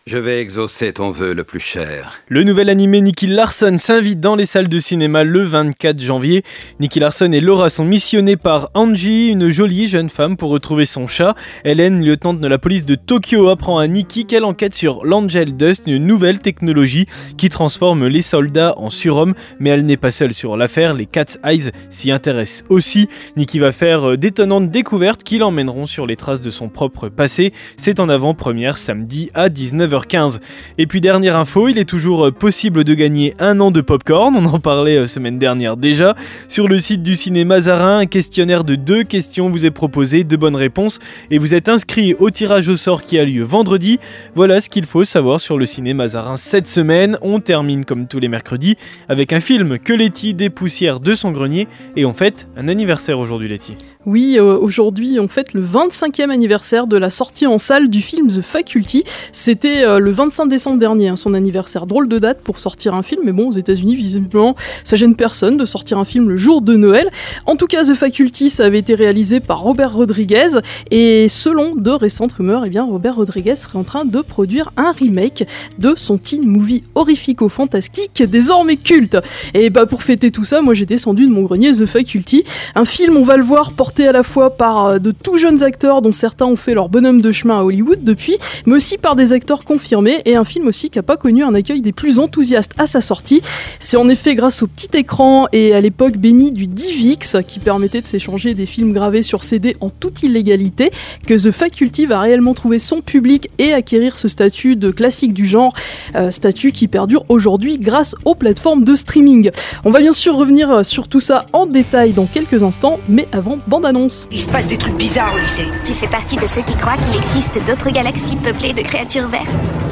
Je 0.07 0.17
vais 0.17 0.39
exaucer 0.39 0.93
ton 0.93 1.11
vœu 1.11 1.33
le 1.33 1.43
plus 1.43 1.59
cher. 1.59 2.21
Le 2.29 2.45
nouvel 2.45 2.69
animé 2.69 3.01
Nicky 3.01 3.27
Larson 3.27 3.75
s'invite 3.77 4.21
dans 4.21 4.37
les 4.37 4.45
salles 4.45 4.69
de 4.69 4.79
cinéma 4.79 5.25
le 5.25 5.41
24 5.41 5.99
janvier. 5.99 6.45
Nicky 6.79 7.01
Larson 7.01 7.29
et 7.33 7.41
Laura 7.41 7.69
sont 7.69 7.83
missionnés 7.83 8.37
par 8.37 8.69
Angie, 8.73 9.27
une 9.27 9.49
jolie 9.49 9.85
jeune 9.87 10.09
femme, 10.09 10.37
pour 10.37 10.49
retrouver 10.49 10.85
son 10.85 11.07
chat. 11.07 11.35
Hélène, 11.65 12.01
lieutenant 12.01 12.33
de 12.33 12.47
la 12.47 12.57
police 12.57 12.85
de 12.85 12.95
Tokyo, 12.95 13.49
apprend 13.49 13.79
à 13.79 13.87
Nicky 13.87 14.23
qu'elle 14.23 14.45
enquête 14.45 14.73
sur 14.73 15.03
l'Angel 15.03 15.57
Dust, 15.57 15.83
une 15.87 16.05
nouvelle 16.05 16.39
technologie 16.39 17.05
qui 17.37 17.49
transforme 17.49 18.07
les 18.07 18.21
soldats 18.21 18.75
en 18.77 18.89
surhommes. 18.89 19.33
Mais 19.59 19.71
elle 19.71 19.83
n'est 19.83 19.97
pas 19.97 20.11
seule 20.11 20.33
sur 20.33 20.55
l'affaire, 20.55 20.93
les 20.93 21.05
Cat's 21.05 21.37
Eyes 21.43 21.71
s'y 21.89 22.13
intéressent 22.13 22.63
aussi. 22.69 23.09
Nicky 23.35 23.59
va 23.59 23.73
faire 23.73 24.11
euh, 24.11 24.15
d'étonnantes 24.15 24.71
découvertes 24.71 25.25
qui 25.25 25.37
l'emmèneront 25.37 25.85
sur 25.85 26.05
les 26.05 26.15
traces 26.15 26.39
de 26.39 26.49
son 26.49 26.69
propre 26.69 27.09
passé. 27.09 27.51
C'est 27.75 27.99
en 27.99 28.07
avant-première 28.07 28.77
samedi 28.77 29.29
à 29.33 29.49
19h15. 29.97 30.39
Et 30.77 30.87
puis 30.87 31.01
dernière 31.01 31.35
info, 31.37 31.67
il 31.67 31.77
est 31.77 31.85
toujours 31.85 32.27
euh, 32.27 32.31
possible 32.31 32.83
de 32.83 32.93
gagner 32.93 33.33
un 33.39 33.59
an 33.59 33.71
de 33.71 33.81
popcorn, 33.81 34.35
on 34.35 34.45
en 34.45 34.59
parlait 34.59 34.97
euh, 34.97 35.07
semaine 35.07 35.37
dernière 35.37 35.77
déjà. 35.77 36.15
Sur 36.47 36.67
le 36.67 36.79
site 36.79 37.03
du 37.03 37.15
ciné 37.15 37.45
Mazarin, 37.45 37.99
un 37.99 38.05
questionnaire 38.05 38.63
de 38.63 38.75
deux 38.75 39.03
questions 39.03 39.49
vous 39.49 39.65
est 39.65 39.71
proposé, 39.71 40.23
deux 40.23 40.37
bonnes 40.37 40.55
réponses, 40.55 40.99
et 41.31 41.37
vous 41.37 41.53
êtes 41.53 41.69
inscrit 41.69 42.13
au 42.19 42.29
tirage 42.29 42.69
au 42.69 42.75
sort 42.75 43.03
qui 43.03 43.17
a 43.19 43.25
lieu 43.25 43.43
vendredi. 43.43 43.99
Voilà 44.35 44.61
ce 44.61 44.69
qu'il 44.69 44.85
faut 44.85 45.03
savoir 45.03 45.39
sur 45.39 45.57
le 45.57 45.65
ciné 45.65 45.93
Mazarin 45.93 46.37
cette 46.37 46.67
semaine. 46.67 47.17
On 47.21 47.39
termine 47.39 47.85
comme 47.85 48.07
tous 48.07 48.19
les 48.19 48.29
mercredis 48.29 48.77
avec 49.09 49.33
un 49.33 49.39
film 49.39 49.79
que 49.79 49.93
Letty 49.93 50.33
dépoussière 50.33 50.99
de 50.99 51.13
son 51.13 51.31
grenier, 51.31 51.67
et 51.95 52.05
on 52.05 52.13
fête 52.13 52.47
un 52.57 52.67
anniversaire 52.67 53.19
aujourd'hui 53.19 53.47
Letty. 53.47 53.75
Oui, 54.07 54.37
euh, 54.39 54.57
aujourd'hui, 54.57 55.19
on 55.19 55.27
fête 55.27 55.53
le 55.53 55.61
25e 55.61 56.29
anniversaire 56.29 56.87
de 56.87 56.95
la 56.95 57.09
sortie 57.09 57.45
en 57.45 57.57
salle 57.57 57.89
du 57.89 58.01
film 58.01 58.29
The 58.29 58.41
Faculty. 58.41 59.03
C'était 59.33 59.83
euh, 59.83 59.99
le 59.99 60.11
25 60.11 60.45
décembre 60.45 60.79
dernier, 60.79 61.09
hein, 61.09 61.17
son 61.17 61.33
anniversaire. 61.33 61.85
Drôle 61.85 62.07
de 62.07 62.17
date 62.17 62.39
pour 62.41 62.57
sortir 62.57 62.93
un 62.93 63.03
film, 63.03 63.23
mais 63.25 63.33
bon, 63.33 63.49
aux 63.49 63.51
États-Unis, 63.51 63.97
visiblement, 63.97 64.55
ça 64.85 64.95
gêne 64.95 65.13
personne 65.13 65.57
de 65.57 65.65
sortir 65.65 65.97
un 65.97 66.05
film 66.05 66.29
le 66.29 66.37
jour 66.37 66.61
de 66.61 66.75
Noël. 66.75 67.09
En 67.47 67.57
tout 67.57 67.67
cas, 67.67 67.83
The 67.83 67.95
Faculty, 67.95 68.49
ça 68.49 68.63
avait 68.63 68.79
été 68.79 68.95
réalisé 68.95 69.41
par 69.41 69.59
Robert 69.59 69.91
Rodriguez, 69.91 70.57
et 70.89 71.27
selon 71.27 71.75
de 71.75 71.91
récentes 71.91 72.31
rumeurs, 72.31 72.63
eh 72.65 72.79
Robert 72.79 73.17
Rodriguez 73.17 73.57
serait 73.57 73.77
en 73.77 73.83
train 73.83 74.05
de 74.05 74.21
produire 74.21 74.71
un 74.77 74.93
remake 74.93 75.45
de 75.79 75.95
son 75.97 76.17
teen 76.17 76.47
movie 76.47 76.83
horrifico-fantastique, 76.95 78.23
désormais 78.23 78.77
culte. 78.77 79.17
Et 79.53 79.69
bah, 79.69 79.85
pour 79.85 80.01
fêter 80.01 80.31
tout 80.31 80.45
ça, 80.45 80.61
moi 80.61 80.73
j'ai 80.73 80.85
descendu 80.85 81.25
de 81.25 81.31
mon 81.31 81.41
grenier 81.41 81.73
The 81.73 81.85
Faculty, 81.85 82.45
un 82.73 82.85
film, 82.85 83.17
on 83.17 83.23
va 83.23 83.35
le 83.35 83.43
voir, 83.43 83.73
porté 83.73 83.96
à 84.05 84.11
la 84.11 84.23
fois 84.23 84.49
par 84.51 84.85
euh, 84.85 84.99
de 84.99 85.11
tout 85.11 85.37
jeunes 85.37 85.63
acteurs, 85.63 86.01
dont 86.01 86.11
certains 86.11 86.45
ont 86.45 86.55
fait 86.55 86.73
leur 86.73 86.89
bonhomme 86.89 87.21
de 87.21 87.31
chemin 87.31 87.59
à 87.59 87.63
Hollywood 87.63 88.03
depuis, 88.03 88.37
mais 88.65 88.75
aussi 88.75 88.97
par 88.97 89.15
des 89.15 89.33
acteurs 89.33 89.63
confirmés, 89.63 90.21
et 90.25 90.35
un 90.35 90.43
film 90.43 90.67
aussi 90.67 90.89
qui 90.89 90.97
n'a 90.97 91.03
pas 91.03 91.17
connu 91.17 91.43
un 91.43 91.53
accueil 91.53 91.81
des 91.81 91.91
plus 91.91 92.19
enthousiastes 92.19 92.73
à 92.77 92.87
sa 92.87 93.01
sortie. 93.01 93.41
C'est 93.79 93.97
en 93.97 94.09
effet 94.09 94.35
grâce 94.35 94.61
au 94.63 94.67
petit 94.67 94.97
écran 94.97 95.47
et 95.53 95.73
à 95.73 95.81
l'époque 95.81 96.17
bénie 96.17 96.51
du 96.51 96.67
DivX, 96.67 97.37
qui 97.47 97.59
permettait 97.59 98.01
de 98.01 98.05
s'échanger 98.05 98.53
des 98.53 98.65
films 98.65 98.93
gravés 98.93 99.23
sur 99.23 99.43
CD 99.43 99.75
en 99.81 99.89
toute 99.89 100.23
illégalité, 100.23 100.91
que 101.25 101.33
The 101.33 101.51
Faculty 101.51 102.05
va 102.05 102.19
réellement 102.19 102.53
trouver 102.53 102.79
son 102.79 103.01
public 103.01 103.49
et 103.57 103.73
acquérir 103.73 104.19
ce 104.19 104.27
statut 104.27 104.75
de 104.75 104.91
classique 104.91 105.33
du 105.33 105.45
genre, 105.45 105.73
euh, 106.15 106.31
statut 106.31 106.71
qui 106.71 106.87
perdure 106.87 107.25
aujourd'hui 107.29 107.77
grâce 107.79 108.15
aux 108.25 108.35
plateformes 108.35 108.83
de 108.83 108.95
streaming. 108.95 109.51
On 109.85 109.91
va 109.91 110.01
bien 110.01 110.13
sûr 110.13 110.35
revenir 110.35 110.71
euh, 110.71 110.83
sur 110.83 111.07
tout 111.07 111.19
ça 111.19 111.45
en 111.53 111.65
détail 111.65 112.13
dans 112.13 112.25
quelques 112.25 112.63
instants, 112.63 112.99
mais 113.07 113.27
avant, 113.31 113.57
bande-annonce. 113.87 114.27
Il 114.31 114.41
se 114.41 114.49
passe 114.49 114.67
des 114.67 114.77
trucs 114.77 114.95
bizarres 114.95 115.33
au 115.33 115.37
lycée. 115.37 115.67
Tu 115.83 115.93
fais 115.93 116.07
partie 116.07 116.35
de 116.35 116.47
ceux 116.47 116.61
qui 116.61 116.75
croient 116.75 116.97
qu'il 116.97 117.15
existe 117.15 117.65
d'autres 117.65 117.89
galaxies 117.89 118.35
peuplées 118.35 118.73
de 118.73 118.81
créatures 118.81 119.27
vertes 119.29 119.45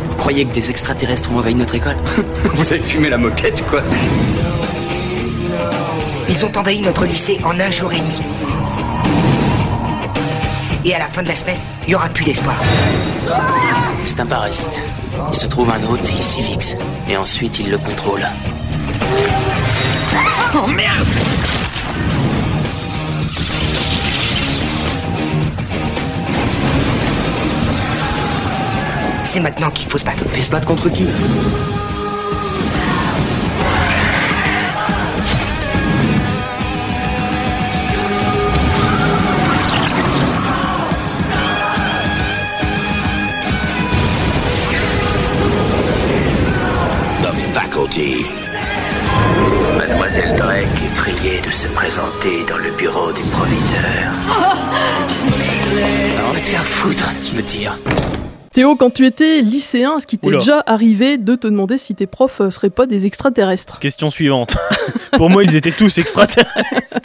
Vous 0.09 0.15
croyez 0.15 0.45
que 0.45 0.53
des 0.53 0.69
extraterrestres 0.69 1.31
ont 1.31 1.37
envahi 1.37 1.55
notre 1.55 1.75
école 1.75 1.97
Vous 2.53 2.73
avez 2.73 2.81
fumé 2.81 3.09
la 3.09 3.17
moquette, 3.17 3.65
quoi 3.65 3.81
Ils 6.29 6.45
ont 6.45 6.51
envahi 6.57 6.81
notre 6.81 7.05
lycée 7.05 7.39
en 7.43 7.59
un 7.59 7.69
jour 7.69 7.91
et 7.93 7.99
demi. 7.99 8.19
Et 10.83 10.93
à 10.93 10.99
la 10.99 11.07
fin 11.07 11.23
de 11.23 11.27
la 11.27 11.35
semaine, 11.35 11.59
il 11.83 11.89
n'y 11.89 11.95
aura 11.95 12.09
plus 12.09 12.25
d'espoir. 12.25 12.55
C'est 14.05 14.19
un 14.19 14.25
parasite. 14.25 14.83
Il 15.29 15.35
se 15.35 15.47
trouve 15.47 15.71
un 15.71 15.83
hôte 15.83 16.07
et 16.09 16.13
il 16.15 16.23
s'y 16.23 16.41
fixe. 16.41 16.75
Et 17.09 17.17
ensuite, 17.17 17.59
il 17.59 17.71
le 17.71 17.77
contrôle. 17.77 18.27
Oh 20.53 20.67
merde 20.67 21.07
C'est 29.35 29.41
maintenant 29.41 29.69
qu'il 29.69 29.89
faut 29.89 29.97
se 29.97 30.05
battre. 30.05 30.23
Et 30.33 30.39
se 30.39 30.49
battre 30.49 30.65
contre 30.65 30.87
qui? 30.87 31.03
The 31.03 31.09
Faculty. 47.53 48.27
Mademoiselle 49.77 50.37
Drake 50.37 50.63
est 50.63 50.95
priée 50.95 51.41
de 51.41 51.51
se 51.51 51.67
présenter 51.67 52.45
dans 52.47 52.57
le 52.57 52.71
bureau 52.71 53.11
du 53.11 53.23
proviseur. 53.23 54.13
Alors, 56.15 56.29
on 56.29 56.31
va 56.31 56.39
te 56.39 56.47
faire 56.47 56.63
foutre, 56.63 57.11
je 57.25 57.35
me 57.35 57.43
tire. 57.43 57.77
Théo, 58.55 58.77
quand 58.77 58.89
tu 58.89 59.05
étais 59.05 59.41
lycéen, 59.41 59.97
est-ce 59.97 60.07
qu'il 60.07 60.17
t'est 60.17 60.29
Oula. 60.29 60.37
déjà 60.37 60.63
arrivé 60.65 61.17
de 61.17 61.35
te 61.35 61.45
demander 61.45 61.77
si 61.77 61.93
tes 61.93 62.07
profs 62.07 62.39
euh, 62.39 62.51
seraient 62.51 62.69
pas 62.69 62.85
des 62.85 63.05
extraterrestres? 63.05 63.79
Question 63.79 64.09
suivante. 64.09 64.55
Pour 65.17 65.29
moi, 65.29 65.43
ils 65.43 65.55
étaient 65.55 65.71
tous 65.71 65.97
extraterrestres. 65.97 66.99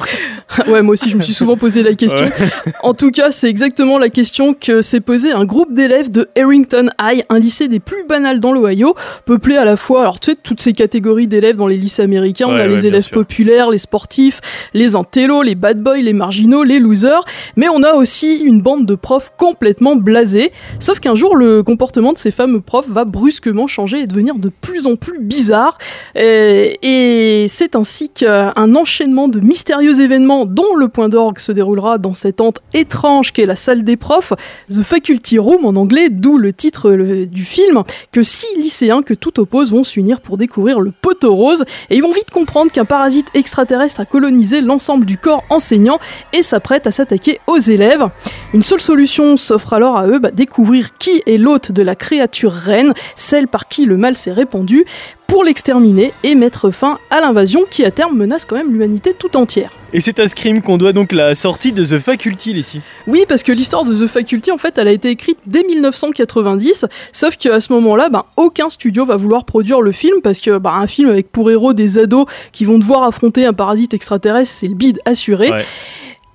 Ouais, 0.66 0.82
moi 0.82 0.94
aussi, 0.94 1.08
je 1.08 1.16
me 1.16 1.22
suis 1.22 1.32
souvent 1.32 1.56
posé 1.56 1.82
la 1.82 1.94
question. 1.94 2.26
Ouais. 2.26 2.72
En 2.82 2.92
tout 2.92 3.10
cas, 3.10 3.30
c'est 3.30 3.48
exactement 3.48 3.98
la 3.98 4.08
question 4.08 4.52
que 4.52 4.82
s'est 4.82 5.00
posée 5.00 5.32
un 5.32 5.44
groupe 5.44 5.72
d'élèves 5.72 6.10
de 6.10 6.28
Harrington 6.36 6.90
High, 7.00 7.24
un 7.28 7.38
lycée 7.38 7.68
des 7.68 7.78
plus 7.78 8.04
banals 8.08 8.40
dans 8.40 8.52
l'Ohio, 8.52 8.94
peuplé 9.24 9.56
à 9.56 9.64
la 9.64 9.76
fois, 9.76 10.02
alors 10.02 10.18
tu 10.18 10.32
sais, 10.32 10.36
toutes 10.36 10.60
ces 10.60 10.72
catégories 10.72 11.28
d'élèves 11.28 11.56
dans 11.56 11.68
les 11.68 11.76
lycées 11.76 12.02
américains. 12.02 12.46
on 12.48 12.54
a 12.54 12.58
ouais, 12.58 12.68
les 12.68 12.86
élèves 12.86 13.04
sûr. 13.04 13.12
populaires, 13.12 13.70
les 13.70 13.78
sportifs, 13.78 14.40
les 14.74 14.96
intellos, 14.96 15.42
les 15.42 15.54
bad 15.54 15.80
boys, 15.80 15.98
les 15.98 16.12
marginaux, 16.12 16.64
les 16.64 16.80
losers. 16.80 17.24
Mais 17.56 17.68
on 17.68 17.82
a 17.82 17.94
aussi 17.94 18.38
une 18.38 18.60
bande 18.60 18.86
de 18.86 18.94
profs 18.96 19.32
complètement 19.36 19.96
blasés. 19.96 20.50
Sauf 20.80 20.98
qu'un 21.00 21.14
jour, 21.14 21.36
le 21.36 21.62
comportement 21.62 22.12
de 22.12 22.18
ces 22.18 22.30
fameux 22.32 22.60
profs 22.60 22.88
va 22.88 23.04
brusquement 23.04 23.66
changer 23.66 24.00
et 24.00 24.06
devenir 24.06 24.34
de 24.34 24.48
plus 24.48 24.86
en 24.86 24.96
plus 24.96 25.20
bizarre. 25.20 25.78
Et, 26.16 26.78
et 26.82 27.48
c'est 27.48 27.76
ainsi 27.76 27.99
qu'un 28.08 28.74
enchaînement 28.74 29.28
de 29.28 29.40
mystérieux 29.40 30.00
événements 30.00 30.46
dont 30.46 30.74
le 30.76 30.88
point 30.88 31.08
d'orgue 31.08 31.38
se 31.38 31.52
déroulera 31.52 31.98
dans 31.98 32.14
cette 32.14 32.40
hante 32.40 32.58
étrange 32.72 33.32
qu'est 33.32 33.46
la 33.46 33.56
salle 33.56 33.84
des 33.84 33.96
profs, 33.96 34.32
The 34.70 34.82
Faculty 34.82 35.38
Room 35.38 35.64
en 35.64 35.76
anglais, 35.76 36.08
d'où 36.10 36.38
le 36.38 36.52
titre 36.52 36.92
du 37.24 37.44
film, 37.44 37.82
que 38.12 38.22
six 38.22 38.56
lycéens 38.56 39.02
que 39.02 39.14
tout 39.14 39.38
oppose 39.40 39.72
vont 39.72 39.84
s'unir 39.84 40.20
pour 40.20 40.38
découvrir 40.38 40.80
le 40.80 40.92
poteau 40.92 41.34
rose 41.34 41.64
et 41.90 41.96
ils 41.96 42.02
vont 42.02 42.12
vite 42.12 42.30
comprendre 42.30 42.72
qu'un 42.72 42.84
parasite 42.84 43.26
extraterrestre 43.34 44.00
a 44.00 44.04
colonisé 44.04 44.60
l'ensemble 44.60 45.04
du 45.04 45.18
corps 45.18 45.44
enseignant 45.50 45.98
et 46.32 46.42
s'apprête 46.42 46.86
à 46.86 46.90
s'attaquer 46.90 47.38
aux 47.46 47.58
élèves. 47.58 48.06
Une 48.54 48.62
seule 48.62 48.80
solution 48.80 49.36
s'offre 49.36 49.72
alors 49.72 49.96
à 49.96 50.06
eux, 50.06 50.18
bah, 50.18 50.30
découvrir 50.30 50.94
qui 50.98 51.22
est 51.26 51.38
l'hôte 51.38 51.72
de 51.72 51.82
la 51.82 51.94
créature 51.94 52.52
reine, 52.52 52.94
celle 53.16 53.48
par 53.48 53.68
qui 53.68 53.86
le 53.86 53.96
mal 53.96 54.16
s'est 54.16 54.32
répandu, 54.32 54.84
pour 55.30 55.44
l'exterminer 55.44 56.12
et 56.24 56.34
mettre 56.34 56.72
fin 56.72 56.98
à 57.08 57.20
l'invasion 57.20 57.64
qui 57.70 57.84
à 57.84 57.92
terme 57.92 58.16
menace 58.16 58.44
quand 58.44 58.56
même 58.56 58.72
l'humanité 58.72 59.14
tout 59.16 59.36
entière. 59.36 59.70
Et 59.92 60.00
c'est 60.00 60.18
à 60.18 60.26
Scream 60.26 60.60
qu'on 60.60 60.76
doit 60.76 60.92
donc 60.92 61.12
la 61.12 61.36
sortie 61.36 61.70
de 61.70 61.84
The 61.84 62.00
Faculty, 62.00 62.52
Letty. 62.52 62.80
Oui, 63.06 63.24
parce 63.28 63.44
que 63.44 63.52
l'histoire 63.52 63.84
de 63.84 63.94
The 63.94 64.08
Faculty, 64.08 64.50
en 64.50 64.58
fait, 64.58 64.76
elle 64.76 64.88
a 64.88 64.92
été 64.92 65.08
écrite 65.08 65.38
dès 65.46 65.62
1990, 65.62 66.84
sauf 67.12 67.36
qu'à 67.36 67.60
ce 67.60 67.72
moment-là, 67.74 68.08
ben, 68.08 68.24
aucun 68.36 68.70
studio 68.70 69.06
va 69.06 69.14
vouloir 69.14 69.44
produire 69.44 69.82
le 69.82 69.92
film, 69.92 70.20
parce 70.20 70.40
que 70.40 70.58
ben, 70.58 70.72
un 70.72 70.88
film 70.88 71.08
avec 71.08 71.30
pour 71.30 71.48
héros 71.48 71.74
des 71.74 71.98
ados 71.98 72.26
qui 72.50 72.64
vont 72.64 72.80
devoir 72.80 73.04
affronter 73.04 73.46
un 73.46 73.52
parasite 73.52 73.94
extraterrestre, 73.94 74.52
c'est 74.52 74.66
le 74.66 74.74
bide 74.74 74.98
assuré. 75.04 75.52
Ouais. 75.52 75.62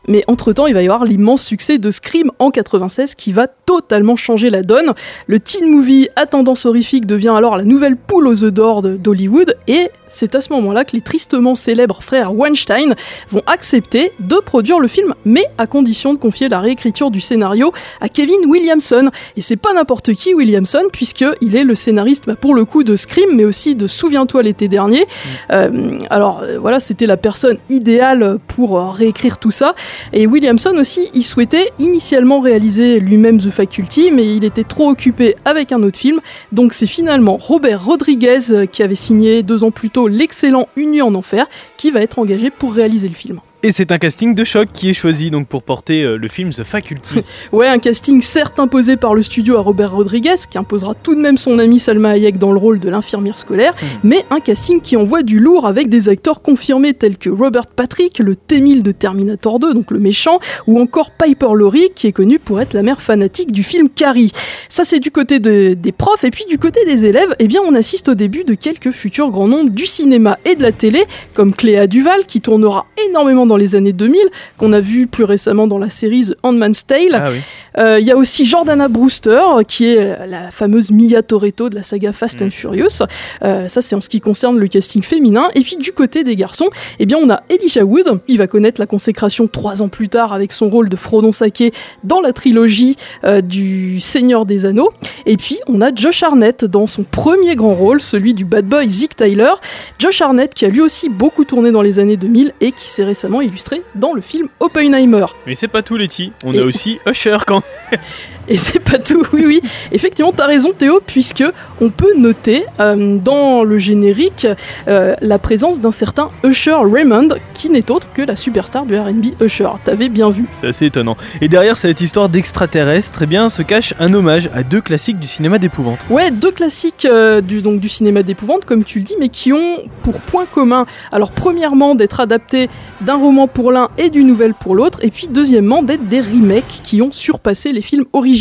Mais 0.07 0.23
entre-temps, 0.27 0.67
il 0.67 0.73
va 0.73 0.81
y 0.81 0.85
avoir 0.85 1.05
l'immense 1.05 1.43
succès 1.43 1.77
de 1.77 1.91
Scream 1.91 2.31
en 2.39 2.51
96 2.51 3.15
qui 3.15 3.31
va 3.31 3.47
totalement 3.47 4.15
changer 4.15 4.49
la 4.49 4.61
donne. 4.61 4.93
Le 5.27 5.39
teen 5.39 5.69
movie 5.69 6.09
à 6.15 6.25
tendance 6.25 6.65
horrifique 6.65 7.05
devient 7.05 7.33
alors 7.35 7.57
la 7.57 7.63
nouvelle 7.63 7.97
poule 7.97 8.27
aux 8.27 8.43
œufs 8.43 8.53
d'or 8.53 8.81
d'Hollywood 8.81 9.55
et 9.67 9.89
c'est 10.15 10.33
à 10.33 10.39
ce 10.39 10.53
moment-là 10.53 10.85
que 10.85 10.93
les 10.93 11.01
tristement 11.01 11.55
célèbres 11.55 12.01
frères 12.01 12.33
Weinstein 12.33 12.95
vont 13.29 13.43
accepter 13.47 14.13
de 14.21 14.37
produire 14.37 14.79
le 14.79 14.87
film, 14.87 15.13
mais 15.25 15.43
à 15.57 15.67
condition 15.67 16.13
de 16.13 16.17
confier 16.17 16.47
la 16.47 16.61
réécriture 16.61 17.11
du 17.11 17.19
scénario 17.19 17.73
à 17.99 18.07
Kevin 18.07 18.45
Williamson. 18.47 19.09
Et 19.35 19.41
c'est 19.41 19.57
pas 19.57 19.73
n'importe 19.73 20.13
qui 20.13 20.33
Williamson, 20.33 20.83
puisqu'il 20.93 21.55
est 21.55 21.65
le 21.65 21.75
scénariste 21.75 22.23
bah, 22.27 22.35
pour 22.39 22.55
le 22.55 22.63
coup 22.63 22.85
de 22.85 22.95
Scream, 22.95 23.31
mais 23.33 23.43
aussi 23.43 23.75
de 23.75 23.87
Souviens-toi 23.87 24.43
l'été 24.43 24.69
dernier. 24.69 25.05
Euh, 25.51 25.99
alors 26.09 26.41
euh, 26.43 26.59
voilà, 26.59 26.79
c'était 26.79 27.07
la 27.07 27.17
personne 27.17 27.57
idéale 27.67 28.37
pour 28.47 28.77
euh, 28.77 28.91
réécrire 28.91 29.37
tout 29.37 29.51
ça. 29.51 29.75
Et 30.13 30.27
Williamson 30.27 30.75
aussi, 30.77 31.09
il 31.13 31.23
souhaitait 31.23 31.71
initialement 31.77 32.39
réaliser 32.39 33.01
lui-même 33.01 33.37
The 33.39 33.51
Faculty, 33.51 34.11
mais 34.11 34.33
il 34.33 34.45
était 34.45 34.63
trop 34.63 34.89
occupé 34.89 35.35
avec 35.43 35.73
un 35.73 35.83
autre 35.83 35.99
film. 35.99 36.21
Donc 36.53 36.71
c'est 36.71 36.87
finalement 36.87 37.35
Robert 37.35 37.83
Rodriguez 37.83 38.67
qui 38.71 38.81
avait 38.81 38.95
signé 38.95 39.43
deux 39.43 39.65
ans 39.65 39.71
plus 39.71 39.89
tôt 39.89 40.04
l'excellent 40.07 40.67
Union 40.75 41.07
en 41.07 41.15
Enfer, 41.15 41.47
qui 41.77 41.91
va 41.91 42.01
être 42.01 42.19
engagé 42.19 42.49
pour 42.49 42.73
réaliser 42.73 43.07
le 43.07 43.15
film. 43.15 43.41
Et 43.67 43.71
c'est 43.71 43.91
un 43.91 43.97
casting 43.97 44.35
de 44.35 44.43
choc 44.43 44.67
qui 44.71 44.91
est 44.91 44.93
choisi 44.93 45.31
donc 45.31 45.47
pour 45.47 45.63
porter 45.63 46.03
euh, 46.03 46.17
le 46.17 46.27
film 46.27 46.51
The 46.51 46.61
Faculty. 46.61 47.15
Ouais, 47.51 47.67
un 47.67 47.79
casting 47.79 48.21
certes 48.21 48.59
imposé 48.59 48.95
par 48.95 49.15
le 49.15 49.23
studio 49.23 49.57
à 49.57 49.61
Robert 49.61 49.91
Rodriguez, 49.91 50.35
qui 50.47 50.59
imposera 50.59 50.93
tout 50.93 51.15
de 51.15 51.19
même 51.19 51.37
son 51.37 51.57
ami 51.57 51.79
Salma 51.79 52.09
Hayek 52.11 52.37
dans 52.37 52.51
le 52.51 52.59
rôle 52.59 52.79
de 52.79 52.89
l'infirmière 52.89 53.39
scolaire, 53.39 53.73
mais 54.03 54.23
un 54.29 54.39
casting 54.39 54.81
qui 54.81 54.95
envoie 54.97 55.23
du 55.23 55.39
lourd 55.39 55.65
avec 55.65 55.89
des 55.89 56.09
acteurs 56.09 56.43
confirmés 56.43 56.93
tels 56.93 57.17
que 57.17 57.31
Robert 57.31 57.65
Patrick, 57.75 58.19
le 58.19 58.35
T-1000 58.35 58.83
de 58.83 58.91
Terminator 58.91 59.57
2, 59.57 59.73
donc 59.73 59.89
le 59.89 59.97
méchant, 59.97 60.39
ou 60.67 60.79
encore 60.79 61.09
Piper 61.09 61.55
Laurie, 61.55 61.89
qui 61.95 62.05
est 62.05 62.11
connue 62.11 62.37
pour 62.37 62.61
être 62.61 62.73
la 62.73 62.83
mère 62.83 63.01
fanatique 63.01 63.51
du 63.51 63.63
film 63.63 63.89
Carrie. 63.89 64.31
Ça, 64.69 64.83
c'est 64.83 64.99
du 64.99 65.09
côté 65.09 65.39
de- 65.39 65.73
des 65.73 65.91
profs, 65.91 66.23
et 66.23 66.29
puis 66.29 66.45
du 66.47 66.59
côté 66.59 66.85
des 66.85 67.05
élèves, 67.05 67.33
eh 67.39 67.47
bien, 67.47 67.61
on 67.67 67.73
assiste 67.73 68.09
au 68.09 68.15
début 68.15 68.43
de 68.43 68.53
quelques 68.53 68.91
futurs 68.91 69.31
grands 69.31 69.47
noms 69.47 69.63
du 69.63 69.87
cinéma 69.87 70.37
et 70.45 70.53
de 70.53 70.61
la 70.61 70.71
télé, 70.71 71.03
comme 71.33 71.51
Cléa 71.55 71.87
Duval, 71.87 72.27
qui 72.27 72.41
tournera 72.41 72.85
énormément 73.09 73.47
dans 73.47 73.54
les 73.57 73.75
années 73.75 73.93
2000, 73.93 74.19
qu'on 74.57 74.73
a 74.73 74.79
vu 74.79 75.07
plus 75.07 75.23
récemment 75.23 75.67
dans 75.67 75.77
la 75.77 75.89
série 75.89 76.27
The 76.27 76.35
Handmaid's 76.43 76.85
Tale. 76.85 76.99
Ah 77.13 77.23
oui. 77.29 77.39
Euh, 77.77 77.99
Il 77.99 78.05
y 78.07 78.11
a 78.11 78.17
aussi 78.17 78.45
Jordana 78.45 78.87
Brewster, 78.87 79.41
qui 79.67 79.87
est 79.87 80.27
la 80.27 80.51
fameuse 80.51 80.91
Mia 80.91 81.21
Toretto 81.21 81.69
de 81.69 81.75
la 81.75 81.83
saga 81.83 82.13
Fast 82.13 82.41
and 82.41 82.51
Furious. 82.51 83.03
Euh, 83.43 83.67
ça, 83.67 83.81
c'est 83.81 83.95
en 83.95 84.01
ce 84.01 84.09
qui 84.09 84.21
concerne 84.21 84.57
le 84.57 84.67
casting 84.67 85.01
féminin. 85.01 85.47
Et 85.55 85.61
puis, 85.61 85.77
du 85.77 85.91
côté 85.91 86.23
des 86.23 86.35
garçons, 86.35 86.69
eh 86.99 87.05
bien, 87.05 87.17
on 87.21 87.29
a 87.29 87.43
Elijah 87.49 87.83
Wood, 87.83 88.21
qui 88.27 88.37
va 88.37 88.47
connaître 88.47 88.79
la 88.79 88.87
consécration 88.87 89.47
trois 89.47 89.81
ans 89.81 89.89
plus 89.89 90.09
tard 90.09 90.33
avec 90.33 90.51
son 90.51 90.69
rôle 90.69 90.89
de 90.89 90.95
Frodon 90.95 91.31
Sake 91.31 91.73
dans 92.03 92.21
la 92.21 92.33
trilogie 92.33 92.95
euh, 93.23 93.41
du 93.41 93.99
Seigneur 93.99 94.45
des 94.45 94.65
Anneaux. 94.65 94.91
Et 95.25 95.37
puis, 95.37 95.59
on 95.67 95.81
a 95.81 95.93
Josh 95.93 96.23
Arnett 96.23 96.65
dans 96.65 96.87
son 96.87 97.03
premier 97.03 97.55
grand 97.55 97.73
rôle, 97.73 98.01
celui 98.01 98.33
du 98.33 98.45
bad 98.45 98.65
boy 98.65 98.87
Zeke 98.87 99.15
Tyler. 99.15 99.53
Josh 99.99 100.21
Arnett, 100.21 100.53
qui 100.53 100.65
a 100.65 100.69
lui 100.69 100.81
aussi 100.81 101.09
beaucoup 101.09 101.43
tourné 101.45 101.71
dans 101.71 101.81
les 101.81 101.99
années 101.99 102.17
2000 102.17 102.53
et 102.61 102.71
qui 102.71 102.87
s'est 102.87 103.03
récemment 103.03 103.41
illustré 103.45 103.81
dans 103.95 104.13
le 104.13 104.21
film 104.21 104.49
Oppenheimer. 104.59 105.25
Mais 105.47 105.55
c'est 105.55 105.67
pas 105.67 105.81
tout, 105.81 105.97
Letty. 105.97 106.33
On 106.43 106.53
Et- 106.53 106.59
a 106.59 106.63
aussi 106.63 106.99
Usher 107.07 107.37
quand 107.47 107.63
Et 108.47 108.57
c'est 108.57 108.79
pas 108.79 108.97
tout, 108.97 109.23
oui, 109.33 109.43
oui. 109.45 109.61
Effectivement, 109.91 110.31
t'as 110.31 110.45
raison, 110.45 110.71
Théo, 110.77 111.01
puisque 111.05 111.43
on 111.81 111.89
peut 111.89 112.13
noter 112.15 112.65
euh, 112.79 113.17
dans 113.17 113.63
le 113.63 113.79
générique 113.79 114.47
euh, 114.87 115.15
la 115.21 115.39
présence 115.39 115.79
d'un 115.79 115.91
certain 115.91 116.29
Usher 116.43 116.77
Raymond, 116.83 117.29
qui 117.53 117.69
n'est 117.69 117.89
autre 117.89 118.07
que 118.13 118.21
la 118.21 118.35
superstar 118.35 118.85
du 118.85 118.97
RB 118.97 119.41
Usher. 119.41 119.69
T'avais 119.83 120.09
bien 120.09 120.29
vu. 120.29 120.45
C'est 120.51 120.67
assez 120.67 120.85
étonnant. 120.85 121.17
Et 121.41 121.47
derrière 121.47 121.75
cette 121.75 122.01
histoire 122.01 122.29
d'extraterrestre, 122.29 123.23
eh 123.23 123.25
bien, 123.25 123.49
se 123.49 123.63
cache 123.63 123.93
un 123.99 124.13
hommage 124.13 124.49
à 124.53 124.63
deux 124.63 124.81
classiques 124.81 125.19
du 125.19 125.27
cinéma 125.27 125.57
d'épouvante. 125.57 125.99
Ouais, 126.09 126.29
deux 126.29 126.51
classiques 126.51 127.05
euh, 127.05 127.41
du, 127.41 127.61
donc, 127.61 127.79
du 127.79 127.89
cinéma 127.89 128.21
d'épouvante, 128.21 128.65
comme 128.65 128.83
tu 128.83 128.99
le 128.99 129.05
dis, 129.05 129.15
mais 129.19 129.29
qui 129.29 129.53
ont 129.53 129.77
pour 130.03 130.21
point 130.21 130.45
commun, 130.45 130.85
alors 131.11 131.31
premièrement, 131.31 131.95
d'être 131.95 132.19
adaptés 132.19 132.69
d'un 133.01 133.15
roman 133.15 133.47
pour 133.47 133.71
l'un 133.71 133.89
et 133.97 134.09
d'une 134.11 134.27
nouvelle 134.27 134.53
pour 134.53 134.75
l'autre, 134.75 134.99
et 135.01 135.09
puis 135.09 135.27
deuxièmement, 135.29 135.81
d'être 135.81 136.07
des 136.07 136.21
remakes 136.21 136.81
qui 136.83 137.01
ont 137.01 137.11
surpassé 137.11 137.71
les 137.71 137.81
films 137.81 138.05
originaux. 138.13 138.34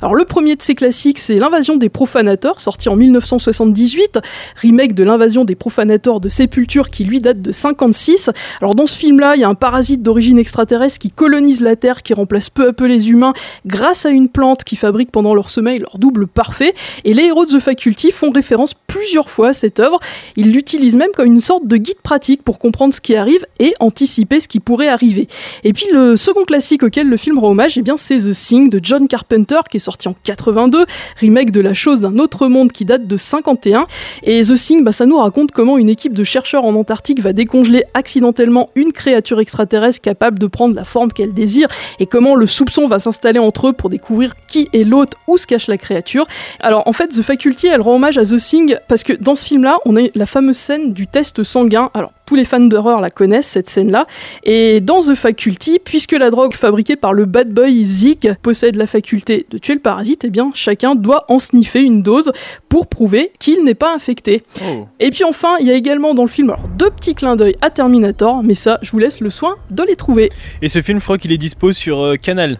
Alors 0.00 0.14
le 0.14 0.24
premier 0.24 0.56
de 0.56 0.62
ces 0.62 0.74
classiques, 0.74 1.18
c'est 1.18 1.34
L'invasion 1.34 1.76
des 1.76 1.88
profanateurs, 1.88 2.60
sorti 2.60 2.88
en 2.88 2.96
1978, 2.96 4.18
remake 4.56 4.94
de 4.94 5.04
L'invasion 5.04 5.44
des 5.44 5.54
profanateurs 5.54 6.20
de 6.20 6.28
Sépulture 6.28 6.90
qui 6.90 7.04
lui 7.04 7.20
date 7.20 7.42
de 7.42 7.52
56. 7.52 8.30
Alors 8.60 8.74
dans 8.74 8.86
ce 8.86 8.96
film-là, 8.96 9.36
il 9.36 9.40
y 9.40 9.44
a 9.44 9.48
un 9.48 9.54
parasite 9.54 10.02
d'origine 10.02 10.38
extraterrestre 10.38 10.98
qui 10.98 11.10
colonise 11.10 11.60
la 11.60 11.76
Terre, 11.76 12.02
qui 12.02 12.14
remplace 12.14 12.50
peu 12.50 12.68
à 12.68 12.72
peu 12.72 12.86
les 12.86 13.10
humains 13.10 13.32
grâce 13.66 14.06
à 14.06 14.10
une 14.10 14.28
plante 14.28 14.64
qui 14.64 14.76
fabrique 14.76 15.10
pendant 15.10 15.34
leur 15.34 15.50
sommeil 15.50 15.78
leur 15.78 15.98
double 15.98 16.26
parfait. 16.26 16.74
Et 17.04 17.14
les 17.14 17.24
héros 17.24 17.44
de 17.44 17.58
The 17.58 17.60
Faculty 17.60 18.10
font 18.10 18.30
référence 18.30 18.74
plusieurs 18.86 19.30
fois 19.30 19.48
à 19.48 19.52
cette 19.52 19.80
œuvre. 19.80 19.98
Ils 20.36 20.52
l'utilisent 20.52 20.96
même 20.96 21.10
comme 21.14 21.26
une 21.26 21.40
sorte 21.40 21.66
de 21.66 21.76
guide 21.76 22.00
pratique 22.02 22.42
pour 22.42 22.58
comprendre 22.58 22.94
ce 22.94 23.00
qui 23.00 23.16
arrive 23.16 23.46
et 23.58 23.74
anticiper 23.80 24.40
ce 24.40 24.48
qui 24.48 24.60
pourrait 24.60 24.88
arriver. 24.88 25.26
Et 25.64 25.72
puis 25.72 25.86
le 25.92 26.16
second 26.16 26.44
classique 26.44 26.82
auquel 26.82 27.08
le 27.08 27.16
film 27.16 27.38
rend 27.38 27.50
hommage, 27.50 27.78
eh 27.78 27.82
c'est 27.96 28.18
The 28.18 28.32
Thing 28.32 28.70
de 28.70 28.80
John 28.82 29.08
Carpenter 29.08 29.23
qui 29.68 29.76
est 29.76 29.80
sorti 29.80 30.08
en 30.08 30.14
82, 30.22 30.86
remake 31.20 31.50
de 31.50 31.60
La 31.60 31.74
chose 31.74 32.00
d'un 32.00 32.18
autre 32.18 32.48
monde 32.48 32.72
qui 32.72 32.84
date 32.84 33.06
de 33.06 33.16
51. 33.16 33.86
Et 34.22 34.42
The 34.42 34.54
Thing, 34.54 34.84
bah, 34.84 34.92
ça 34.92 35.06
nous 35.06 35.18
raconte 35.18 35.50
comment 35.50 35.78
une 35.78 35.88
équipe 35.88 36.14
de 36.14 36.24
chercheurs 36.24 36.64
en 36.64 36.74
Antarctique 36.74 37.20
va 37.20 37.32
décongeler 37.32 37.84
accidentellement 37.94 38.70
une 38.74 38.92
créature 38.92 39.40
extraterrestre 39.40 40.00
capable 40.00 40.38
de 40.38 40.46
prendre 40.46 40.74
la 40.74 40.84
forme 40.84 41.12
qu'elle 41.12 41.32
désire 41.32 41.68
et 41.98 42.06
comment 42.06 42.34
le 42.34 42.46
soupçon 42.46 42.86
va 42.86 42.98
s'installer 42.98 43.38
entre 43.38 43.68
eux 43.68 43.72
pour 43.72 43.90
découvrir 43.90 44.34
qui 44.48 44.68
est 44.72 44.84
l'autre, 44.84 45.16
où 45.26 45.36
se 45.36 45.46
cache 45.46 45.66
la 45.66 45.78
créature. 45.78 46.26
Alors 46.60 46.86
en 46.86 46.92
fait, 46.92 47.08
The 47.08 47.22
Faculty, 47.22 47.66
elle 47.66 47.80
rend 47.80 47.96
hommage 47.96 48.18
à 48.18 48.24
The 48.24 48.36
Thing 48.36 48.76
parce 48.88 49.02
que 49.02 49.12
dans 49.12 49.36
ce 49.36 49.44
film-là, 49.44 49.78
on 49.84 49.96
a 49.96 50.08
la 50.14 50.26
fameuse 50.26 50.56
scène 50.56 50.92
du 50.92 51.06
test 51.06 51.42
sanguin. 51.42 51.90
Alors 51.94 52.12
tous 52.26 52.34
les 52.34 52.44
fans 52.44 52.60
d'horreur 52.60 53.00
la 53.00 53.10
connaissent, 53.10 53.46
cette 53.46 53.68
scène-là. 53.68 54.06
Et 54.44 54.80
dans 54.80 55.02
The 55.02 55.14
Faculty, 55.14 55.78
puisque 55.84 56.12
la 56.12 56.30
drogue 56.30 56.54
fabriquée 56.54 56.96
par 56.96 57.12
le 57.12 57.24
bad 57.24 57.50
boy 57.50 57.84
Zeke 57.84 58.28
possède 58.42 58.76
la 58.76 58.86
faculté 58.86 59.46
de 59.50 59.58
tuer 59.58 59.74
le 59.74 59.80
parasite, 59.80 60.24
eh 60.24 60.30
bien 60.30 60.50
chacun 60.54 60.94
doit 60.94 61.24
en 61.28 61.38
sniffer 61.38 61.82
une 61.82 62.02
dose 62.02 62.32
pour 62.68 62.86
prouver 62.86 63.32
qu'il 63.38 63.64
n'est 63.64 63.74
pas 63.74 63.94
infecté. 63.94 64.42
Oh. 64.62 64.86
Et 65.00 65.10
puis 65.10 65.24
enfin, 65.24 65.56
il 65.60 65.66
y 65.66 65.70
a 65.70 65.74
également 65.74 66.14
dans 66.14 66.22
le 66.22 66.28
film 66.28 66.50
alors, 66.50 66.68
deux 66.76 66.90
petits 66.90 67.14
clins 67.14 67.36
d'œil 67.36 67.56
à 67.60 67.70
Terminator, 67.70 68.42
mais 68.42 68.54
ça, 68.54 68.78
je 68.82 68.90
vous 68.90 68.98
laisse 68.98 69.20
le 69.20 69.30
soin 69.30 69.56
de 69.70 69.82
les 69.82 69.96
trouver. 69.96 70.30
Et 70.62 70.68
ce 70.68 70.82
film, 70.82 70.98
je 70.98 71.04
crois 71.04 71.18
qu'il 71.18 71.32
est 71.32 71.38
dispo 71.38 71.72
sur 71.72 72.00
euh, 72.00 72.16
Canal. 72.16 72.58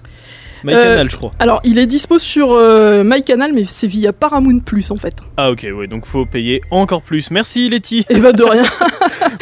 Euh, 0.72 0.82
Canal, 0.94 1.10
je 1.10 1.16
crois. 1.16 1.32
Alors, 1.38 1.60
il 1.64 1.78
est 1.78 1.86
dispo 1.86 2.18
sur 2.18 2.52
euh, 2.52 3.02
MyCanal, 3.04 3.52
mais 3.52 3.64
c'est 3.66 3.86
via 3.86 4.12
Paramount 4.12 4.60
Plus 4.60 4.90
en 4.90 4.96
fait. 4.96 5.14
Ah 5.36 5.50
ok, 5.50 5.66
ouais, 5.76 5.86
donc 5.86 6.06
faut 6.06 6.24
payer 6.24 6.62
encore 6.70 7.02
plus. 7.02 7.30
Merci 7.30 7.68
Letty. 7.68 8.06
Et 8.08 8.20
bah 8.20 8.32
de 8.32 8.42
rien. 8.44 8.64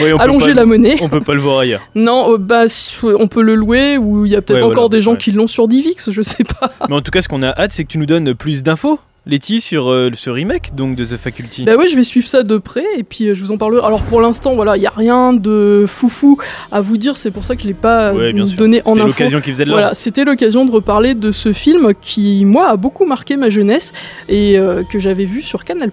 Ouais, 0.01 0.13
pas- 0.17 0.53
la 0.55 0.65
monnaie. 0.65 0.97
On 1.01 1.09
peut 1.09 1.21
pas 1.21 1.35
le 1.35 1.41
voir 1.41 1.61
ailleurs. 1.61 1.83
Non, 1.95 2.33
euh, 2.35 2.39
bah 2.39 2.65
on 3.05 3.29
peut 3.29 3.43
le 3.43 3.55
louer 3.55 3.99
ou 3.99 4.27
il 4.27 4.33
y 4.33 4.37
a 4.37 4.43
peut-être 4.43 4.59
Ouais, 4.59 4.63
encore 4.65 4.85
voilà, 4.85 4.89
des 4.89 5.01
gens 5.01 5.13
ouais. 5.13 5.19
qui 5.19 5.31
l'ont 5.33 5.47
sur 5.47 5.69
Divix, 5.69 6.11
je 6.11 6.23
sais 6.23 6.45
pas. 6.45 6.73
Mais 6.89 6.95
en 6.95 7.01
tout 7.03 7.11
cas, 7.11 7.21
ce 7.21 7.29
qu'on 7.29 7.43
a 7.43 7.49
hâte, 7.51 7.73
c'est 7.73 7.85
que 7.85 7.89
tu 7.89 7.99
nous 7.99 8.07
donnes 8.07 8.35
plus 8.35 8.63
d'infos, 8.63 8.99
Letty, 9.25 9.61
sur 9.61 9.89
euh, 9.89 10.11
ce 10.15 10.31
remake 10.31 10.75
donc 10.75 10.97
de 10.97 11.05
The 11.05 11.17
Faculty. 11.17 11.65
Bah 11.65 11.77
ouais, 11.77 11.87
je 11.87 11.95
vais 11.95 12.03
suivre 12.03 12.27
ça 12.27 12.43
de 12.43 12.59
près 12.59 12.85
et 12.97 13.05
puis 13.05 13.29
euh, 13.29 13.35
je 13.37 13.41
vous 13.45 13.53
en 13.53 13.57
parlerai. 13.57 13.87
Alors 13.87 14.03
pour 14.03 14.21
l'instant, 14.21 14.55
voilà, 14.57 14.77
il 14.77 14.83
y 14.83 14.87
a 14.87 14.93
rien 14.97 15.33
de 15.33 15.85
foufou 15.87 16.39
à 16.73 16.81
vous 16.81 16.97
dire, 16.97 17.17
c'est 17.17 17.31
pour 17.31 17.45
ça 17.45 17.55
que 17.55 17.63
je 17.63 17.69
l'ai 17.69 17.75
pas 17.75 18.09
euh, 18.09 18.33
Ouais, 18.33 18.33
donné 18.57 18.83
en 18.85 18.91
C'était 18.91 19.01
info. 19.01 19.07
l'occasion 19.09 19.41
qui 19.41 19.51
faisait 19.51 19.65
de. 19.65 19.71
Voilà, 19.71 19.95
c'était 19.95 20.25
l'occasion 20.25 20.65
de 20.65 20.73
reparler 20.73 21.15
de 21.15 21.31
ce 21.31 21.53
film 21.53 21.93
qui 22.01 22.45
moi 22.45 22.69
a 22.71 22.77
beaucoup 22.77 23.05
marqué 23.07 23.37
ma 23.37 23.49
jeunesse 23.49 23.93
et 24.29 24.59
euh, 24.59 24.83
que 24.83 24.99
j'avais 24.99 25.25
vu 25.25 25.41
sur 25.41 25.65
Canal+. 25.65 25.91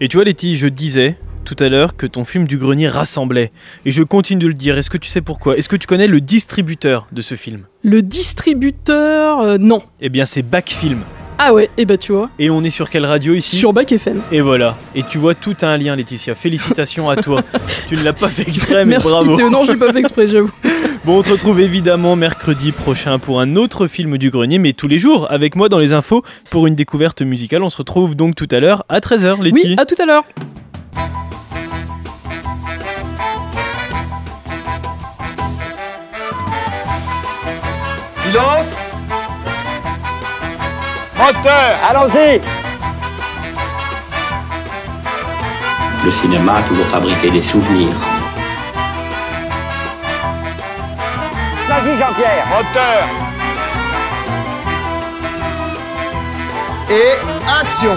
Et 0.00 0.08
tu 0.08 0.18
vois, 0.18 0.24
Letty, 0.24 0.56
je 0.56 0.66
disais 0.68 1.16
tout 1.46 1.56
à 1.60 1.70
l'heure 1.70 1.96
que 1.96 2.06
ton 2.06 2.24
film 2.24 2.46
du 2.46 2.58
grenier 2.58 2.88
rassemblait. 2.88 3.50
Et 3.86 3.92
je 3.92 4.02
continue 4.02 4.42
de 4.42 4.48
le 4.48 4.52
dire. 4.52 4.76
Est-ce 4.76 4.90
que 4.90 4.98
tu 4.98 5.08
sais 5.08 5.22
pourquoi? 5.22 5.56
Est-ce 5.56 5.70
que 5.70 5.76
tu 5.76 5.86
connais 5.86 6.06
le 6.06 6.20
distributeur 6.20 7.06
de 7.12 7.22
ce 7.22 7.34
film? 7.34 7.62
Le 7.82 8.02
distributeur, 8.02 9.58
non. 9.58 9.80
Eh 10.02 10.10
bien, 10.10 10.26
c'est 10.26 10.42
Backfilm. 10.42 10.98
Ah 11.40 11.54
ouais, 11.54 11.70
et 11.76 11.84
bah 11.84 11.96
tu 11.96 12.12
vois. 12.12 12.30
Et 12.40 12.50
on 12.50 12.64
est 12.64 12.70
sur 12.70 12.90
quelle 12.90 13.06
radio 13.06 13.32
ici 13.32 13.54
Sur 13.54 13.72
Bac 13.72 13.92
FM. 13.92 14.20
Et 14.32 14.40
voilà. 14.40 14.76
Et 14.96 15.04
tu 15.04 15.18
vois, 15.18 15.36
tout 15.36 15.54
a 15.62 15.66
un 15.66 15.76
lien, 15.76 15.94
Laetitia. 15.94 16.34
Félicitations 16.34 17.08
à 17.08 17.14
toi. 17.14 17.42
tu 17.88 17.96
ne 17.96 18.02
l'as 18.02 18.12
pas 18.12 18.28
fait 18.28 18.42
exprès, 18.42 18.84
mais 18.84 18.96
Merci 18.96 19.08
bravo. 19.08 19.36
Théo, 19.36 19.48
non, 19.48 19.62
je 19.62 19.70
l'ai 19.70 19.78
pas 19.78 19.92
fait 19.92 20.00
exprès, 20.00 20.26
j'avoue. 20.26 20.50
Bon, 21.04 21.20
on 21.20 21.22
te 21.22 21.30
retrouve 21.30 21.60
évidemment 21.60 22.16
mercredi 22.16 22.70
prochain 22.70 23.18
pour 23.18 23.40
un 23.40 23.56
autre 23.56 23.86
film 23.86 24.18
du 24.18 24.30
grenier, 24.30 24.58
mais 24.58 24.74
tous 24.74 24.88
les 24.88 24.98
jours 24.98 25.30
avec 25.30 25.56
moi 25.56 25.70
dans 25.70 25.78
les 25.78 25.94
infos 25.94 26.22
pour 26.50 26.66
une 26.66 26.74
découverte 26.74 27.22
musicale. 27.22 27.62
On 27.62 27.70
se 27.70 27.78
retrouve 27.78 28.14
donc 28.14 28.34
tout 28.34 28.48
à 28.50 28.60
l'heure 28.60 28.84
à 28.90 28.98
13h, 28.98 29.42
Letty. 29.42 29.68
Oui, 29.68 29.74
à 29.78 29.86
tout 29.86 29.94
à 30.02 30.04
l'heure. 30.04 30.24
Silence 38.26 38.87
Moteur. 41.18 41.70
Allons-y. 41.90 42.40
Le 46.04 46.10
cinéma 46.12 46.58
a 46.58 46.62
toujours 46.62 46.86
fabriqué 46.86 47.30
des 47.30 47.42
souvenirs. 47.42 47.96
Vas-y 51.68 51.98
Jean-Pierre. 51.98 52.46
Moteur. 52.50 53.08
Et 56.90 57.18
action 57.60 57.96